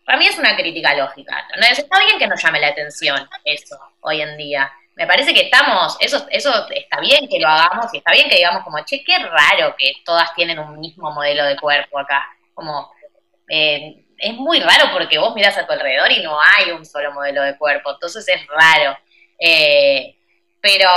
para 0.10 0.18
mí 0.18 0.26
es 0.26 0.40
una 0.40 0.56
crítica 0.56 0.96
lógica. 0.96 1.46
Entonces, 1.54 1.86
está 1.86 2.00
bien 2.00 2.18
que 2.18 2.26
nos 2.26 2.42
llame 2.42 2.60
la 2.60 2.70
atención 2.70 3.30
eso 3.46 3.78
hoy 4.00 4.24
en 4.24 4.38
día. 4.38 4.68
Me 4.96 5.06
parece 5.06 5.36
que 5.36 5.42
estamos, 5.42 5.98
eso, 6.00 6.26
eso 6.32 6.68
está 6.72 7.00
bien 7.00 7.28
que 7.30 7.38
lo 7.40 7.48
hagamos 7.48 7.94
y 7.94 8.00
está 8.00 8.14
bien 8.14 8.28
que 8.28 8.38
digamos 8.38 8.64
como, 8.64 8.84
che, 8.86 9.04
qué 9.04 9.20
raro 9.20 9.76
que 9.78 9.94
todas 10.04 10.34
tienen 10.34 10.58
un 10.58 10.80
mismo 10.80 11.12
modelo 11.12 11.44
de 11.44 11.56
cuerpo 11.58 12.00
acá. 12.00 12.28
Como, 12.56 12.92
eh, 13.50 14.04
es 14.18 14.34
muy 14.34 14.60
raro 14.62 14.92
porque 14.92 15.20
vos 15.20 15.36
miras 15.36 15.56
a 15.60 15.68
tu 15.68 15.74
alrededor 15.74 16.12
y 16.12 16.24
no 16.24 16.40
hay 16.42 16.72
un 16.72 16.88
solo 16.88 17.12
modelo 17.12 17.44
de 17.44 17.56
cuerpo, 17.56 17.92
entonces 17.92 18.28
es 18.30 18.48
raro. 18.48 18.98
Eh, 19.38 20.16
pero 20.60 20.90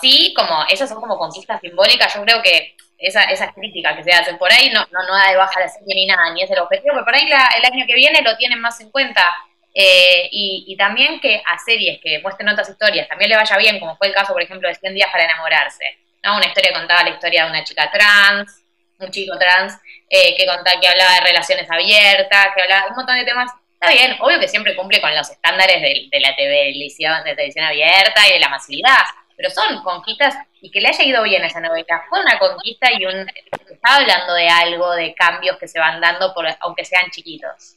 sí, 0.00 0.32
como 0.36 0.64
esas 0.68 0.88
son 0.88 1.00
como 1.00 1.18
conquistas 1.18 1.60
simbólicas, 1.60 2.14
yo 2.14 2.22
creo 2.22 2.40
que 2.40 2.76
esa, 3.00 3.24
esas 3.24 3.52
críticas 3.54 3.96
que 3.96 4.04
se 4.04 4.12
hacen 4.12 4.36
por 4.38 4.52
ahí 4.52 4.70
no, 4.70 4.86
no, 4.92 5.02
no 5.06 5.14
da 5.14 5.30
de 5.30 5.36
baja 5.36 5.60
la 5.60 5.68
serie 5.68 5.94
ni 5.94 6.06
nada, 6.06 6.32
ni 6.32 6.42
es 6.42 6.50
el 6.50 6.58
objetivo, 6.58 6.92
pero 6.92 7.04
por 7.04 7.14
ahí 7.14 7.26
el 7.26 7.64
año 7.64 7.86
que 7.86 7.94
viene 7.94 8.20
lo 8.22 8.36
tienen 8.36 8.60
más 8.60 8.80
en 8.80 8.90
cuenta. 8.90 9.24
Eh, 9.72 10.28
y, 10.32 10.64
y, 10.66 10.76
también 10.76 11.20
que 11.20 11.40
a 11.46 11.56
series 11.58 12.00
que 12.02 12.18
muestren 12.18 12.48
otras 12.48 12.68
historias 12.68 13.06
también 13.06 13.30
le 13.30 13.36
vaya 13.36 13.56
bien, 13.56 13.78
como 13.78 13.96
fue 13.96 14.08
el 14.08 14.14
caso, 14.14 14.32
por 14.32 14.42
ejemplo, 14.42 14.68
de 14.68 14.74
100 14.74 14.94
días 14.94 15.08
para 15.12 15.24
enamorarse. 15.24 15.84
¿no? 16.24 16.36
Una 16.36 16.46
historia 16.46 16.72
contaba 16.72 17.04
la 17.04 17.10
historia 17.10 17.44
de 17.44 17.50
una 17.50 17.62
chica 17.62 17.88
trans, 17.90 18.64
un 18.98 19.10
chico 19.10 19.38
trans, 19.38 19.78
eh, 20.08 20.34
que 20.36 20.44
contaba, 20.44 20.80
que 20.80 20.88
hablaba 20.88 21.14
de 21.14 21.20
relaciones 21.20 21.70
abiertas, 21.70 22.48
que 22.54 22.62
hablaba 22.62 22.82
de 22.82 22.90
un 22.90 22.96
montón 22.96 23.16
de 23.16 23.24
temas. 23.24 23.52
Está 23.74 23.92
bien, 23.92 24.16
obvio 24.20 24.40
que 24.40 24.48
siempre 24.48 24.74
cumple 24.74 25.00
con 25.00 25.14
los 25.14 25.30
estándares 25.30 25.80
de, 25.80 26.08
de 26.10 26.20
la 26.20 26.34
televisión, 26.34 27.22
de 27.24 27.34
televisión 27.34 27.64
abierta 27.64 28.28
y 28.28 28.32
de 28.32 28.40
la 28.40 28.48
masividad, 28.48 29.04
pero 29.40 29.54
son 29.54 29.82
conquistas 29.82 30.34
y 30.60 30.70
que 30.70 30.80
le 30.80 30.88
haya 30.88 31.02
ido 31.02 31.22
bien 31.22 31.42
a 31.42 31.46
esa 31.46 31.60
novela. 31.60 32.04
Fue 32.10 32.20
una 32.20 32.38
conquista 32.38 32.88
y 32.92 33.06
un 33.06 33.26
estaba 33.70 33.96
hablando 33.96 34.34
de 34.34 34.48
algo, 34.48 34.90
de 34.92 35.14
cambios 35.14 35.56
que 35.56 35.66
se 35.66 35.78
van 35.78 35.98
dando, 36.00 36.34
por, 36.34 36.46
aunque 36.60 36.84
sean 36.84 37.10
chiquitos. 37.10 37.76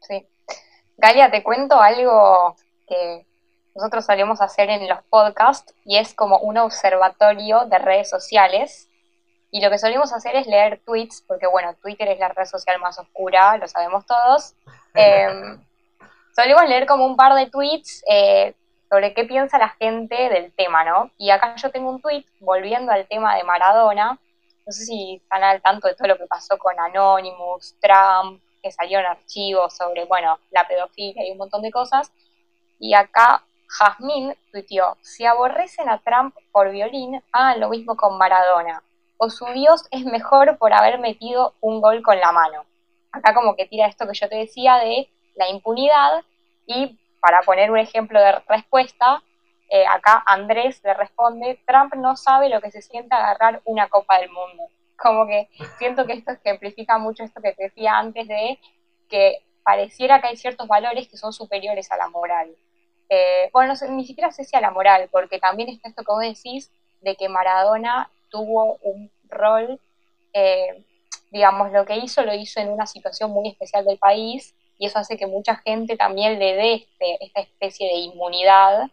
Sí. 0.00 0.26
Galia, 0.96 1.30
te 1.30 1.42
cuento 1.42 1.78
algo 1.78 2.56
que 2.88 3.26
nosotros 3.74 4.06
solemos 4.06 4.40
hacer 4.40 4.70
en 4.70 4.88
los 4.88 5.02
podcasts 5.10 5.74
y 5.84 5.98
es 5.98 6.14
como 6.14 6.38
un 6.38 6.56
observatorio 6.56 7.66
de 7.66 7.78
redes 7.78 8.08
sociales 8.08 8.88
y 9.50 9.60
lo 9.60 9.68
que 9.68 9.78
solemos 9.78 10.14
hacer 10.14 10.34
es 10.34 10.46
leer 10.46 10.80
tweets, 10.82 11.22
porque 11.28 11.46
bueno, 11.46 11.74
Twitter 11.82 12.08
es 12.08 12.18
la 12.18 12.28
red 12.28 12.46
social 12.46 12.80
más 12.80 12.98
oscura, 12.98 13.58
lo 13.58 13.68
sabemos 13.68 14.06
todos. 14.06 14.54
Eh, 14.94 15.26
solemos 16.36 16.68
leer 16.68 16.84
como 16.84 17.06
un 17.06 17.16
par 17.16 17.34
de 17.34 17.46
tweets 17.46 18.04
eh, 18.06 18.54
sobre 18.92 19.14
qué 19.14 19.24
piensa 19.24 19.56
la 19.56 19.70
gente 19.70 20.28
del 20.28 20.52
tema, 20.52 20.84
¿no? 20.84 21.10
Y 21.16 21.30
acá 21.30 21.56
yo 21.56 21.70
tengo 21.70 21.88
un 21.88 22.02
tweet 22.02 22.26
volviendo 22.40 22.92
al 22.92 23.08
tema 23.08 23.34
de 23.36 23.42
Maradona. 23.42 24.18
No 24.66 24.72
sé 24.72 24.84
si 24.84 25.14
están 25.14 25.42
al 25.42 25.62
tanto 25.62 25.88
de 25.88 25.94
todo 25.94 26.08
lo 26.08 26.18
que 26.18 26.26
pasó 26.26 26.58
con 26.58 26.78
Anonymous, 26.78 27.74
Trump, 27.80 28.42
que 28.62 28.70
salieron 28.70 29.06
archivos 29.06 29.74
sobre, 29.74 30.04
bueno, 30.04 30.38
la 30.50 30.68
pedofilia 30.68 31.26
y 31.26 31.30
un 31.30 31.38
montón 31.38 31.62
de 31.62 31.70
cosas. 31.70 32.12
Y 32.78 32.92
acá 32.92 33.42
Jazmín 33.66 34.36
tuiteó, 34.50 34.98
si 35.00 35.24
aborrecen 35.24 35.88
a 35.88 35.96
Trump 35.96 36.36
por 36.52 36.70
violín, 36.70 37.22
hagan 37.32 37.60
lo 37.60 37.70
mismo 37.70 37.96
con 37.96 38.18
Maradona 38.18 38.82
o 39.16 39.30
su 39.30 39.46
Dios 39.54 39.84
es 39.90 40.04
mejor 40.04 40.58
por 40.58 40.74
haber 40.74 40.98
metido 40.98 41.54
un 41.62 41.80
gol 41.80 42.02
con 42.02 42.20
la 42.20 42.30
mano. 42.32 42.66
Acá 43.10 43.32
como 43.32 43.56
que 43.56 43.64
tira 43.64 43.86
esto 43.86 44.06
que 44.06 44.12
yo 44.12 44.28
te 44.28 44.36
decía 44.36 44.76
de 44.76 45.08
la 45.34 45.48
impunidad 45.48 46.24
y 46.66 46.98
para 47.22 47.40
poner 47.42 47.70
un 47.70 47.78
ejemplo 47.78 48.20
de 48.20 48.32
respuesta, 48.48 49.22
eh, 49.70 49.86
acá 49.86 50.24
Andrés 50.26 50.80
le 50.82 50.92
responde, 50.92 51.62
Trump 51.64 51.94
no 51.94 52.16
sabe 52.16 52.48
lo 52.48 52.60
que 52.60 52.72
se 52.72 52.82
siente 52.82 53.14
agarrar 53.14 53.62
una 53.64 53.88
copa 53.88 54.18
del 54.18 54.28
mundo. 54.28 54.64
Como 54.96 55.24
que 55.28 55.48
siento 55.78 56.04
que 56.04 56.14
esto 56.14 56.32
ejemplifica 56.32 56.98
mucho 56.98 57.22
esto 57.22 57.40
que 57.40 57.52
te 57.52 57.64
decía 57.64 57.96
antes 57.96 58.26
de 58.26 58.58
que 59.08 59.44
pareciera 59.62 60.20
que 60.20 60.26
hay 60.26 60.36
ciertos 60.36 60.66
valores 60.66 61.06
que 61.06 61.16
son 61.16 61.32
superiores 61.32 61.92
a 61.92 61.96
la 61.96 62.08
moral. 62.08 62.50
Eh, 63.08 63.50
bueno, 63.52 63.74
ni 63.90 64.04
siquiera 64.04 64.32
sé 64.32 64.42
si 64.42 64.56
a 64.56 64.60
la 64.60 64.72
moral, 64.72 65.08
porque 65.12 65.38
también 65.38 65.68
está 65.68 65.88
esto 65.88 66.02
que 66.02 66.12
vos 66.12 66.22
decís 66.22 66.72
de 67.02 67.14
que 67.14 67.28
Maradona 67.28 68.10
tuvo 68.30 68.78
un 68.82 69.12
rol, 69.28 69.80
eh, 70.32 70.84
digamos, 71.30 71.70
lo 71.70 71.84
que 71.84 71.98
hizo 71.98 72.24
lo 72.24 72.34
hizo 72.34 72.58
en 72.58 72.68
una 72.68 72.88
situación 72.88 73.30
muy 73.30 73.48
especial 73.48 73.84
del 73.84 73.98
país 73.98 74.56
y 74.82 74.86
eso 74.86 74.98
hace 74.98 75.16
que 75.16 75.28
mucha 75.28 75.54
gente 75.58 75.96
también 75.96 76.40
le 76.40 76.56
dé 76.56 76.74
este, 76.74 77.24
esta 77.24 77.40
especie 77.40 77.86
de 77.86 77.94
inmunidad 78.00 78.90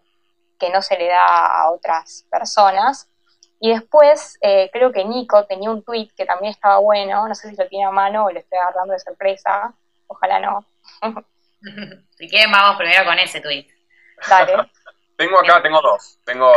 que 0.60 0.70
no 0.70 0.84
se 0.84 0.96
le 1.00 1.08
da 1.08 1.64
a 1.64 1.72
otras 1.72 2.28
personas. 2.30 3.10
Y 3.60 3.72
después 3.72 4.38
eh, 4.42 4.70
creo 4.72 4.92
que 4.92 5.04
Nico 5.04 5.48
tenía 5.48 5.72
un 5.72 5.84
tweet 5.84 6.10
que 6.16 6.28
también 6.28 6.52
estaba 6.52 6.78
bueno, 6.78 7.28
no 7.28 7.34
sé 7.34 7.50
si 7.50 7.56
lo 7.56 7.68
tiene 7.68 7.86
a 7.86 7.92
mano 7.92 8.26
o 8.26 8.32
lo 8.32 8.38
estoy 8.38 8.60
agarrando 8.60 8.94
de 8.94 9.00
sorpresa, 9.00 9.74
ojalá 10.06 10.40
no. 10.40 10.64
si 12.16 12.30
quieren 12.30 12.52
vamos 12.52 12.78
primero 12.78 13.04
con 13.06 13.18
ese 13.18 13.42
tweet. 13.42 13.66
Dale. 14.30 14.70
tengo 15.18 15.40
acá, 15.40 15.60
tengo 15.64 15.82
dos. 15.82 16.20
Tengo, 16.24 16.54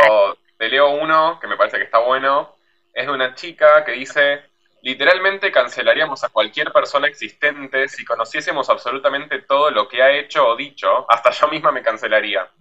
te 0.59 0.69
leo 0.69 0.91
uno 0.91 1.39
que 1.39 1.47
me 1.47 1.57
parece 1.57 1.77
que 1.77 1.85
está 1.85 1.97
bueno, 1.97 2.55
es 2.93 3.07
de 3.07 3.11
una 3.11 3.33
chica 3.33 3.83
que 3.83 3.93
dice, 3.93 4.43
literalmente 4.83 5.49
cancelaríamos 5.49 6.25
a 6.25 6.29
cualquier 6.29 6.71
persona 6.73 7.07
existente 7.07 7.87
si 7.87 8.03
conociésemos 8.03 8.69
absolutamente 8.69 9.41
todo 9.41 9.71
lo 9.71 9.87
que 9.87 10.03
ha 10.03 10.11
hecho 10.11 10.45
o 10.45 10.57
dicho, 10.57 11.09
hasta 11.09 11.31
yo 11.31 11.47
misma 11.47 11.71
me 11.71 11.81
cancelaría. 11.81 12.51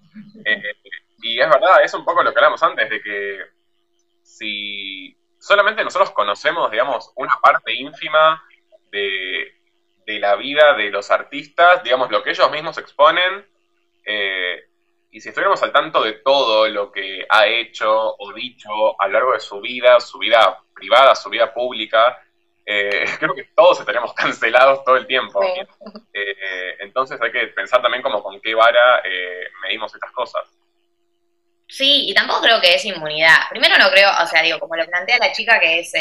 Eh, 0.45 0.63
y 1.21 1.41
es 1.41 1.51
verdad, 1.51 1.83
es 1.83 1.93
un 1.95 2.05
poco 2.05 2.23
lo 2.23 2.33
que 2.33 2.39
hablamos 2.39 2.63
antes, 2.63 2.89
de 2.89 3.03
que 3.03 3.41
si 4.23 5.17
solamente 5.37 5.83
nosotros 5.83 6.13
conocemos, 6.13 6.71
digamos, 6.71 7.13
una 7.17 7.35
parte 7.43 7.75
ínfima 7.75 8.41
de, 8.93 9.57
de 10.07 10.21
la 10.21 10.37
vida 10.37 10.75
de 10.75 10.91
los 10.91 11.11
artistas, 11.11 11.83
digamos, 11.83 12.09
lo 12.13 12.23
que 12.23 12.31
ellos 12.31 12.51
mismos 12.53 12.79
exponen, 12.79 13.45
eh, 14.05 14.63
y 15.11 15.21
si 15.21 15.29
estuviéramos 15.29 15.63
al 15.65 15.73
tanto 15.73 16.05
de 16.05 16.13
todo 16.13 16.69
lo 16.69 16.93
que 16.93 17.27
ha 17.29 17.49
hecho 17.49 18.15
o 18.17 18.33
dicho 18.33 19.01
a 19.01 19.09
lo 19.09 19.13
largo 19.13 19.33
de 19.33 19.41
su 19.41 19.61
vida, 19.61 19.99
su 19.99 20.19
vida 20.19 20.63
privada, 20.75 21.15
su 21.15 21.31
vida 21.31 21.53
pública, 21.53 22.19
eh, 22.65 23.05
creo 23.19 23.35
que 23.35 23.45
todos 23.55 23.81
estaríamos 23.81 24.13
cancelados 24.15 24.85
todo 24.85 24.97
el 24.97 25.07
tiempo. 25.07 25.41
Eh, 26.13 26.77
entonces 26.81 27.21
hay 27.21 27.33
que 27.33 27.49
pensar 27.49 27.83
también 27.83 28.03
como 28.03 28.23
con 28.23 28.41
qué 28.41 28.55
vara 28.55 29.03
eh, 29.05 29.49
medimos 29.63 29.95
estas 29.95 30.11
cosas. 30.13 30.43
Sí, 31.69 32.11
y 32.11 32.15
tampoco 32.15 32.43
creo 32.43 32.61
que 32.61 32.75
es 32.75 32.85
inmunidad. 32.85 33.49
Primero 33.49 33.79
no 33.79 33.91
creo, 33.91 34.11
o 34.23 34.27
sea, 34.27 34.43
digo, 34.43 34.59
como 34.59 34.77
lo 34.77 34.85
plantea 34.87 35.19
la 35.19 35.33
chica 35.33 35.59
que 35.59 35.81
es 35.81 35.93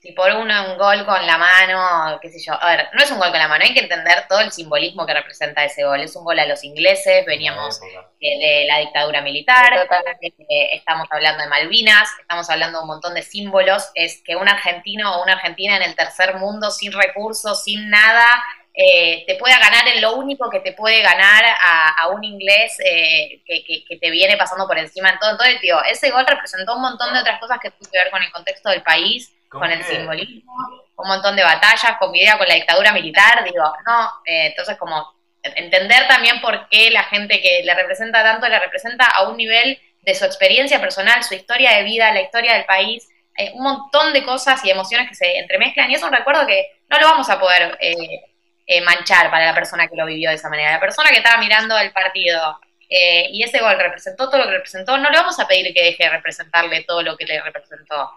si 0.00 0.12
por 0.12 0.30
uno 0.30 0.72
un 0.72 0.78
gol 0.78 1.04
con 1.04 1.26
la 1.26 1.38
mano, 1.38 2.18
qué 2.22 2.30
sé 2.30 2.38
yo. 2.38 2.52
A 2.60 2.76
ver, 2.76 2.88
no 2.92 3.02
es 3.02 3.10
un 3.10 3.18
gol 3.18 3.30
con 3.30 3.38
la 3.38 3.48
mano, 3.48 3.64
hay 3.64 3.74
que 3.74 3.80
entender 3.80 4.26
todo 4.28 4.40
el 4.40 4.52
simbolismo 4.52 5.04
que 5.04 5.14
representa 5.14 5.64
ese 5.64 5.84
gol. 5.84 6.00
Es 6.00 6.14
un 6.14 6.24
gol 6.24 6.38
a 6.38 6.46
los 6.46 6.62
ingleses, 6.62 7.26
veníamos 7.26 7.80
de, 8.20 8.64
la 8.68 8.78
dictadura 8.78 9.22
militar, 9.22 9.88
eh, 10.20 10.68
estamos 10.72 11.08
hablando 11.10 11.42
de 11.42 11.48
Malvinas, 11.48 12.08
estamos 12.20 12.48
hablando 12.48 12.78
de 12.78 12.82
un 12.82 12.88
montón 12.88 13.14
de 13.14 13.22
símbolos. 13.22 13.90
Es 13.94 14.22
que 14.24 14.36
un 14.36 14.48
argentino 14.48 15.16
o 15.16 15.24
una 15.24 15.32
argentina 15.32 15.76
en 15.76 15.82
el 15.82 15.96
tercer 15.96 16.36
mundo, 16.36 16.70
sin 16.70 16.92
recursos, 16.92 17.64
sin 17.64 17.90
nada, 17.90 18.28
eh, 18.74 19.24
te 19.26 19.34
pueda 19.34 19.58
ganar 19.58 19.88
en 19.88 20.00
lo 20.00 20.14
único 20.14 20.48
que 20.48 20.60
te 20.60 20.74
puede 20.74 21.02
ganar 21.02 21.44
a, 21.44 22.06
un 22.14 22.22
inglés 22.22 22.78
eh, 22.84 23.42
que, 23.44 23.98
te 24.00 24.10
viene 24.10 24.36
pasando 24.36 24.68
por 24.68 24.78
encima 24.78 25.10
en 25.10 25.18
todo. 25.18 25.32
Entonces, 25.32 25.60
digo, 25.60 25.82
ese 25.90 26.12
gol 26.12 26.24
representó 26.24 26.76
un 26.76 26.82
montón 26.82 27.12
de 27.12 27.18
otras 27.18 27.40
cosas 27.40 27.58
que 27.60 27.72
tuvo 27.72 27.90
que 27.90 27.98
ver 27.98 28.12
con 28.12 28.22
el 28.22 28.30
contexto 28.30 28.70
del 28.70 28.84
país 28.84 29.34
con 29.48 29.70
el 29.70 29.82
simbolismo, 29.82 30.52
un 30.96 31.08
montón 31.08 31.36
de 31.36 31.42
batallas, 31.42 31.96
con 31.98 32.14
idea 32.14 32.36
con 32.36 32.46
la 32.46 32.54
dictadura 32.54 32.92
militar, 32.92 33.44
digo, 33.44 33.64
no, 33.86 34.12
eh, 34.24 34.48
entonces 34.48 34.76
como 34.76 35.14
entender 35.42 36.06
también 36.08 36.40
por 36.40 36.68
qué 36.68 36.90
la 36.90 37.04
gente 37.04 37.40
que 37.40 37.62
le 37.64 37.74
representa 37.74 38.22
tanto 38.22 38.48
le 38.48 38.58
representa 38.58 39.06
a 39.06 39.28
un 39.28 39.36
nivel 39.36 39.80
de 40.02 40.14
su 40.14 40.24
experiencia 40.24 40.80
personal, 40.80 41.22
su 41.22 41.34
historia 41.34 41.76
de 41.76 41.84
vida, 41.84 42.12
la 42.12 42.22
historia 42.22 42.54
del 42.54 42.64
país, 42.64 43.08
eh, 43.36 43.52
un 43.54 43.62
montón 43.62 44.12
de 44.12 44.24
cosas 44.24 44.62
y 44.64 44.70
emociones 44.70 45.08
que 45.08 45.14
se 45.14 45.38
entremezclan 45.38 45.90
y 45.90 45.94
es 45.94 46.02
un 46.02 46.12
recuerdo 46.12 46.46
que 46.46 46.80
no 46.88 46.98
lo 46.98 47.06
vamos 47.06 47.30
a 47.30 47.38
poder 47.38 47.78
eh, 47.80 48.80
manchar 48.82 49.30
para 49.30 49.46
la 49.46 49.54
persona 49.54 49.86
que 49.86 49.96
lo 49.96 50.04
vivió 50.04 50.30
de 50.30 50.36
esa 50.36 50.50
manera. 50.50 50.72
La 50.72 50.80
persona 50.80 51.10
que 51.10 51.18
estaba 51.18 51.38
mirando 51.38 51.78
el 51.78 51.92
partido 51.92 52.58
y 52.90 53.42
ese 53.42 53.60
gol 53.60 53.78
representó 53.78 54.30
todo 54.30 54.38
lo 54.38 54.46
que 54.46 54.52
representó, 54.52 54.96
no 54.96 55.10
le 55.10 55.18
vamos 55.18 55.38
a 55.38 55.46
pedir 55.46 55.74
que 55.74 55.84
deje 55.84 56.04
de 56.04 56.10
representarle 56.10 56.84
todo 56.84 57.02
lo 57.02 57.18
que 57.18 57.26
le 57.26 57.40
representó 57.42 58.10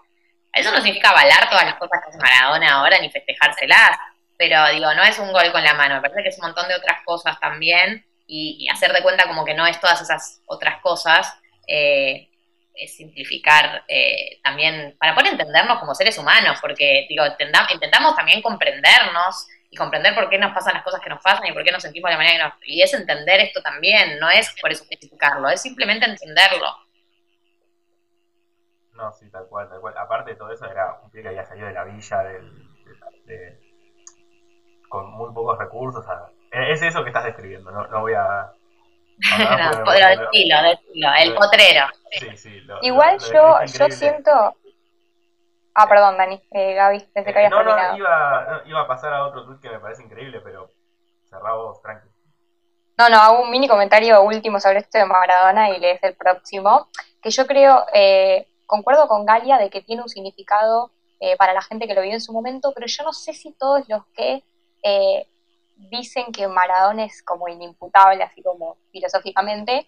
eso 0.52 0.70
no 0.70 0.76
significa 0.76 1.10
avalar 1.10 1.48
todas 1.48 1.64
las 1.64 1.76
cosas 1.76 2.00
que 2.02 2.10
hace 2.10 2.18
Maradona 2.18 2.74
ahora 2.74 2.98
ni 3.00 3.10
festejárselas, 3.10 3.98
pero 4.36 4.68
digo, 4.68 4.92
no 4.94 5.02
es 5.02 5.18
un 5.18 5.32
gol 5.32 5.50
con 5.52 5.62
la 5.62 5.74
mano, 5.74 5.96
me 5.96 6.00
parece 6.02 6.22
que 6.22 6.28
es 6.28 6.38
un 6.38 6.46
montón 6.46 6.68
de 6.68 6.74
otras 6.74 7.02
cosas 7.04 7.38
también 7.40 8.04
y, 8.26 8.66
hacer 8.68 8.92
de 8.92 9.02
cuenta 9.02 9.26
como 9.26 9.44
que 9.44 9.54
no 9.54 9.66
es 9.66 9.80
todas 9.80 10.00
esas 10.00 10.40
otras 10.46 10.80
cosas, 10.80 11.34
eh, 11.66 12.28
es 12.74 12.96
simplificar 12.96 13.84
eh, 13.88 14.40
también 14.42 14.96
para 14.98 15.14
poder 15.14 15.32
entendernos 15.32 15.78
como 15.78 15.94
seres 15.94 16.16
humanos, 16.18 16.58
porque 16.60 17.06
digo, 17.08 17.24
intentamos 17.26 18.16
también 18.16 18.40
comprendernos 18.40 19.46
y 19.70 19.76
comprender 19.76 20.14
por 20.14 20.28
qué 20.28 20.38
nos 20.38 20.52
pasan 20.52 20.74
las 20.74 20.82
cosas 20.82 21.00
que 21.00 21.10
nos 21.10 21.22
pasan 21.22 21.46
y 21.46 21.52
por 21.52 21.64
qué 21.64 21.72
nos 21.72 21.82
sentimos 21.82 22.08
de 22.08 22.12
la 22.12 22.18
manera 22.18 22.36
que 22.36 22.44
nos... 22.44 22.54
Y 22.66 22.82
es 22.82 22.92
entender 22.92 23.40
esto 23.40 23.62
también, 23.62 24.18
no 24.18 24.30
es 24.30 24.54
por 24.60 24.70
eso 24.70 24.84
justificarlo, 24.84 25.48
es 25.48 25.62
simplemente 25.62 26.04
entenderlo. 26.04 26.76
No, 28.94 29.12
sí, 29.12 29.30
tal 29.30 29.46
cual, 29.48 29.68
tal 29.68 29.80
cual. 29.80 29.94
Aparte 29.96 30.30
de 30.30 30.36
todo 30.36 30.50
eso, 30.52 30.66
era 30.66 31.00
un 31.02 31.10
pie 31.10 31.22
que 31.22 31.28
había 31.28 31.44
salido 31.44 31.66
de 31.66 31.72
la 31.72 31.84
villa, 31.84 32.18
del, 32.24 32.52
de, 33.24 33.58
con 34.88 35.10
muy 35.10 35.32
pocos 35.32 35.58
recursos. 35.58 36.04
es 36.50 36.82
eso 36.82 37.02
que 37.02 37.08
estás 37.08 37.24
describiendo, 37.24 37.70
no, 37.70 37.86
no 37.86 38.00
voy 38.02 38.12
a... 38.12 38.52
no, 39.38 39.84
pero 39.84 40.08
decilo, 40.08 40.56
el 41.18 41.34
potrero. 41.34 41.86
Sí, 42.10 42.36
sí, 42.36 42.62
Igual 42.82 43.18
yo, 43.18 43.64
yo 43.64 43.90
siento... 43.90 44.30
Ah, 45.74 45.88
perdón, 45.88 46.18
Dani, 46.18 46.42
eh, 46.50 46.74
Gaby, 46.74 46.98
desde 47.14 47.32
que 47.32 47.38
habías 47.38 47.50
no, 47.50 47.62
no, 47.62 47.96
iba, 47.96 48.62
iba 48.66 48.80
a 48.82 48.86
pasar 48.86 49.14
a 49.14 49.24
otro 49.24 49.46
tweet 49.46 49.60
que 49.60 49.70
me 49.70 49.78
parece 49.78 50.02
increíble, 50.02 50.42
pero 50.42 50.68
cerrá 51.24 51.54
vos, 51.54 51.80
tranqui. 51.80 52.08
No, 52.98 53.08
no, 53.08 53.16
hago 53.16 53.42
un 53.42 53.50
mini 53.50 53.68
comentario 53.68 54.20
último 54.22 54.60
sobre 54.60 54.80
esto 54.80 54.98
de 54.98 55.06
Maradona 55.06 55.70
y 55.70 55.80
lees 55.80 56.02
el 56.02 56.14
próximo, 56.14 56.88
que 57.22 57.30
yo 57.30 57.46
creo, 57.46 57.86
eh, 57.94 58.46
concuerdo 58.72 59.06
con 59.06 59.26
Galia 59.26 59.58
de 59.58 59.68
que 59.68 59.82
tiene 59.82 60.00
un 60.00 60.08
significado 60.08 60.92
eh, 61.20 61.36
para 61.36 61.52
la 61.52 61.60
gente 61.60 61.86
que 61.86 61.92
lo 61.92 62.00
vive 62.00 62.14
en 62.14 62.22
su 62.22 62.32
momento, 62.32 62.72
pero 62.74 62.86
yo 62.86 63.04
no 63.04 63.12
sé 63.12 63.34
si 63.34 63.52
todos 63.52 63.86
los 63.86 64.06
que 64.14 64.42
eh, 64.82 65.28
dicen 65.76 66.32
que 66.32 66.48
Maradona 66.48 67.04
es 67.04 67.22
como 67.22 67.48
inimputable, 67.48 68.24
así 68.24 68.42
como 68.42 68.78
filosóficamente, 68.90 69.86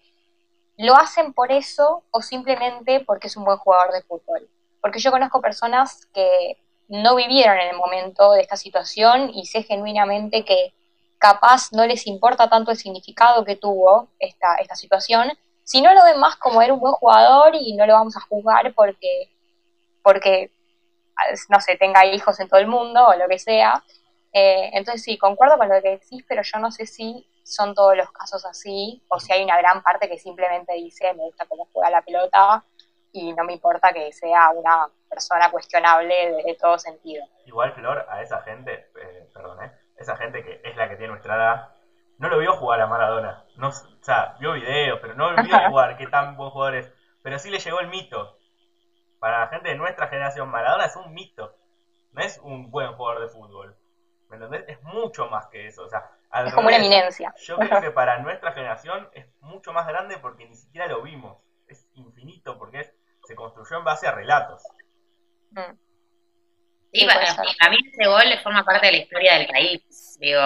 lo 0.77 0.95
hacen 0.95 1.33
por 1.33 1.51
eso 1.51 2.03
o 2.11 2.21
simplemente 2.21 2.99
porque 2.99 3.25
es 3.25 3.35
un 3.35 3.45
buen 3.45 3.57
jugador 3.57 3.91
de 3.91 4.03
fútbol. 4.03 4.47
Porque 4.81 4.99
yo 4.99 5.09
conozco 5.09 5.41
personas 5.41 6.05
que 6.13 6.59
no 6.87 7.15
vivieron 7.15 7.57
en 7.57 7.69
el 7.69 7.77
momento 7.77 8.33
de 8.33 8.41
esta 8.41 8.55
situación 8.55 9.31
y 9.33 9.47
sé 9.47 9.63
genuinamente 9.63 10.45
que 10.45 10.75
capaz 11.17 11.71
no 11.71 11.87
les 11.87 12.05
importa 12.05 12.51
tanto 12.51 12.69
el 12.69 12.77
significado 12.77 13.43
que 13.45 13.55
tuvo 13.55 14.09
esta, 14.19 14.57
esta 14.57 14.75
situación, 14.75 15.31
sino 15.65 15.93
lo 15.93 16.03
ven 16.03 16.19
más 16.19 16.37
como 16.37 16.61
era 16.61 16.73
un 16.73 16.79
buen 16.79 16.93
jugador 16.93 17.55
y 17.55 17.75
no 17.75 17.85
lo 17.85 17.93
vamos 17.93 18.15
a 18.15 18.21
juzgar 18.21 18.73
porque, 18.73 19.29
porque 20.01 20.51
no 21.49 21.59
sé, 21.59 21.75
tenga 21.75 22.05
hijos 22.05 22.39
en 22.39 22.47
todo 22.47 22.59
el 22.59 22.67
mundo 22.67 23.07
o 23.07 23.15
lo 23.15 23.27
que 23.27 23.39
sea. 23.39 23.83
Eh, 24.31 24.69
entonces 24.73 25.03
sí, 25.03 25.17
concuerdo 25.17 25.57
con 25.57 25.67
lo 25.67 25.81
que 25.81 25.91
decís, 25.91 26.23
pero 26.27 26.43
yo 26.43 26.59
no 26.59 26.71
sé 26.71 26.85
si 26.85 27.27
son 27.43 27.73
todos 27.73 27.97
los 27.97 28.11
casos 28.11 28.45
así 28.45 29.03
o 29.07 29.19
si 29.19 29.33
hay 29.33 29.43
una 29.43 29.57
gran 29.57 29.81
parte 29.81 30.07
que 30.07 30.17
simplemente 30.17 30.73
dice 30.73 31.13
me 31.13 31.23
gusta 31.23 31.45
cómo 31.45 31.67
juega 31.71 31.89
la 31.89 32.01
pelota 32.01 32.63
y 33.11 33.33
no 33.33 33.43
me 33.43 33.53
importa 33.53 33.93
que 33.93 34.11
sea 34.11 34.49
una 34.49 34.87
persona 35.09 35.49
cuestionable 35.49 36.43
de, 36.43 36.57
todo 36.59 36.77
sentido. 36.77 37.25
Igual, 37.45 37.73
Flor, 37.73 38.05
a 38.09 38.21
esa 38.21 38.41
gente, 38.41 38.89
eh, 39.01 39.29
perdón, 39.33 39.63
¿eh? 39.63 39.71
esa 39.97 40.17
gente 40.17 40.43
que 40.43 40.61
es 40.63 40.75
la 40.75 40.89
que 40.89 40.97
tiene 40.97 41.11
nuestra 41.11 41.35
edad, 41.35 41.74
no 42.17 42.29
lo 42.29 42.37
vio 42.37 42.53
jugar 42.53 42.81
a 42.81 42.87
Maradona. 42.87 43.43
No, 43.57 43.69
o 43.69 43.71
sea, 44.01 44.35
vio 44.39 44.53
videos, 44.53 44.99
pero 45.01 45.15
no 45.15 45.31
lo 45.31 45.43
vio 45.43 45.69
jugar, 45.69 45.97
qué 45.97 46.07
tan 46.07 46.35
buen 46.37 46.49
jugador 46.49 46.75
es. 46.75 46.93
Pero 47.21 47.39
sí 47.39 47.49
le 47.49 47.59
llegó 47.59 47.79
el 47.79 47.87
mito. 47.87 48.37
Para 49.19 49.39
la 49.41 49.47
gente 49.47 49.69
de 49.69 49.75
nuestra 49.75 50.07
generación, 50.07 50.49
Maradona 50.49 50.85
es 50.85 50.95
un 50.95 51.13
mito. 51.13 51.55
No 52.11 52.21
es 52.21 52.39
un 52.43 52.71
buen 52.71 52.93
jugador 52.93 53.21
de 53.21 53.27
fútbol. 53.29 53.75
¿Me 54.29 54.37
entendés? 54.37 54.65
Es 54.67 54.81
mucho 54.83 55.27
más 55.27 55.47
que 55.47 55.67
eso. 55.67 55.83
O 55.83 55.89
sea, 55.89 56.11
es 56.45 56.53
como 56.53 56.67
una 56.67 56.77
eminencia. 56.77 57.33
Yo 57.37 57.57
creo 57.57 57.81
que 57.81 57.91
para 57.91 58.19
nuestra 58.19 58.51
generación 58.51 59.09
es 59.13 59.27
mucho 59.41 59.73
más 59.73 59.87
grande 59.87 60.17
porque 60.17 60.47
ni 60.47 60.55
siquiera 60.55 60.87
lo 60.87 61.01
vimos. 61.01 61.37
Es 61.67 61.87
infinito 61.93 62.57
porque 62.57 62.81
es 62.81 62.93
se 63.25 63.35
construyó 63.35 63.77
en 63.77 63.83
base 63.83 64.07
a 64.07 64.11
relatos. 64.11 64.63
Mm. 65.51 65.77
Sí, 66.95 67.05
para, 67.05 67.69
mí 67.69 67.77
ese 67.91 68.07
gol 68.07 68.39
forma 68.41 68.63
parte 68.63 68.85
de 68.85 68.93
la 68.93 68.97
historia 68.99 69.33
del 69.37 69.47
país. 69.47 70.17
Digo, 70.19 70.41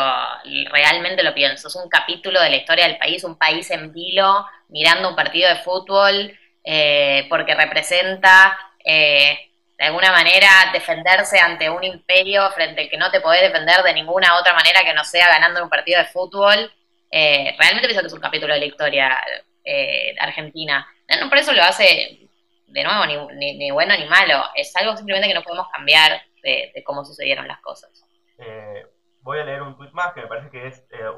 realmente 0.72 1.22
lo 1.22 1.34
pienso. 1.34 1.68
Es 1.68 1.76
un 1.76 1.88
capítulo 1.88 2.42
de 2.42 2.50
la 2.50 2.56
historia 2.56 2.88
del 2.88 2.98
país, 2.98 3.24
un 3.24 3.38
país 3.38 3.70
en 3.70 3.94
vilo, 3.94 4.46
mirando 4.70 5.10
un 5.10 5.16
partido 5.16 5.48
de 5.48 5.58
fútbol, 5.58 6.36
eh, 6.64 7.28
porque 7.30 7.54
representa 7.54 8.58
eh, 8.84 9.52
de 9.78 9.86
alguna 9.86 10.12
manera 10.12 10.50
defenderse 10.74 11.40
ante 11.40 11.70
un 11.70 11.84
imperio 11.84 12.50
frente 12.52 12.82
al 12.82 12.90
que 12.90 12.98
no 12.98 13.12
te 13.12 13.22
podés 13.22 13.42
defender 13.42 13.84
de 13.84 13.94
ninguna 13.94 14.40
otra 14.40 14.54
manera 14.54 14.84
que 14.84 14.94
no 14.94 15.04
sea 15.04 15.28
ganando 15.28 15.64
un 15.64 15.70
partido 15.70 16.00
de 16.00 16.06
fútbol. 16.06 16.72
Eh, 17.12 17.56
realmente 17.60 17.88
pienso 17.88 18.02
que 18.02 18.08
es 18.08 18.14
un 18.14 18.22
capítulo 18.22 18.56
de 18.56 18.60
la 18.60 18.66
historia 18.66 19.22
argentina. 20.20 20.88
No, 21.08 21.30
por 21.30 21.38
eso 21.38 21.54
lo 21.54 21.62
hace 21.62 22.28
de 22.72 22.84
nuevo, 22.84 23.06
ni, 23.36 23.56
ni, 23.56 23.72
bueno 23.72 23.96
ni 23.98 24.06
malo, 24.06 24.44
es 24.56 24.76
algo 24.76 24.96
simplemente 24.96 25.28
que 25.28 25.34
no 25.34 25.44
podemos 25.44 25.68
cambiar 25.70 26.22
de, 26.44 26.84
cómo 26.86 27.04
sucedieron 27.06 27.48
las 27.48 27.60
cosas. 27.62 28.06
Eh, 28.38 28.86
voy 29.22 29.40
a 29.40 29.44
leer 29.44 29.62
un 29.62 29.78
tweet 29.78 29.92
más 29.92 30.14
que 30.14 30.22
me 30.22 30.28
parece 30.28 30.50
que 30.50 30.68
es 30.68 30.86
eh, 30.92 31.10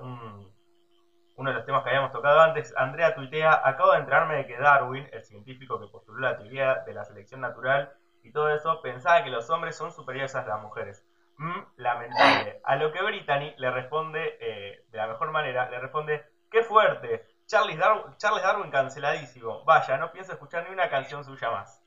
uno 1.35 1.49
de 1.49 1.55
los 1.55 1.65
temas 1.65 1.83
que 1.83 1.89
habíamos 1.89 2.11
tocado 2.11 2.39
antes. 2.39 2.73
Andrea 2.77 3.15
tuitea, 3.15 3.61
acabo 3.63 3.91
de 3.91 3.99
enterarme 3.99 4.35
de 4.37 4.47
que 4.47 4.57
Darwin, 4.57 5.07
el 5.11 5.23
científico 5.23 5.79
que 5.79 5.87
postuló 5.87 6.19
la 6.19 6.37
teoría 6.37 6.83
de 6.85 6.93
la 6.93 7.05
selección 7.05 7.41
natural 7.41 7.93
y 8.23 8.31
todo 8.31 8.53
eso, 8.53 8.81
pensaba 8.81 9.23
que 9.23 9.29
los 9.29 9.49
hombres 9.49 9.75
son 9.75 9.91
superiores 9.91 10.35
a 10.35 10.45
las 10.45 10.61
mujeres. 10.61 11.05
Mm, 11.37 11.61
lamentable. 11.77 12.61
A 12.63 12.75
lo 12.75 12.91
que 12.91 13.01
Brittany 13.01 13.55
le 13.57 13.71
responde 13.71 14.37
eh, 14.39 14.85
de 14.89 14.97
la 14.97 15.07
mejor 15.07 15.31
manera, 15.31 15.69
le 15.69 15.79
responde, 15.79 16.23
qué 16.51 16.61
fuerte, 16.61 17.25
Charles 17.47 17.79
Darwin, 17.79 18.15
Charles 18.17 18.43
Darwin 18.43 18.69
canceladísimo. 18.69 19.63
Vaya, 19.65 19.97
no 19.97 20.11
pienso 20.11 20.33
escuchar 20.33 20.65
ni 20.65 20.73
una 20.73 20.89
canción 20.89 21.23
suya 21.23 21.49
más. 21.49 21.83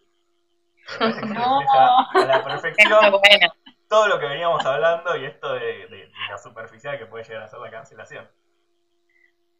No. 1.00 1.60
A 1.60 2.24
la 2.26 2.42
perfección 2.44 2.90
todo 3.88 4.08
lo 4.08 4.18
que 4.18 4.26
veníamos 4.26 4.64
hablando 4.66 5.16
y 5.16 5.24
esto 5.24 5.54
de, 5.54 6.10
la 6.28 6.38
superficial 6.38 6.98
que 6.98 7.06
puede 7.06 7.24
llegar 7.24 7.44
a 7.44 7.48
ser 7.48 7.60
la 7.60 7.70
cancelación. 7.70 8.28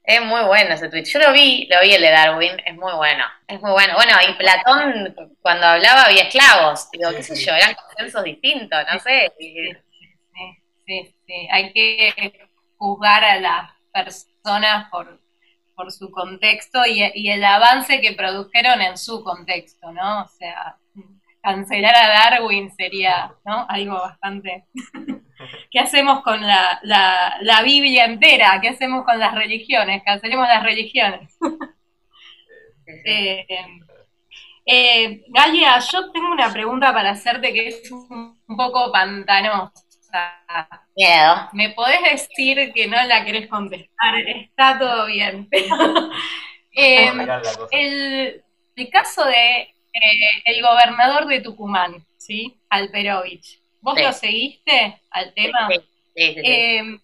Es 0.03 0.21
muy 0.23 0.43
bueno 0.43 0.75
ese 0.75 0.89
tweet. 0.91 1.05
Yo 1.05 1.19
lo 1.21 1.33
vi, 1.33 1.67
lo 1.71 1.81
vi 1.81 1.95
el 1.95 2.03
de 2.03 2.11
Darwin, 2.11 2.61
es 2.67 2.75
muy 2.75 2.93
bueno. 2.95 3.25
Es 3.47 3.61
muy 3.61 3.71
bueno. 3.71 3.95
Bueno, 3.95 4.13
y 4.29 4.35
Platón, 4.35 5.15
cuando 5.41 5.67
hablaba, 5.67 6.03
había 6.03 6.25
esclavos. 6.25 6.91
Digo, 6.91 7.11
qué 7.11 7.23
sé 7.23 7.37
yo, 7.37 7.55
eran 7.55 7.75
consensos 7.75 8.25
distintos, 8.25 8.79
no 8.93 8.99
sé. 8.99 9.33
Sí, 9.39 9.73
sí, 10.85 11.15
sí. 11.27 11.49
Hay 11.51 11.73
que 11.73 12.49
juzgar 12.77 13.25
a 13.25 13.41
las 13.41 13.71
personas 13.93 14.91
por, 14.91 15.21
por 15.75 15.91
su 15.93 16.11
contexto 16.11 16.85
y, 16.87 17.31
el 17.31 17.45
avance 17.45 18.01
que 18.01 18.13
produjeron 18.13 18.83
en 18.83 18.99
su 18.99 19.23
contexto, 19.23 19.93
¿no? 19.93 20.23
O 20.23 20.29
sea, 20.29 20.77
cancelar 21.45 21.95
a 21.95 22.09
Darwin 22.09 22.75
sería, 22.75 23.33
¿no? 23.45 23.67
Algo 23.69 23.95
bastante... 23.95 24.65
¿Qué 25.71 25.79
hacemos 25.79 26.23
con 26.23 26.41
la, 26.41 26.81
la, 26.83 27.63
Biblia 27.63 28.07
entera? 28.07 28.59
¿Qué 28.63 28.69
hacemos 28.69 29.05
con 29.05 29.19
las 29.19 29.35
religiones? 29.35 30.03
Cancelemos 30.03 30.49
las 30.49 30.63
religiones. 30.63 31.37
eh, 33.05 33.47
eh, 34.65 35.25
Galia, 35.29 35.79
yo 35.81 36.11
tengo 36.13 36.31
una 36.31 36.51
pregunta 36.51 36.95
para 36.95 37.11
hacerte 37.11 37.53
que 37.53 37.69
es 37.69 37.91
un 37.91 38.39
poco 38.57 38.91
pantanosa. 38.91 39.85
Miedo. 40.97 41.49
Me 41.53 41.71
podés 41.71 42.01
decir 42.03 42.73
que 42.73 42.87
no 42.87 43.03
la 43.05 43.25
querés 43.25 43.49
contestar, 43.49 44.17
está 44.19 44.79
todo 44.79 45.07
bien. 45.07 45.49
Em, 46.73 47.21
el, 47.73 48.45
caso 48.91 49.25
de 49.25 49.74
eh, 49.95 50.43
el 50.45 50.63
gobernador 50.63 51.27
de 51.27 51.41
Tucumán, 51.41 52.05
¿sí? 52.17 52.57
Alperovich. 52.69 53.61
¿Vos 53.81 54.01
lo 54.01 54.13
seguiste 54.13 55.01
al 55.11 55.33
tema? 55.35 55.69
Sí, 56.15 56.35
em, 56.43 57.01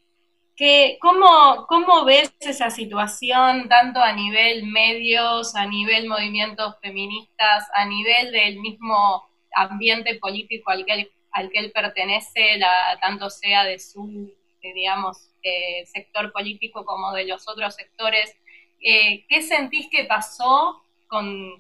¿cómo, 1.01 1.66
¿Cómo 1.68 2.05
ves 2.05 2.34
esa 2.41 2.70
situación 2.70 3.68
tanto 3.68 4.01
a 4.01 4.12
nivel 4.12 4.64
medios, 4.64 5.55
a 5.55 5.66
nivel 5.66 6.09
movimientos 6.09 6.76
feministas, 6.80 7.68
a 7.74 7.84
nivel 7.86 8.32
del 8.32 8.61
mismo 8.61 9.28
ambiente 9.55 10.14
político 10.16 10.70
al 10.70 10.84
que 10.86 11.11
al 11.32 11.51
que 11.51 11.59
él 11.59 11.72
pertenece, 11.72 12.59
la, 12.59 12.99
tanto 13.01 13.30
sea 13.30 13.64
de 13.64 13.78
su, 13.78 14.32
eh, 14.62 14.72
digamos, 14.74 15.30
eh, 15.43 15.84
sector 15.86 16.32
político 16.32 16.84
como 16.84 17.12
de 17.12 17.24
los 17.26 17.49
otros 17.49 17.74
sectores. 17.74 18.36
Eh, 18.80 19.24
¿Qué 19.28 19.43
sentís 19.43 19.88
que 19.91 20.05
pasó 20.05 20.82
con, 21.07 21.59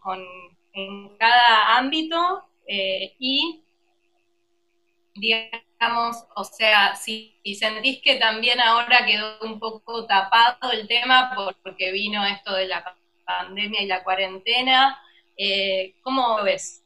en 0.72 1.16
cada 1.18 1.76
ámbito? 1.78 2.44
y, 2.72 3.64
digamos, 5.14 6.24
o 6.36 6.44
sea, 6.44 6.94
si, 6.94 7.40
sentís 7.58 8.00
que 8.00 8.14
también 8.16 8.60
ahora 8.60 9.04
quedó 9.04 9.40
un 9.42 9.58
poco 9.58 10.06
tapado 10.06 10.70
el 10.70 10.86
tema 10.86 11.34
porque 11.64 11.90
vino 11.90 12.24
esto 12.24 12.54
de 12.54 12.68
la 12.68 12.96
pandemia 13.24 13.82
y 13.82 13.86
la 13.86 14.04
cuarentena, 14.04 15.00
¿cómo 16.04 16.44
ves? 16.44 16.80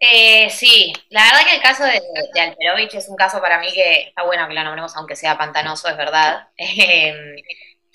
Eh, 0.00 0.48
sí, 0.50 0.92
la 1.10 1.24
verdad 1.24 1.44
que 1.44 1.56
el 1.56 1.62
caso 1.62 1.82
de, 1.82 2.00
de, 2.32 2.40
Alterovich 2.40 2.94
es 2.94 3.08
un 3.08 3.16
caso 3.16 3.40
para 3.40 3.58
mí 3.58 3.72
que 3.72 4.02
está 4.08 4.22
bueno 4.22 4.46
que 4.46 4.54
lo 4.54 4.62
nombremos, 4.62 4.96
aunque 4.96 5.16
sea 5.16 5.36
pantanoso, 5.36 5.88
es 5.88 5.96
verdad. 5.96 6.48
Eh, 6.58 7.36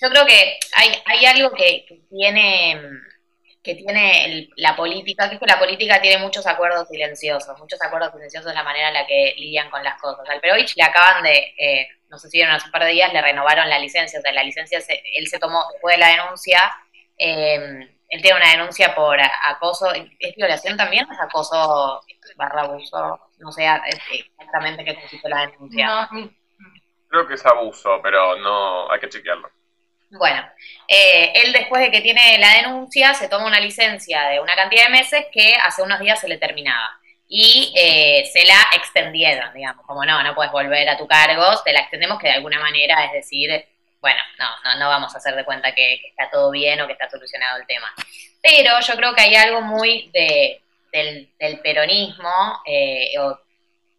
yo 0.02 0.10
creo 0.10 0.26
que 0.26 0.58
hay, 0.74 0.90
hay 1.06 1.24
algo 1.24 1.52
que, 1.52 1.86
tiene 2.10 2.78
que 3.64 3.74
tiene 3.74 4.50
la 4.56 4.76
política, 4.76 5.26
que 5.28 5.36
es 5.36 5.40
que 5.40 5.46
la 5.46 5.58
política 5.58 5.98
tiene 6.00 6.22
muchos 6.22 6.46
acuerdos 6.46 6.86
silenciosos, 6.86 7.58
muchos 7.58 7.80
acuerdos 7.80 8.12
silenciosos 8.12 8.50
de 8.50 8.54
la 8.54 8.62
manera 8.62 8.88
en 8.88 8.94
la 8.94 9.06
que 9.06 9.34
lidian 9.38 9.70
con 9.70 9.82
las 9.82 9.98
cosas. 9.98 10.28
Al 10.28 10.40
Perovich 10.40 10.76
le 10.76 10.82
acaban 10.82 11.22
de, 11.22 11.54
eh, 11.58 11.88
no 12.10 12.18
sé 12.18 12.28
si 12.28 12.36
vieron 12.36 12.54
hace 12.54 12.66
un 12.66 12.72
par 12.72 12.84
de 12.84 12.90
días, 12.90 13.10
le 13.10 13.22
renovaron 13.22 13.70
la 13.70 13.78
licencia, 13.78 14.18
o 14.18 14.22
sea, 14.22 14.32
la 14.32 14.44
licencia 14.44 14.78
él 15.16 15.26
se 15.26 15.38
tomó 15.38 15.64
después 15.72 15.96
de 15.96 16.00
la 16.00 16.08
denuncia, 16.08 16.60
eh, 17.16 17.88
él 18.10 18.22
tiene 18.22 18.36
una 18.38 18.50
denuncia 18.50 18.94
por 18.94 19.18
acoso, 19.20 19.90
¿es 19.94 20.36
violación 20.36 20.76
también? 20.76 21.06
¿Es 21.10 21.18
acoso 21.18 22.02
barra 22.36 22.62
abuso? 22.62 23.18
No 23.38 23.50
sé 23.50 23.66
exactamente 23.86 24.84
qué 24.84 24.94
consiste 24.94 25.28
la 25.28 25.46
denuncia. 25.46 26.08
Creo 27.08 27.26
que 27.26 27.34
es 27.34 27.46
abuso, 27.46 27.98
pero 28.02 28.36
no, 28.36 28.90
hay 28.90 29.00
que 29.00 29.08
chequearlo. 29.08 29.50
Bueno, 30.16 30.42
eh, 30.86 31.32
él 31.34 31.52
después 31.52 31.82
de 31.82 31.90
que 31.90 32.00
tiene 32.00 32.38
la 32.38 32.54
denuncia 32.54 33.14
se 33.14 33.28
toma 33.28 33.46
una 33.46 33.58
licencia 33.58 34.28
de 34.28 34.40
una 34.40 34.54
cantidad 34.54 34.84
de 34.84 34.90
meses 34.90 35.26
que 35.32 35.54
hace 35.56 35.82
unos 35.82 35.98
días 35.98 36.20
se 36.20 36.28
le 36.28 36.38
terminaba. 36.38 37.00
Y 37.26 37.72
eh, 37.76 38.24
se 38.32 38.44
la 38.44 38.68
extendieron, 38.76 39.52
digamos, 39.54 39.84
como 39.86 40.04
no, 40.04 40.22
no 40.22 40.34
puedes 40.34 40.52
volver 40.52 40.88
a 40.88 40.96
tu 40.96 41.08
cargo, 41.08 41.44
te 41.64 41.72
la 41.72 41.80
extendemos 41.80 42.18
que 42.18 42.28
de 42.28 42.34
alguna 42.34 42.60
manera, 42.60 43.04
es 43.06 43.12
decir, 43.12 43.64
bueno, 44.00 44.20
no, 44.38 44.46
no, 44.62 44.78
no 44.78 44.88
vamos 44.88 45.14
a 45.14 45.18
hacer 45.18 45.34
de 45.34 45.44
cuenta 45.44 45.74
que, 45.74 45.94
está 45.94 46.30
todo 46.30 46.50
bien 46.50 46.80
o 46.80 46.86
que 46.86 46.92
está 46.92 47.08
solucionado 47.10 47.58
el 47.58 47.66
tema. 47.66 47.92
Pero 48.42 48.78
yo 48.80 48.94
creo 48.96 49.14
que 49.14 49.22
hay 49.22 49.34
algo 49.34 49.62
muy 49.62 50.10
de, 50.12 50.60
del, 50.92 51.60
peronismo 51.60 52.60
eh, 52.66 53.18
o 53.18 53.40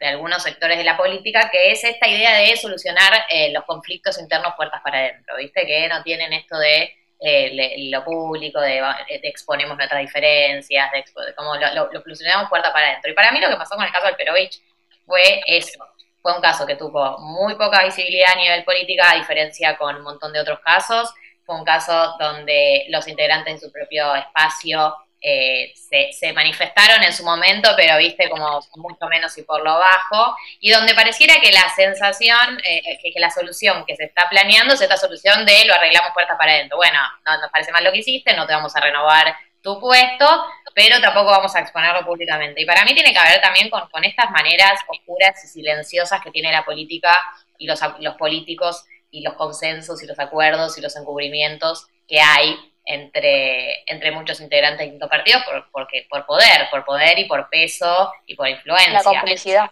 de 0.06 0.12
algunos 0.12 0.44
sectores 0.44 0.78
de 0.78 0.84
la 0.84 0.96
política, 0.96 1.50
que 1.52 1.72
es 1.72 1.84
esta 1.84 2.08
idea 2.08 2.38
de 2.38 2.56
solucionar 2.58 3.26
eh, 3.28 3.52
los 3.52 3.64
conflictos 3.66 4.20
internos 4.20 4.54
puertas 4.56 4.82
para 4.84 5.00
adentro, 5.00 5.36
¿viste? 5.38 5.66
Que 5.66 5.88
no 5.88 6.04
tienen 6.04 6.32
esto 6.32 6.58
de 6.60 6.94
eh, 7.20 7.90
lo 7.90 8.04
público, 8.04 8.62
de, 8.62 8.84
exponemos 9.24 9.76
nuestras 9.76 10.02
diferencias, 10.02 10.92
de, 10.92 11.04
cómo 11.36 11.56
lo, 11.56 11.90
solucionamos 12.04 12.50
puertas 12.50 12.72
para 12.72 12.90
adentro. 12.90 13.12
Y 13.12 13.16
para 13.16 13.32
mí 13.32 13.40
lo 13.40 13.50
que 13.50 13.56
pasó 13.56 13.76
con 13.76 13.84
el 13.84 13.92
caso 13.92 14.06
del 14.06 14.16
Perovich 14.16 14.62
fue 15.08 15.42
eso. 15.48 15.84
Fue 16.22 16.36
un 16.36 16.42
caso 16.42 16.68
que 16.68 16.76
tuvo 16.76 17.18
muy 17.20 17.56
poca 17.56 17.84
visibilidad 17.84 18.34
a 18.34 18.36
nivel 18.36 18.64
política, 18.64 19.12
a 19.12 19.16
diferencia 19.16 19.76
con 19.76 19.96
un 19.96 20.04
montón 20.04 20.34
de 20.34 20.40
otros 20.40 20.60
casos. 20.60 21.12
Fue 21.46 21.56
un 21.56 21.66
caso 21.66 22.16
donde 22.20 22.86
los 22.90 23.08
integrantes 23.08 23.54
en 23.54 23.60
su 23.60 23.72
propio 23.72 24.14
espacio 24.16 24.96
eh, 25.22 25.74
se, 26.12 26.34
manifestaron 26.34 27.04
en 27.04 27.14
su 27.14 27.24
momento, 27.24 27.72
pero 27.76 27.98
viste 27.98 28.30
como 28.30 28.60
mucho 28.76 29.08
menos 29.08 29.36
y 29.38 29.44
por 29.44 29.64
lo 29.64 29.74
bajo, 29.74 30.36
y 30.60 30.70
donde 30.70 30.94
pareciera 30.94 31.36
que 31.42 31.52
la 31.52 31.68
sensación, 31.76 32.60
eh, 32.64 33.00
que, 33.02 33.20
la 33.20 33.32
solución 33.32 33.86
que 33.86 33.96
se 33.96 34.06
está 34.06 34.30
planeando 34.30 34.74
es 34.74 34.82
esta 34.82 34.98
solución 34.98 35.46
de 35.46 35.66
lo 35.66 35.74
arreglamos 35.74 36.12
puerta 36.14 36.38
para 36.38 36.54
adentro. 36.54 36.78
Bueno, 36.78 37.00
no 37.26 37.40
nos 37.40 37.50
parece 37.50 37.72
mal 37.72 37.84
lo 37.84 37.92
que 37.92 38.00
hiciste, 38.00 38.36
no 38.36 38.46
te 38.46 38.54
vamos 38.54 38.76
a 38.76 38.82
renovar 38.82 39.36
tu 39.62 39.80
puesto, 39.80 40.46
pero 40.76 41.02
tampoco 41.02 41.32
vamos 41.32 41.56
a 41.56 41.60
exponerlo 41.62 42.06
públicamente. 42.06 42.62
Y 42.62 42.66
para 42.66 42.86
mí 42.86 42.94
tiene 42.94 43.12
que 43.12 43.20
ver 43.20 43.42
también 43.42 43.70
con, 43.70 44.04
estas 44.04 44.30
maneras 44.30 44.80
oscuras 44.88 45.44
y 45.44 45.48
silenciosas 45.48 46.22
que 46.22 46.30
tiene 46.30 46.52
la 46.52 46.64
política 46.64 47.18
y 47.58 47.66
los, 47.66 47.80
los 48.00 48.16
políticos 48.16 48.86
y 49.10 49.22
los 49.24 49.34
consensos 49.34 50.04
y 50.04 50.06
los 50.06 50.20
acuerdos 50.20 50.78
y 50.78 50.82
los 50.82 50.96
encubrimientos 50.96 51.88
que 52.08 52.22
hay 52.22 52.75
entre, 52.86 53.84
entre 53.92 54.12
muchos 54.12 54.40
integrantes 54.40 54.80
de 54.80 54.86
distintos 54.86 55.10
partidos 55.10 55.44
por, 55.44 55.70
porque, 55.72 56.08
por 56.10 56.26
poder, 56.26 56.70
por 56.70 56.86
poder 56.86 57.18
y 57.20 57.26
por 57.26 57.50
peso 57.50 58.12
y 58.26 58.36
por 58.36 58.48
influencia. 58.48 58.94
La 58.94 59.04
complicidad. 59.04 59.72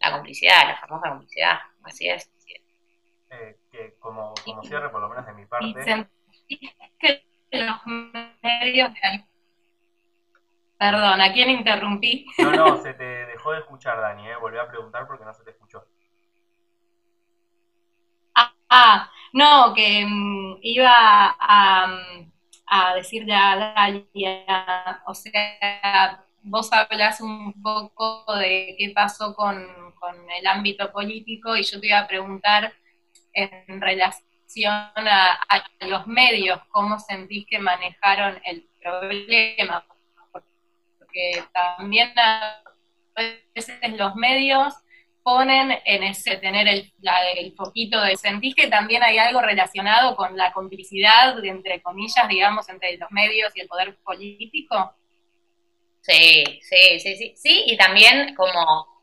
La 0.00 0.12
complicidad, 0.12 0.68
la 0.68 0.76
famosa 0.76 1.08
complicidad, 1.08 1.58
así 1.82 2.08
es. 2.08 2.30
Eh, 3.30 3.56
que 3.72 3.94
como, 3.98 4.34
como 4.44 4.62
cierre, 4.62 4.88
por 4.90 5.00
lo 5.00 5.08
menos 5.08 5.26
de 5.26 5.32
mi 5.32 5.46
parte. 5.46 6.06
que 7.00 7.24
los 7.52 7.86
medios 8.42 8.90
Perdón, 10.78 11.20
¿a 11.20 11.32
quién 11.32 11.50
interrumpí? 11.50 12.26
No, 12.38 12.50
no, 12.50 12.76
se 12.82 12.94
te 12.94 13.04
dejó 13.04 13.52
de 13.52 13.60
escuchar, 13.60 14.00
Dani, 14.00 14.28
¿eh? 14.28 14.36
volví 14.36 14.58
a 14.58 14.68
preguntar 14.68 15.06
porque 15.06 15.24
no 15.24 15.32
se 15.32 15.44
te 15.44 15.50
escuchó. 15.50 15.86
Ah, 18.34 18.52
ah 18.68 19.10
no, 19.32 19.72
que 19.74 20.04
mm, 20.06 20.58
iba 20.62 21.36
a, 21.38 21.86
mm, 21.86 22.32
a 22.66 22.94
decirle 22.94 23.34
a 23.34 23.56
Dalia, 23.56 25.02
o 25.06 25.14
sea, 25.14 26.24
vos 26.42 26.70
hablas 26.72 27.20
un 27.20 27.60
poco 27.62 28.24
de 28.36 28.74
qué 28.78 28.92
pasó 28.94 29.34
con, 29.34 29.84
el 30.38 30.46
ámbito 30.46 30.92
político 30.92 31.56
y 31.56 31.62
yo 31.62 31.80
te 31.80 31.86
iba 31.86 32.00
a 32.00 32.06
preguntar 32.06 32.74
en 33.32 33.80
relación 33.80 34.22
a, 34.60 35.64
los 35.80 36.06
medios, 36.06 36.60
cómo 36.68 36.98
sentís 36.98 37.46
que 37.48 37.58
manejaron 37.58 38.38
el 38.44 38.68
problema, 38.82 39.86
porque 40.22 41.42
también 41.54 42.12
a 42.18 42.62
veces 43.54 43.78
los 43.96 44.14
medios 44.14 44.74
ponen 45.24 45.72
en 45.84 46.02
ese 46.02 46.36
tener 46.36 46.68
el, 46.68 46.92
el 47.36 47.54
foquito 47.54 48.00
de 48.00 48.16
sentís 48.16 48.54
que 48.54 48.68
también 48.68 49.02
hay 49.02 49.16
algo 49.18 49.40
relacionado 49.40 50.14
con 50.14 50.36
la 50.36 50.52
complicidad, 50.52 51.42
entre 51.44 51.80
comillas, 51.82 52.28
digamos, 52.28 52.68
entre 52.68 52.96
los 52.98 53.10
medios 53.10 53.50
y 53.56 53.62
el 53.62 53.66
poder 53.66 53.96
político? 54.04 54.94
Sí, 56.02 56.44
sí, 56.60 57.00
sí, 57.00 57.16
sí, 57.16 57.32
sí, 57.34 57.64
y 57.66 57.76
también 57.78 58.34
como 58.34 58.93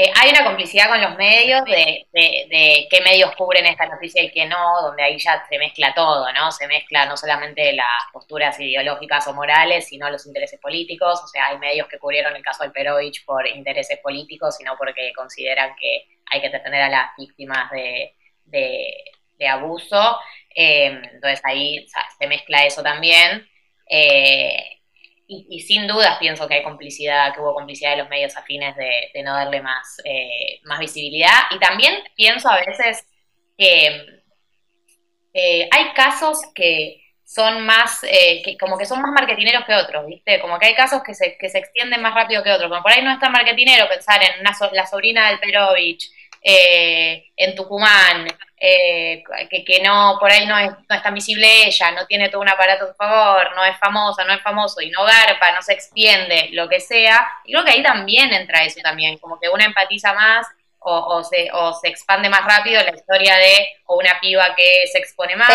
eh, 0.00 0.12
hay 0.14 0.30
una 0.30 0.44
complicidad 0.44 0.88
con 0.88 1.00
los 1.00 1.16
medios 1.16 1.64
de, 1.64 2.06
de, 2.12 2.86
qué 2.88 3.00
medios 3.00 3.34
cubren 3.34 3.66
esta 3.66 3.84
noticia 3.84 4.22
y 4.22 4.30
qué 4.30 4.46
no, 4.46 4.80
donde 4.80 5.02
ahí 5.02 5.18
ya 5.18 5.44
se 5.48 5.58
mezcla 5.58 5.92
todo, 5.92 6.32
¿no? 6.32 6.52
Se 6.52 6.68
mezcla 6.68 7.04
no 7.06 7.16
solamente 7.16 7.72
las 7.72 8.04
posturas 8.12 8.60
ideológicas 8.60 9.26
o 9.26 9.34
morales, 9.34 9.88
sino 9.88 10.08
los 10.08 10.24
intereses 10.24 10.60
políticos. 10.60 11.20
O 11.24 11.26
sea, 11.26 11.46
hay 11.48 11.58
medios 11.58 11.88
que 11.88 11.98
cubrieron 11.98 12.36
el 12.36 12.44
caso 12.44 12.62
del 12.62 12.70
Perovich 12.70 13.24
por 13.24 13.44
intereses 13.48 13.98
políticos, 13.98 14.56
sino 14.56 14.76
porque 14.78 15.12
consideran 15.16 15.74
que 15.74 16.04
hay 16.30 16.42
que 16.42 16.50
defender 16.50 16.82
a 16.82 16.88
las 16.90 17.10
víctimas 17.18 17.68
de, 17.72 18.14
abuso. 19.50 20.16
Eh, 20.54 20.96
entonces 21.12 21.40
ahí 21.42 21.84
se 22.16 22.26
mezcla 22.28 22.64
eso 22.64 22.84
también. 22.84 23.48
Eh, 23.90 24.77
y, 25.30 25.60
sin 25.60 25.86
dudas 25.86 26.16
pienso 26.18 26.48
que 26.48 26.54
hay 26.54 26.62
complicidad, 26.62 27.34
que 27.34 27.40
hubo 27.40 27.52
complicidad 27.52 27.90
de 27.90 27.98
los 27.98 28.08
medios 28.08 28.34
afines 28.34 28.74
de, 28.76 29.22
no 29.22 29.34
darle 29.34 29.60
más, 29.60 29.98
eh, 30.04 30.60
más 30.64 30.80
visibilidad. 30.80 31.42
Y 31.50 31.58
también 31.58 31.94
pienso 32.16 32.48
a 32.48 32.56
veces 32.56 33.06
que 33.58 34.22
eh, 35.34 35.68
hay 35.70 35.92
casos 35.94 36.40
que 36.54 37.02
son 37.24 37.66
más, 37.66 38.02
eh, 38.04 38.40
que 38.42 38.56
como 38.56 38.78
que 38.78 38.86
son 38.86 39.02
más 39.02 39.12
marketineros 39.12 39.66
que 39.66 39.74
otros, 39.74 40.06
¿viste? 40.06 40.40
Como 40.40 40.58
que 40.58 40.68
hay 40.68 40.74
casos 40.74 41.02
que 41.02 41.14
se, 41.14 41.36
que 41.36 41.50
se 41.50 41.58
extienden 41.58 42.00
más 42.00 42.14
rápido 42.14 42.42
que 42.42 42.50
otros. 42.50 42.70
Como 42.70 42.82
por 42.82 42.92
ahí 42.92 43.02
no 43.02 43.12
es 43.12 43.20
tan 43.20 43.32
marketinero 43.32 43.86
pensar 43.86 44.22
en 44.22 44.40
una 44.40 44.56
la 44.72 44.86
sobrina 44.86 45.28
del 45.28 45.40
Perovich, 45.40 46.10
en 46.40 47.54
Tucumán, 47.54 48.26
eh, 48.60 49.22
que, 49.50 49.64
que, 49.64 49.80
no, 49.82 50.16
por 50.18 50.30
ahí 50.30 50.46
no 50.46 50.58
es, 50.58 50.70
no 50.70 50.96
es 50.96 51.02
tan 51.02 51.14
visible 51.14 51.66
ella, 51.66 51.92
no 51.92 52.06
tiene 52.06 52.28
todo 52.28 52.40
un 52.40 52.48
aparato 52.48 52.84
a 52.84 52.88
su 52.88 52.94
favor, 52.94 53.54
no 53.54 53.64
es 53.64 53.78
famosa, 53.78 54.24
no 54.24 54.32
es 54.32 54.42
famoso 54.42 54.80
y 54.80 54.90
no 54.90 55.04
garpa, 55.04 55.52
no 55.52 55.62
se 55.62 55.74
extiende, 55.74 56.48
lo 56.52 56.68
que 56.68 56.80
sea. 56.80 57.26
Y 57.44 57.52
creo 57.52 57.64
que 57.64 57.72
ahí 57.72 57.82
también 57.82 58.32
entra 58.32 58.64
eso 58.64 58.80
también, 58.82 59.18
como 59.18 59.38
que 59.38 59.48
una 59.48 59.64
empatiza 59.64 60.12
más 60.12 60.46
o, 60.80 60.92
o, 60.92 61.24
se, 61.24 61.50
o 61.52 61.72
se 61.72 61.88
expande 61.88 62.28
más 62.28 62.44
rápido 62.44 62.82
la 62.82 62.94
historia 62.94 63.36
de 63.36 63.68
o 63.86 63.96
una 63.96 64.18
piba 64.20 64.54
que 64.56 64.86
se 64.90 64.98
expone 64.98 65.36
más. 65.36 65.48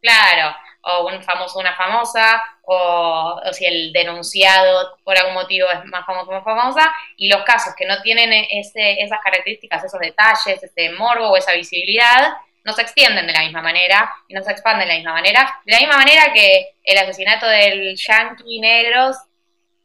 claro, 0.00 0.56
o 0.82 1.06
un 1.06 1.22
famoso, 1.22 1.58
una 1.58 1.74
famosa, 1.74 2.42
o, 2.66 3.40
si 3.52 3.66
el 3.66 3.92
denunciado 3.92 4.96
por 5.04 5.16
algún 5.16 5.34
motivo 5.34 5.68
es 5.70 5.84
más 5.86 6.04
famoso 6.06 6.30
o 6.30 6.34
más 6.34 6.44
famosa, 6.44 6.92
y 7.16 7.28
los 7.28 7.42
casos 7.42 7.74
que 7.76 7.86
no 7.86 8.00
tienen 8.02 8.32
ese, 8.50 9.02
esas 9.02 9.20
características, 9.22 9.84
esos 9.84 10.00
detalles, 10.00 10.62
ese 10.62 10.90
morbo 10.92 11.30
o 11.30 11.36
esa 11.36 11.52
visibilidad, 11.52 12.34
no 12.64 12.72
se 12.72 12.82
extienden 12.82 13.26
de 13.26 13.32
la 13.32 13.40
misma 13.40 13.60
manera 13.60 14.14
y 14.26 14.34
no 14.34 14.42
se 14.42 14.52
expanden 14.52 14.88
de 14.88 14.94
la 14.94 14.98
misma 14.98 15.12
manera. 15.12 15.60
De 15.66 15.72
la 15.72 15.80
misma 15.80 15.98
manera 15.98 16.32
que 16.32 16.76
el 16.82 16.96
asesinato 16.96 17.46
del 17.46 17.94
Yankee 17.94 18.60
Negros 18.60 19.16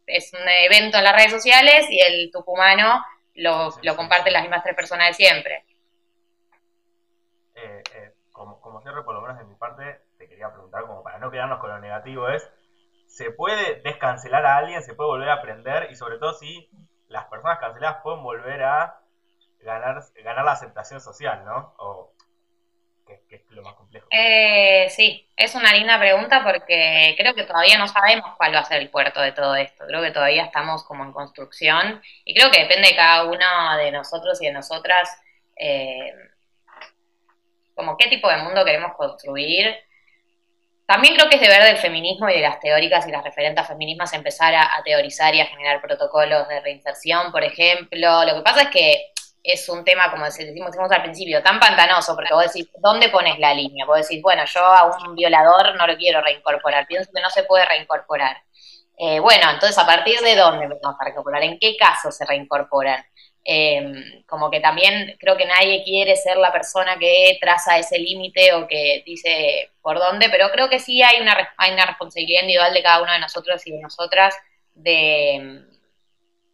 es 0.07 0.31
un 0.33 0.47
evento 0.47 0.97
en 0.97 1.03
las 1.03 1.15
redes 1.15 1.31
sociales 1.31 1.87
y 1.89 1.99
el 1.99 2.31
tucumano 2.31 3.05
lo, 3.35 3.69
lo 3.81 3.95
comparten 3.97 4.33
las 4.33 4.43
mismas 4.43 4.63
tres 4.63 4.75
personas 4.75 5.09
de 5.09 5.13
siempre. 5.25 5.65
Eh, 7.55 7.83
eh, 7.95 8.11
como, 8.31 8.61
como 8.61 8.81
cierre, 8.81 9.03
por 9.03 9.13
lo 9.13 9.21
menos 9.21 9.37
de 9.37 9.43
mi 9.43 9.55
parte, 9.55 9.99
quería 10.39 10.53
preguntar, 10.53 10.83
como 10.83 11.03
para 11.03 11.19
no 11.19 11.29
quedarnos 11.29 11.59
con 11.59 11.69
lo 11.69 11.79
negativo, 11.79 12.29
es, 12.29 12.49
¿se 13.19 13.31
puede 13.31 13.81
descancelar 13.81 14.45
a 14.45 14.55
alguien? 14.55 14.81
¿Se 14.81 14.93
puede 14.93 15.09
volver 15.09 15.29
a 15.29 15.33
aprender? 15.33 15.89
Y 15.91 15.95
sobre 15.95 16.17
todo 16.19 16.31
si 16.33 16.69
las 17.09 17.25
personas 17.25 17.59
canceladas 17.59 18.01
pueden 18.01 18.23
volver 18.23 18.63
a 18.63 19.01
ganar, 19.59 20.01
ganar 20.23 20.45
la 20.45 20.53
aceptación 20.53 21.01
social, 21.01 21.43
¿no? 21.43 21.75
O, 21.79 22.13
que, 23.05 23.35
es 23.35 23.41
lo 23.49 23.61
más 23.61 23.73
complejo. 23.73 24.07
Eh, 24.09 24.87
sí, 24.89 25.27
es 25.35 25.53
una 25.53 25.73
linda 25.73 25.99
pregunta 25.99 26.45
porque 26.45 27.13
creo 27.17 27.33
que 27.33 27.43
todavía 27.43 27.77
no 27.77 27.89
sabemos 27.89 28.37
cuál 28.37 28.55
va 28.55 28.59
a 28.59 28.63
ser 28.63 28.81
el 28.81 28.89
puerto 28.89 29.19
de 29.19 29.33
todo 29.33 29.53
esto. 29.57 29.83
Creo 29.85 30.01
que 30.01 30.11
todavía 30.11 30.45
estamos 30.45 30.85
como 30.85 31.03
en 31.03 31.11
construcción 31.11 32.01
y 32.23 32.33
creo 32.33 32.49
que 32.51 32.61
depende 32.61 32.87
de 32.87 32.95
cada 32.95 33.25
uno 33.25 33.77
de 33.77 33.91
nosotros 33.91 34.41
y 34.41 34.45
de 34.45 34.53
nosotras 34.53 35.09
eh, 35.57 36.13
como 37.75 37.97
qué 37.97 38.07
tipo 38.07 38.29
de 38.29 38.37
mundo 38.37 38.63
queremos 38.63 38.93
construir 38.95 39.75
También 40.89 41.13
creo 41.13 41.29
que 41.29 41.35
es 41.35 41.41
deber 41.41 41.63
del 41.63 41.77
feminismo 41.77 42.27
y 42.29 42.33
de 42.33 42.41
las 42.41 42.59
teóricas 42.59 43.07
y 43.07 43.11
las 43.11 43.23
referentes 43.23 43.67
feminismas 43.67 44.11
empezar 44.13 44.55
a, 44.55 44.81
teorizar 44.83 45.35
y 45.35 45.39
a 45.39 45.45
generar 45.45 45.79
protocolos 45.81 46.47
de 46.47 46.59
reinserción, 46.61 47.31
por 47.31 47.43
ejemplo. 47.43 48.25
Lo 48.25 48.33
que 48.33 48.41
pasa 48.41 48.63
es 48.63 48.69
que 48.69 49.11
es 49.43 49.69
un 49.69 49.83
tema, 49.83 50.09
como 50.09 50.25
decimos, 50.25 50.71
decimos 50.71 50.91
al 50.91 51.03
principio, 51.03 51.43
tan 51.43 51.59
pantanoso, 51.59 52.15
porque 52.15 52.33
vos 52.33 52.51
decís, 52.51 52.71
¿dónde 52.81 53.09
pones 53.09 53.37
la 53.37 53.53
línea? 53.53 53.85
Vos 53.85 53.97
decís, 53.97 54.19
bueno, 54.23 54.43
yo 54.45 54.61
a 54.61 54.85
un 54.85 55.13
violador 55.13 55.75
no 55.77 55.85
lo 55.85 55.95
quiero 55.95 56.21
reincorporar, 56.21 56.87
pienso 56.87 57.11
que 57.13 57.21
no 57.21 57.29
se 57.29 57.43
puede 57.43 57.65
reincorporar. 57.65 58.37
Eh, 58.97 59.19
bueno, 59.19 59.47
entonces, 59.51 59.77
¿a 59.77 59.85
partir 59.85 60.19
de 60.21 60.35
dónde 60.35 60.65
vamos 60.81 60.99
a 60.99 61.03
reincorporar? 61.03 61.43
¿En 61.43 61.59
qué 61.59 61.77
casos 61.77 62.17
se 62.17 62.25
reincorporan? 62.25 63.05
Eh, 63.45 64.23
como 64.27 64.51
que 64.51 64.59
también 64.59 65.15
creo 65.19 65.37
que 65.37 65.45
nadie 65.45 65.83
quiere 65.83 66.15
ser 66.15 66.37
la 66.37 66.51
persona 66.51 66.99
que 66.99 67.37
traza 67.41 67.79
ese 67.79 67.97
límite 67.97 68.53
o 68.53 68.67
que 68.67 69.01
dice 69.05 69.71
por 69.81 69.97
dónde, 69.97 70.29
pero 70.29 70.51
creo 70.51 70.69
que 70.69 70.79
sí 70.79 71.01
hay 71.01 71.21
una, 71.21 71.35
hay 71.57 71.71
una 71.73 71.85
responsabilidad 71.85 72.41
individual 72.41 72.73
de 72.73 72.83
cada 72.83 73.01
uno 73.01 73.11
de 73.11 73.19
nosotros 73.19 73.65
y 73.65 73.71
de 73.71 73.79
nosotras 73.79 74.35
de, 74.75 75.63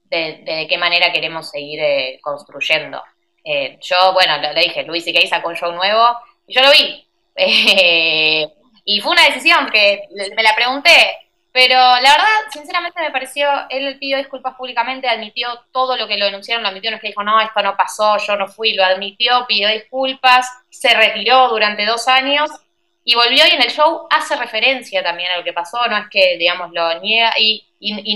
de, 0.10 0.68
qué 0.70 0.78
manera 0.78 1.12
queremos 1.12 1.50
seguir 1.50 1.80
eh, 1.82 2.20
construyendo. 2.22 3.04
Eh, 3.44 3.78
yo, 3.82 4.14
bueno, 4.14 4.38
le 4.38 4.62
dije, 4.62 4.84
Luis 4.84 5.06
y 5.08 5.28
sacó 5.28 5.50
un 5.50 5.56
show 5.56 5.72
nuevo 5.72 6.18
y 6.48 6.54
yo 6.54 6.62
lo 6.62 6.72
vi. 6.72 7.08
y 8.86 9.02
fue 9.02 9.12
una 9.12 9.26
decisión 9.26 9.70
que 9.70 10.04
me 10.36 10.44
la 10.44 10.56
pregunté, 10.56 11.25
pero 11.56 11.78
la 11.78 12.12
verdad, 12.12 12.52
sinceramente 12.52 13.00
me 13.02 13.12
pareció, 13.12 13.48
él 13.70 13.98
pidió 13.98 14.18
disculpas 14.18 14.56
públicamente, 14.56 15.08
admitió 15.08 15.48
todo 15.72 15.96
lo 15.96 16.06
que 16.06 16.18
lo 16.18 16.26
denunciaron, 16.26 16.64
lo 16.64 16.68
admitió, 16.68 16.92
no 16.92 16.98
es 16.98 17.02
que 17.02 17.08
dijo, 17.08 17.24
no, 17.24 17.40
esto 17.40 17.64
no 17.64 17.78
pasó, 17.78 18.18
yo 18.18 18.36
no 18.36 18.50
fui, 18.50 18.74
lo 18.74 18.84
admitió, 18.84 19.46
pidió 19.48 19.70
disculpas, 19.70 20.46
se 20.70 20.94
retiró 20.94 21.48
durante 21.48 21.86
dos 21.86 22.10
años 22.10 22.52
y 23.06 23.16
volvió 23.16 23.48
y 23.48 23.52
en 23.52 23.62
el 23.62 23.72
show 23.72 24.06
hace 24.10 24.36
referencia 24.36 25.02
también 25.02 25.32
a 25.32 25.38
lo 25.38 25.46
que 25.46 25.54
pasó, 25.54 25.88
no 25.88 25.96
es 25.96 26.08
que, 26.12 26.38
digamos, 26.38 26.72
lo 26.74 27.00
niega 27.00 27.32
y, 27.40 27.66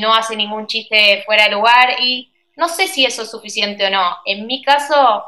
no 0.02 0.14
hace 0.14 0.36
ningún 0.36 0.68
chiste 0.68 1.24
fuera 1.26 1.46
de 1.46 1.52
lugar 1.52 1.96
y 2.02 2.30
no 2.58 2.68
sé 2.68 2.88
si 2.88 3.06
eso 3.06 3.22
es 3.22 3.32
suficiente 3.32 3.88
o 3.88 3.90
no. 3.90 4.18
En 4.26 4.48
mi 4.48 4.62
caso, 4.62 5.24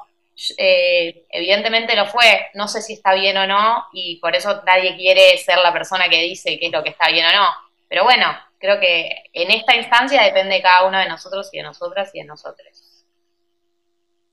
eh, 0.57 1.24
evidentemente 1.30 1.95
lo 1.95 2.07
fue, 2.07 2.47
no 2.55 2.68
sé 2.68 2.82
si 2.82 2.91
está 2.91 3.14
bien 3.14 3.38
o 3.38 3.47
no 3.47 3.86
y 3.93 4.18
por 4.18 4.36
eso 4.36 4.64
nadie 4.66 4.97
quiere 4.97 5.38
ser 5.38 5.59
la 5.59 5.72
persona 5.72 6.09
que 6.09 6.22
dice 6.24 6.59
qué 6.59 6.66
es 6.66 6.74
lo 6.74 6.84
que 6.84 6.89
está 6.89 7.07
bien 7.07 7.26
o 7.28 7.32
no 7.32 7.70
pero 7.91 8.05
bueno, 8.05 8.25
creo 8.57 8.79
que 8.79 9.25
en 9.33 9.51
esta 9.51 9.75
instancia 9.75 10.23
depende 10.23 10.55
de 10.55 10.61
cada 10.61 10.87
uno 10.87 10.97
de 10.97 11.09
nosotros 11.09 11.49
y 11.51 11.57
de 11.57 11.63
nosotras 11.63 12.09
y 12.13 12.19
de 12.19 12.25
nosotros. 12.25 13.05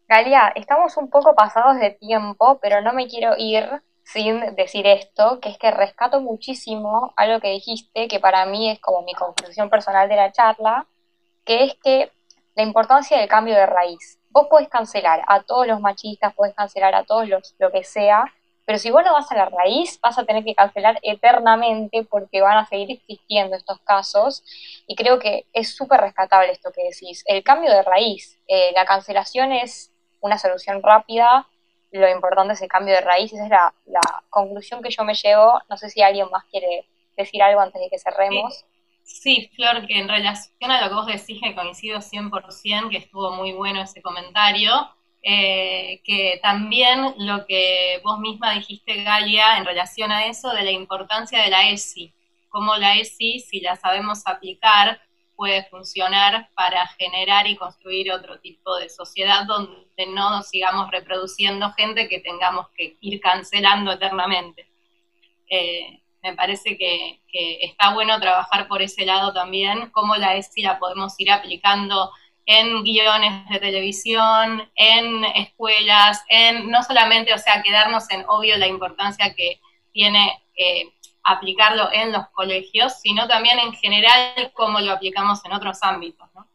Galia, 0.07 0.53
estamos 0.55 0.97
un 0.97 1.11
poco 1.11 1.35
pasados 1.35 1.81
de 1.81 1.91
tiempo, 1.91 2.61
pero 2.63 2.83
no 2.83 2.93
me 2.93 3.09
quiero 3.09 3.35
ir 3.37 3.69
sin 4.05 4.55
decir 4.55 4.87
esto, 4.87 5.41
que 5.41 5.49
es 5.49 5.59
que 5.59 5.73
rescato 5.73 6.21
muchísimo 6.21 7.13
algo 7.17 7.41
que 7.41 7.51
dijiste, 7.51 8.07
que 8.07 8.21
para 8.21 8.47
mí 8.47 8.71
es 8.71 8.79
como 8.79 9.03
mi 9.03 9.13
conclusión 9.15 9.69
personal 9.69 10.09
de 10.09 10.15
la 10.15 10.31
charla, 10.31 10.87
que 11.45 11.65
es 11.65 11.75
que 11.83 12.13
la 12.55 12.63
importancia 12.63 13.19
del 13.19 13.29
cambio 13.29 13.57
de 13.57 13.67
raíz. 13.67 14.21
Vos 14.31 14.47
podés 14.49 14.69
cancelar 14.69 15.25
a 15.27 15.43
todos 15.43 15.67
los 15.67 15.81
machistas, 15.81 16.33
podés 16.33 16.55
cancelar 16.55 16.95
a 16.95 17.03
todos 17.03 17.29
los 17.29 17.57
lo 17.59 17.73
que 17.73 17.83
sea, 17.83 18.33
pero 18.69 18.79
si 18.79 18.91
vos 18.91 19.03
no 19.03 19.15
vas 19.15 19.33
a 19.33 19.35
la 19.35 19.47
raíz, 19.47 19.99
vas 20.03 20.19
a 20.19 20.27
tener 20.27 20.45
que 20.45 20.55
cancelar 20.55 20.99
eternamente 21.01 22.05
porque 22.05 22.43
van 22.43 22.59
a 22.59 22.67
seguir 22.67 22.91
existiendo 22.91 23.57
estos 23.57 23.81
casos. 23.81 24.45
Y 24.87 24.95
creo 24.95 25.19
que 25.19 25.47
es 25.55 25.75
súper 25.75 26.03
rescatable 26.03 26.53
esto 26.53 26.71
que 26.71 26.85
decís. 26.85 27.25
El 27.27 27.43
cambio 27.43 27.71
de 27.71 27.81
raíz, 27.81 28.39
eh, 28.47 28.73
la 28.75 28.85
cancelación 28.85 29.53
es 29.53 29.91
una 30.21 30.37
solución 30.37 30.83
rápida, 30.83 31.47
lo 31.93 32.11
importante 32.11 32.53
es 32.53 32.61
el 32.61 32.69
cambio 32.69 32.95
de 32.95 33.01
raíz, 33.01 33.33
esa 33.33 33.45
es 33.45 33.51
la, 33.51 33.73
conclusión 34.29 34.83
que 34.83 34.91
yo 34.91 35.03
me 35.03 35.15
llevo. 35.15 35.63
No 35.71 35.79
sé 35.79 35.89
si 35.89 36.03
alguien 36.03 36.29
más 36.31 36.45
quiere 36.51 36.85
decir 37.17 37.43
algo 37.43 37.63
antes 37.63 37.81
de 37.81 37.89
que 37.89 37.99
cerremos. 37.99 38.67
Sí. 39.03 39.51
Flor, 39.57 39.87
que 39.87 39.99
en 39.99 40.11
relación 40.11 40.71
a 40.71 40.83
lo 40.83 40.89
que 40.91 40.95
vos 40.95 41.07
decís, 41.07 41.41
que 41.43 41.55
coincido 41.55 42.01
100%, 42.01 42.91
que 42.91 42.99
estuvo 42.99 43.31
muy 43.31 43.53
bueno 43.53 43.81
ese 43.81 44.03
comentario. 44.03 44.91
Eh, 45.23 46.01
que 46.05 46.39
también 46.43 47.15
lo 47.19 47.45
que 47.47 48.01
vos 48.05 48.21
misma 48.21 48.53
dijiste, 48.53 49.03
Galia, 49.03 49.59
en 49.59 49.65
relación 49.65 50.13
a 50.13 50.27
eso, 50.27 50.51
de 50.51 50.63
la 50.63 50.71
importancia 50.71 51.43
de 51.43 51.51
la 51.51 51.69
ESI, 51.71 52.15
cómo 52.49 52.77
la 52.77 52.97
ESI, 52.97 53.41
si 53.41 53.61
la 53.61 53.77
sabemos 53.77 54.27
aplicar, 54.27 55.01
puede 55.39 55.65
funcionar 55.65 56.51
para 56.55 56.85
generar 56.99 57.47
y 57.47 57.57
construir 57.57 58.11
otro 58.11 58.41
tipo 58.41 58.77
de 58.77 58.89
sociedad 58.89 59.45
donde 59.47 60.07
no 60.09 60.43
sigamos 60.43 60.91
reproduciendo 60.91 61.71
gente 61.73 62.09
que 62.09 62.19
tengamos 62.19 62.69
que 62.71 62.97
ir 63.01 63.21
cancelando 63.21 63.93
eternamente. 63.93 64.69
Eh, 65.49 66.03
me 66.23 66.35
parece 66.35 66.77
que, 66.77 67.21
está 67.61 67.95
bueno 67.95 68.19
trabajar 68.19 68.67
por 68.67 68.83
ese 68.83 69.07
lado 69.07 69.33
también, 69.33 69.91
cómo 69.91 70.17
la 70.17 70.35
ESI 70.37 70.63
la 70.63 70.79
podemos 70.81 71.15
ir 71.21 71.31
aplicando 71.31 72.11
en 72.51 72.83
guiones 72.83 73.47
de 73.51 73.61
televisión, 73.61 74.71
en 74.75 75.23
escuelas, 75.37 76.25
en 76.31 76.71
no 76.71 76.83
solamente, 76.83 77.35
o 77.35 77.39
sea, 77.39 77.63
quedarnos 77.63 78.11
en 78.11 78.25
obvio 78.27 78.57
la 78.57 78.67
importancia 78.67 79.35
que 79.35 79.61
tiene 79.93 80.43
eh, 80.57 80.89
aplicarlo 81.25 81.93
en 81.93 82.11
los 82.11 82.27
colegios, 82.31 83.01
sino 83.03 83.29
también 83.29 83.59
en 83.59 83.75
general 83.75 84.51
cómo 84.55 84.81
lo 84.81 84.93
aplicamos 84.93 85.45
en 85.45 85.53
otros 85.53 85.83
ámbitos. 85.83 86.27
¿no? 86.35 86.49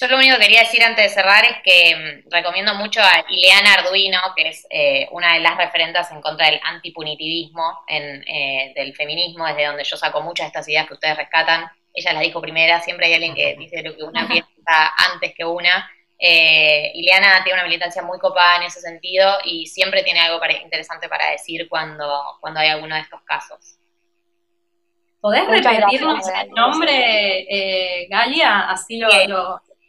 Yo 0.00 0.06
lo 0.06 0.18
único 0.18 0.36
que 0.36 0.42
quería 0.42 0.60
decir 0.60 0.84
antes 0.84 1.06
de 1.06 1.10
cerrar 1.10 1.44
es 1.44 1.56
que 1.64 1.96
mm, 1.96 2.30
recomiendo 2.30 2.76
mucho 2.76 3.00
a 3.02 3.24
Ileana 3.28 3.74
Arduino, 3.74 4.20
que 4.36 4.48
es 4.48 4.64
eh, 4.70 5.08
una 5.10 5.34
de 5.34 5.40
las 5.40 5.56
referentes 5.56 6.08
en 6.12 6.20
contra 6.20 6.46
del 6.46 6.60
antipunitivismo 6.62 7.80
en, 7.88 8.22
eh, 8.28 8.72
del 8.76 8.94
feminismo, 8.94 9.44
desde 9.46 9.66
donde 9.66 9.82
yo 9.82 9.96
saco 9.96 10.20
muchas 10.20 10.44
de 10.44 10.48
estas 10.48 10.68
ideas 10.68 10.86
que 10.86 10.94
ustedes 10.94 11.16
rescatan 11.16 11.68
ella 11.92 12.12
la 12.12 12.20
dijo 12.20 12.40
primera, 12.40 12.80
siempre 12.80 13.06
hay 13.06 13.14
alguien 13.14 13.34
que 13.34 13.54
dice 13.58 13.82
lo 13.82 13.96
que 13.96 14.02
una 14.02 14.26
piensa 14.26 14.92
antes 15.12 15.34
que 15.34 15.44
una. 15.44 15.90
Eh, 16.18 16.92
Ileana 16.94 17.42
tiene 17.42 17.58
una 17.58 17.66
militancia 17.66 18.02
muy 18.02 18.18
copada 18.18 18.56
en 18.56 18.64
ese 18.64 18.80
sentido 18.80 19.38
y 19.44 19.66
siempre 19.66 20.02
tiene 20.02 20.20
algo 20.20 20.38
interesante 20.62 21.08
para 21.08 21.30
decir 21.30 21.66
cuando, 21.68 22.06
cuando 22.40 22.60
hay 22.60 22.68
alguno 22.68 22.94
de 22.94 23.00
estos 23.00 23.22
casos. 23.22 23.78
¿Podés 25.20 25.46
repetirnos 25.46 26.28
el 26.28 26.50
nombre, 26.50 27.46
eh, 27.48 28.06
Galia? 28.08 28.70
Así 28.70 28.98
lo, 28.98 29.08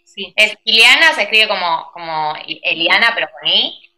sí. 0.03 0.33
Es 0.35 0.55
Ileana, 0.63 1.13
se 1.13 1.23
escribe 1.23 1.47
como, 1.47 1.89
como 1.93 2.33
Eliana, 2.45 3.11
pero 3.13 3.29
con 3.31 3.47
I. 3.47 3.91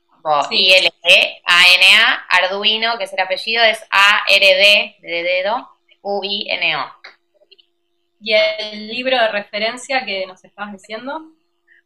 I-L-E-A-N-A, 0.51 2.26
Arduino, 2.30 2.97
que 2.97 3.04
es 3.04 3.14
el 3.14 3.20
apellido, 3.20 3.62
es 3.64 3.86
A-R-D, 3.89 4.95
de 5.01 5.24
dedo, 5.24 5.70
U-I-N-O. 6.01 6.86
¿Y 8.24 8.34
el 8.34 8.88
libro 8.88 9.19
de 9.19 9.28
referencia 9.28 10.05
que 10.05 10.26
nos 10.26 10.41
estabas 10.45 10.71
diciendo? 10.71 11.19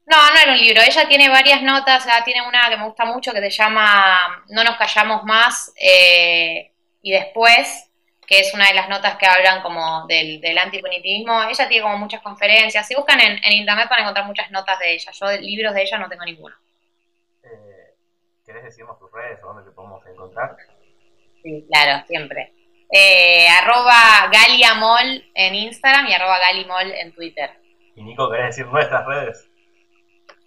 No, 0.05 0.31
no 0.33 0.39
era 0.39 0.51
un 0.51 0.59
libro. 0.59 0.83
Ella 0.83 1.07
tiene 1.07 1.29
varias 1.29 1.63
notas. 1.63 2.07
tiene 2.23 2.47
una 2.47 2.69
que 2.69 2.77
me 2.77 2.85
gusta 2.85 3.05
mucho 3.05 3.31
que 3.33 3.41
se 3.41 3.49
llama 3.49 4.43
No 4.49 4.63
nos 4.63 4.77
callamos 4.77 5.23
más. 5.23 5.73
Eh, 5.75 6.71
y 7.01 7.11
después, 7.11 7.89
que 8.27 8.39
es 8.39 8.53
una 8.53 8.67
de 8.67 8.75
las 8.75 8.87
notas 8.87 9.17
que 9.17 9.25
hablan 9.25 9.63
como 9.63 10.05
del, 10.05 10.39
del 10.39 10.59
antipunitivismo. 10.59 11.41
Ella 11.41 11.67
tiene 11.67 11.81
como 11.81 11.97
muchas 11.97 12.21
conferencias. 12.21 12.87
Si 12.87 12.93
buscan 12.93 13.19
en, 13.19 13.39
internet 13.51 13.89
van 13.89 13.99
a 13.99 14.01
encontrar 14.03 14.27
muchas 14.27 14.51
notas 14.51 14.77
de 14.77 14.93
ella. 14.93 15.11
Yo 15.11 15.27
de 15.29 15.41
libros 15.41 15.73
de 15.73 15.81
ella 15.81 15.97
no 15.97 16.07
tengo 16.07 16.23
ninguno. 16.23 16.55
Eh, 17.43 17.95
¿Querés 18.45 18.63
decirnos 18.63 18.99
tus 18.99 19.11
redes 19.11 19.39
o 19.43 19.47
dónde 19.47 19.63
te 19.63 19.71
podemos 19.71 20.05
encontrar? 20.05 20.55
Sí, 21.41 21.65
claro, 21.67 22.05
siempre. 22.05 22.53
Eh, 22.91 23.47
arroba 23.49 24.29
Galiamol 24.31 25.25
en 25.33 25.55
Instagram 25.55 26.07
y 26.07 26.13
arroba 26.13 26.39
Galimol 26.39 26.91
en 26.91 27.13
Twitter. 27.13 27.51
Y 27.95 28.03
Nico, 28.03 28.29
¿querés 28.29 28.55
decir 28.55 28.67
nuestras 28.67 29.05
redes? 29.05 29.49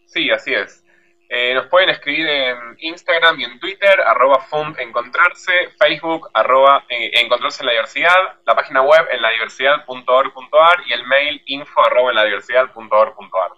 Sí, 0.06 0.30
así 0.30 0.54
es. 0.54 0.84
Eh, 1.32 1.54
nos 1.54 1.66
pueden 1.66 1.90
escribir 1.90 2.26
en 2.26 2.56
Instagram 2.78 3.38
y 3.38 3.44
en 3.44 3.60
Twitter, 3.60 4.00
arroba 4.00 4.44
encontrarse, 4.78 5.52
Facebook, 5.78 6.28
arroba 6.34 6.84
eh, 6.88 7.12
encontrarse 7.20 7.62
en 7.62 7.66
la 7.66 7.72
diversidad, 7.72 8.40
la 8.44 8.56
página 8.56 8.82
web 8.82 9.06
en 9.12 9.22
la 9.22 9.30
diversidad.org.ar 9.30 10.78
y 10.86 10.92
el 10.92 11.06
mail 11.06 11.40
info 11.46 11.86
arroba 11.86 12.10
en 12.10 12.16
la 12.16 12.24
diversidad.org.ar. 12.24 13.50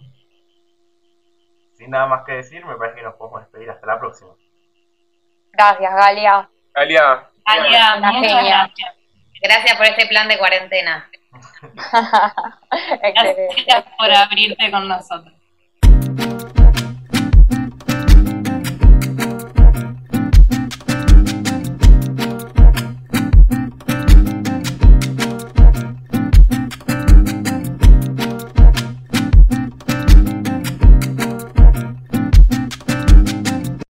Sin 1.73 1.91
nada 1.91 2.07
más 2.07 2.27
que 2.27 2.33
decir, 2.33 2.63
me 2.67 2.77
parece 2.77 2.97
que 2.97 3.05
nos 3.05 3.15
podemos 3.15 3.41
despedir. 3.41 3.71
Hasta 3.71 3.87
la 3.87 3.99
próxima. 3.99 4.35
Gracias, 5.53 5.95
Galia. 5.95 6.51
Galia, 6.75 7.31
Gracias 9.43 9.77
por 9.77 9.87
este 9.87 10.07
plan 10.07 10.29
de 10.29 10.39
cuarentena. 10.39 11.09
Gracias 13.15 13.85
por 13.99 14.13
abrirte 14.13 14.71
con 14.71 14.89
nosotros. 14.89 15.42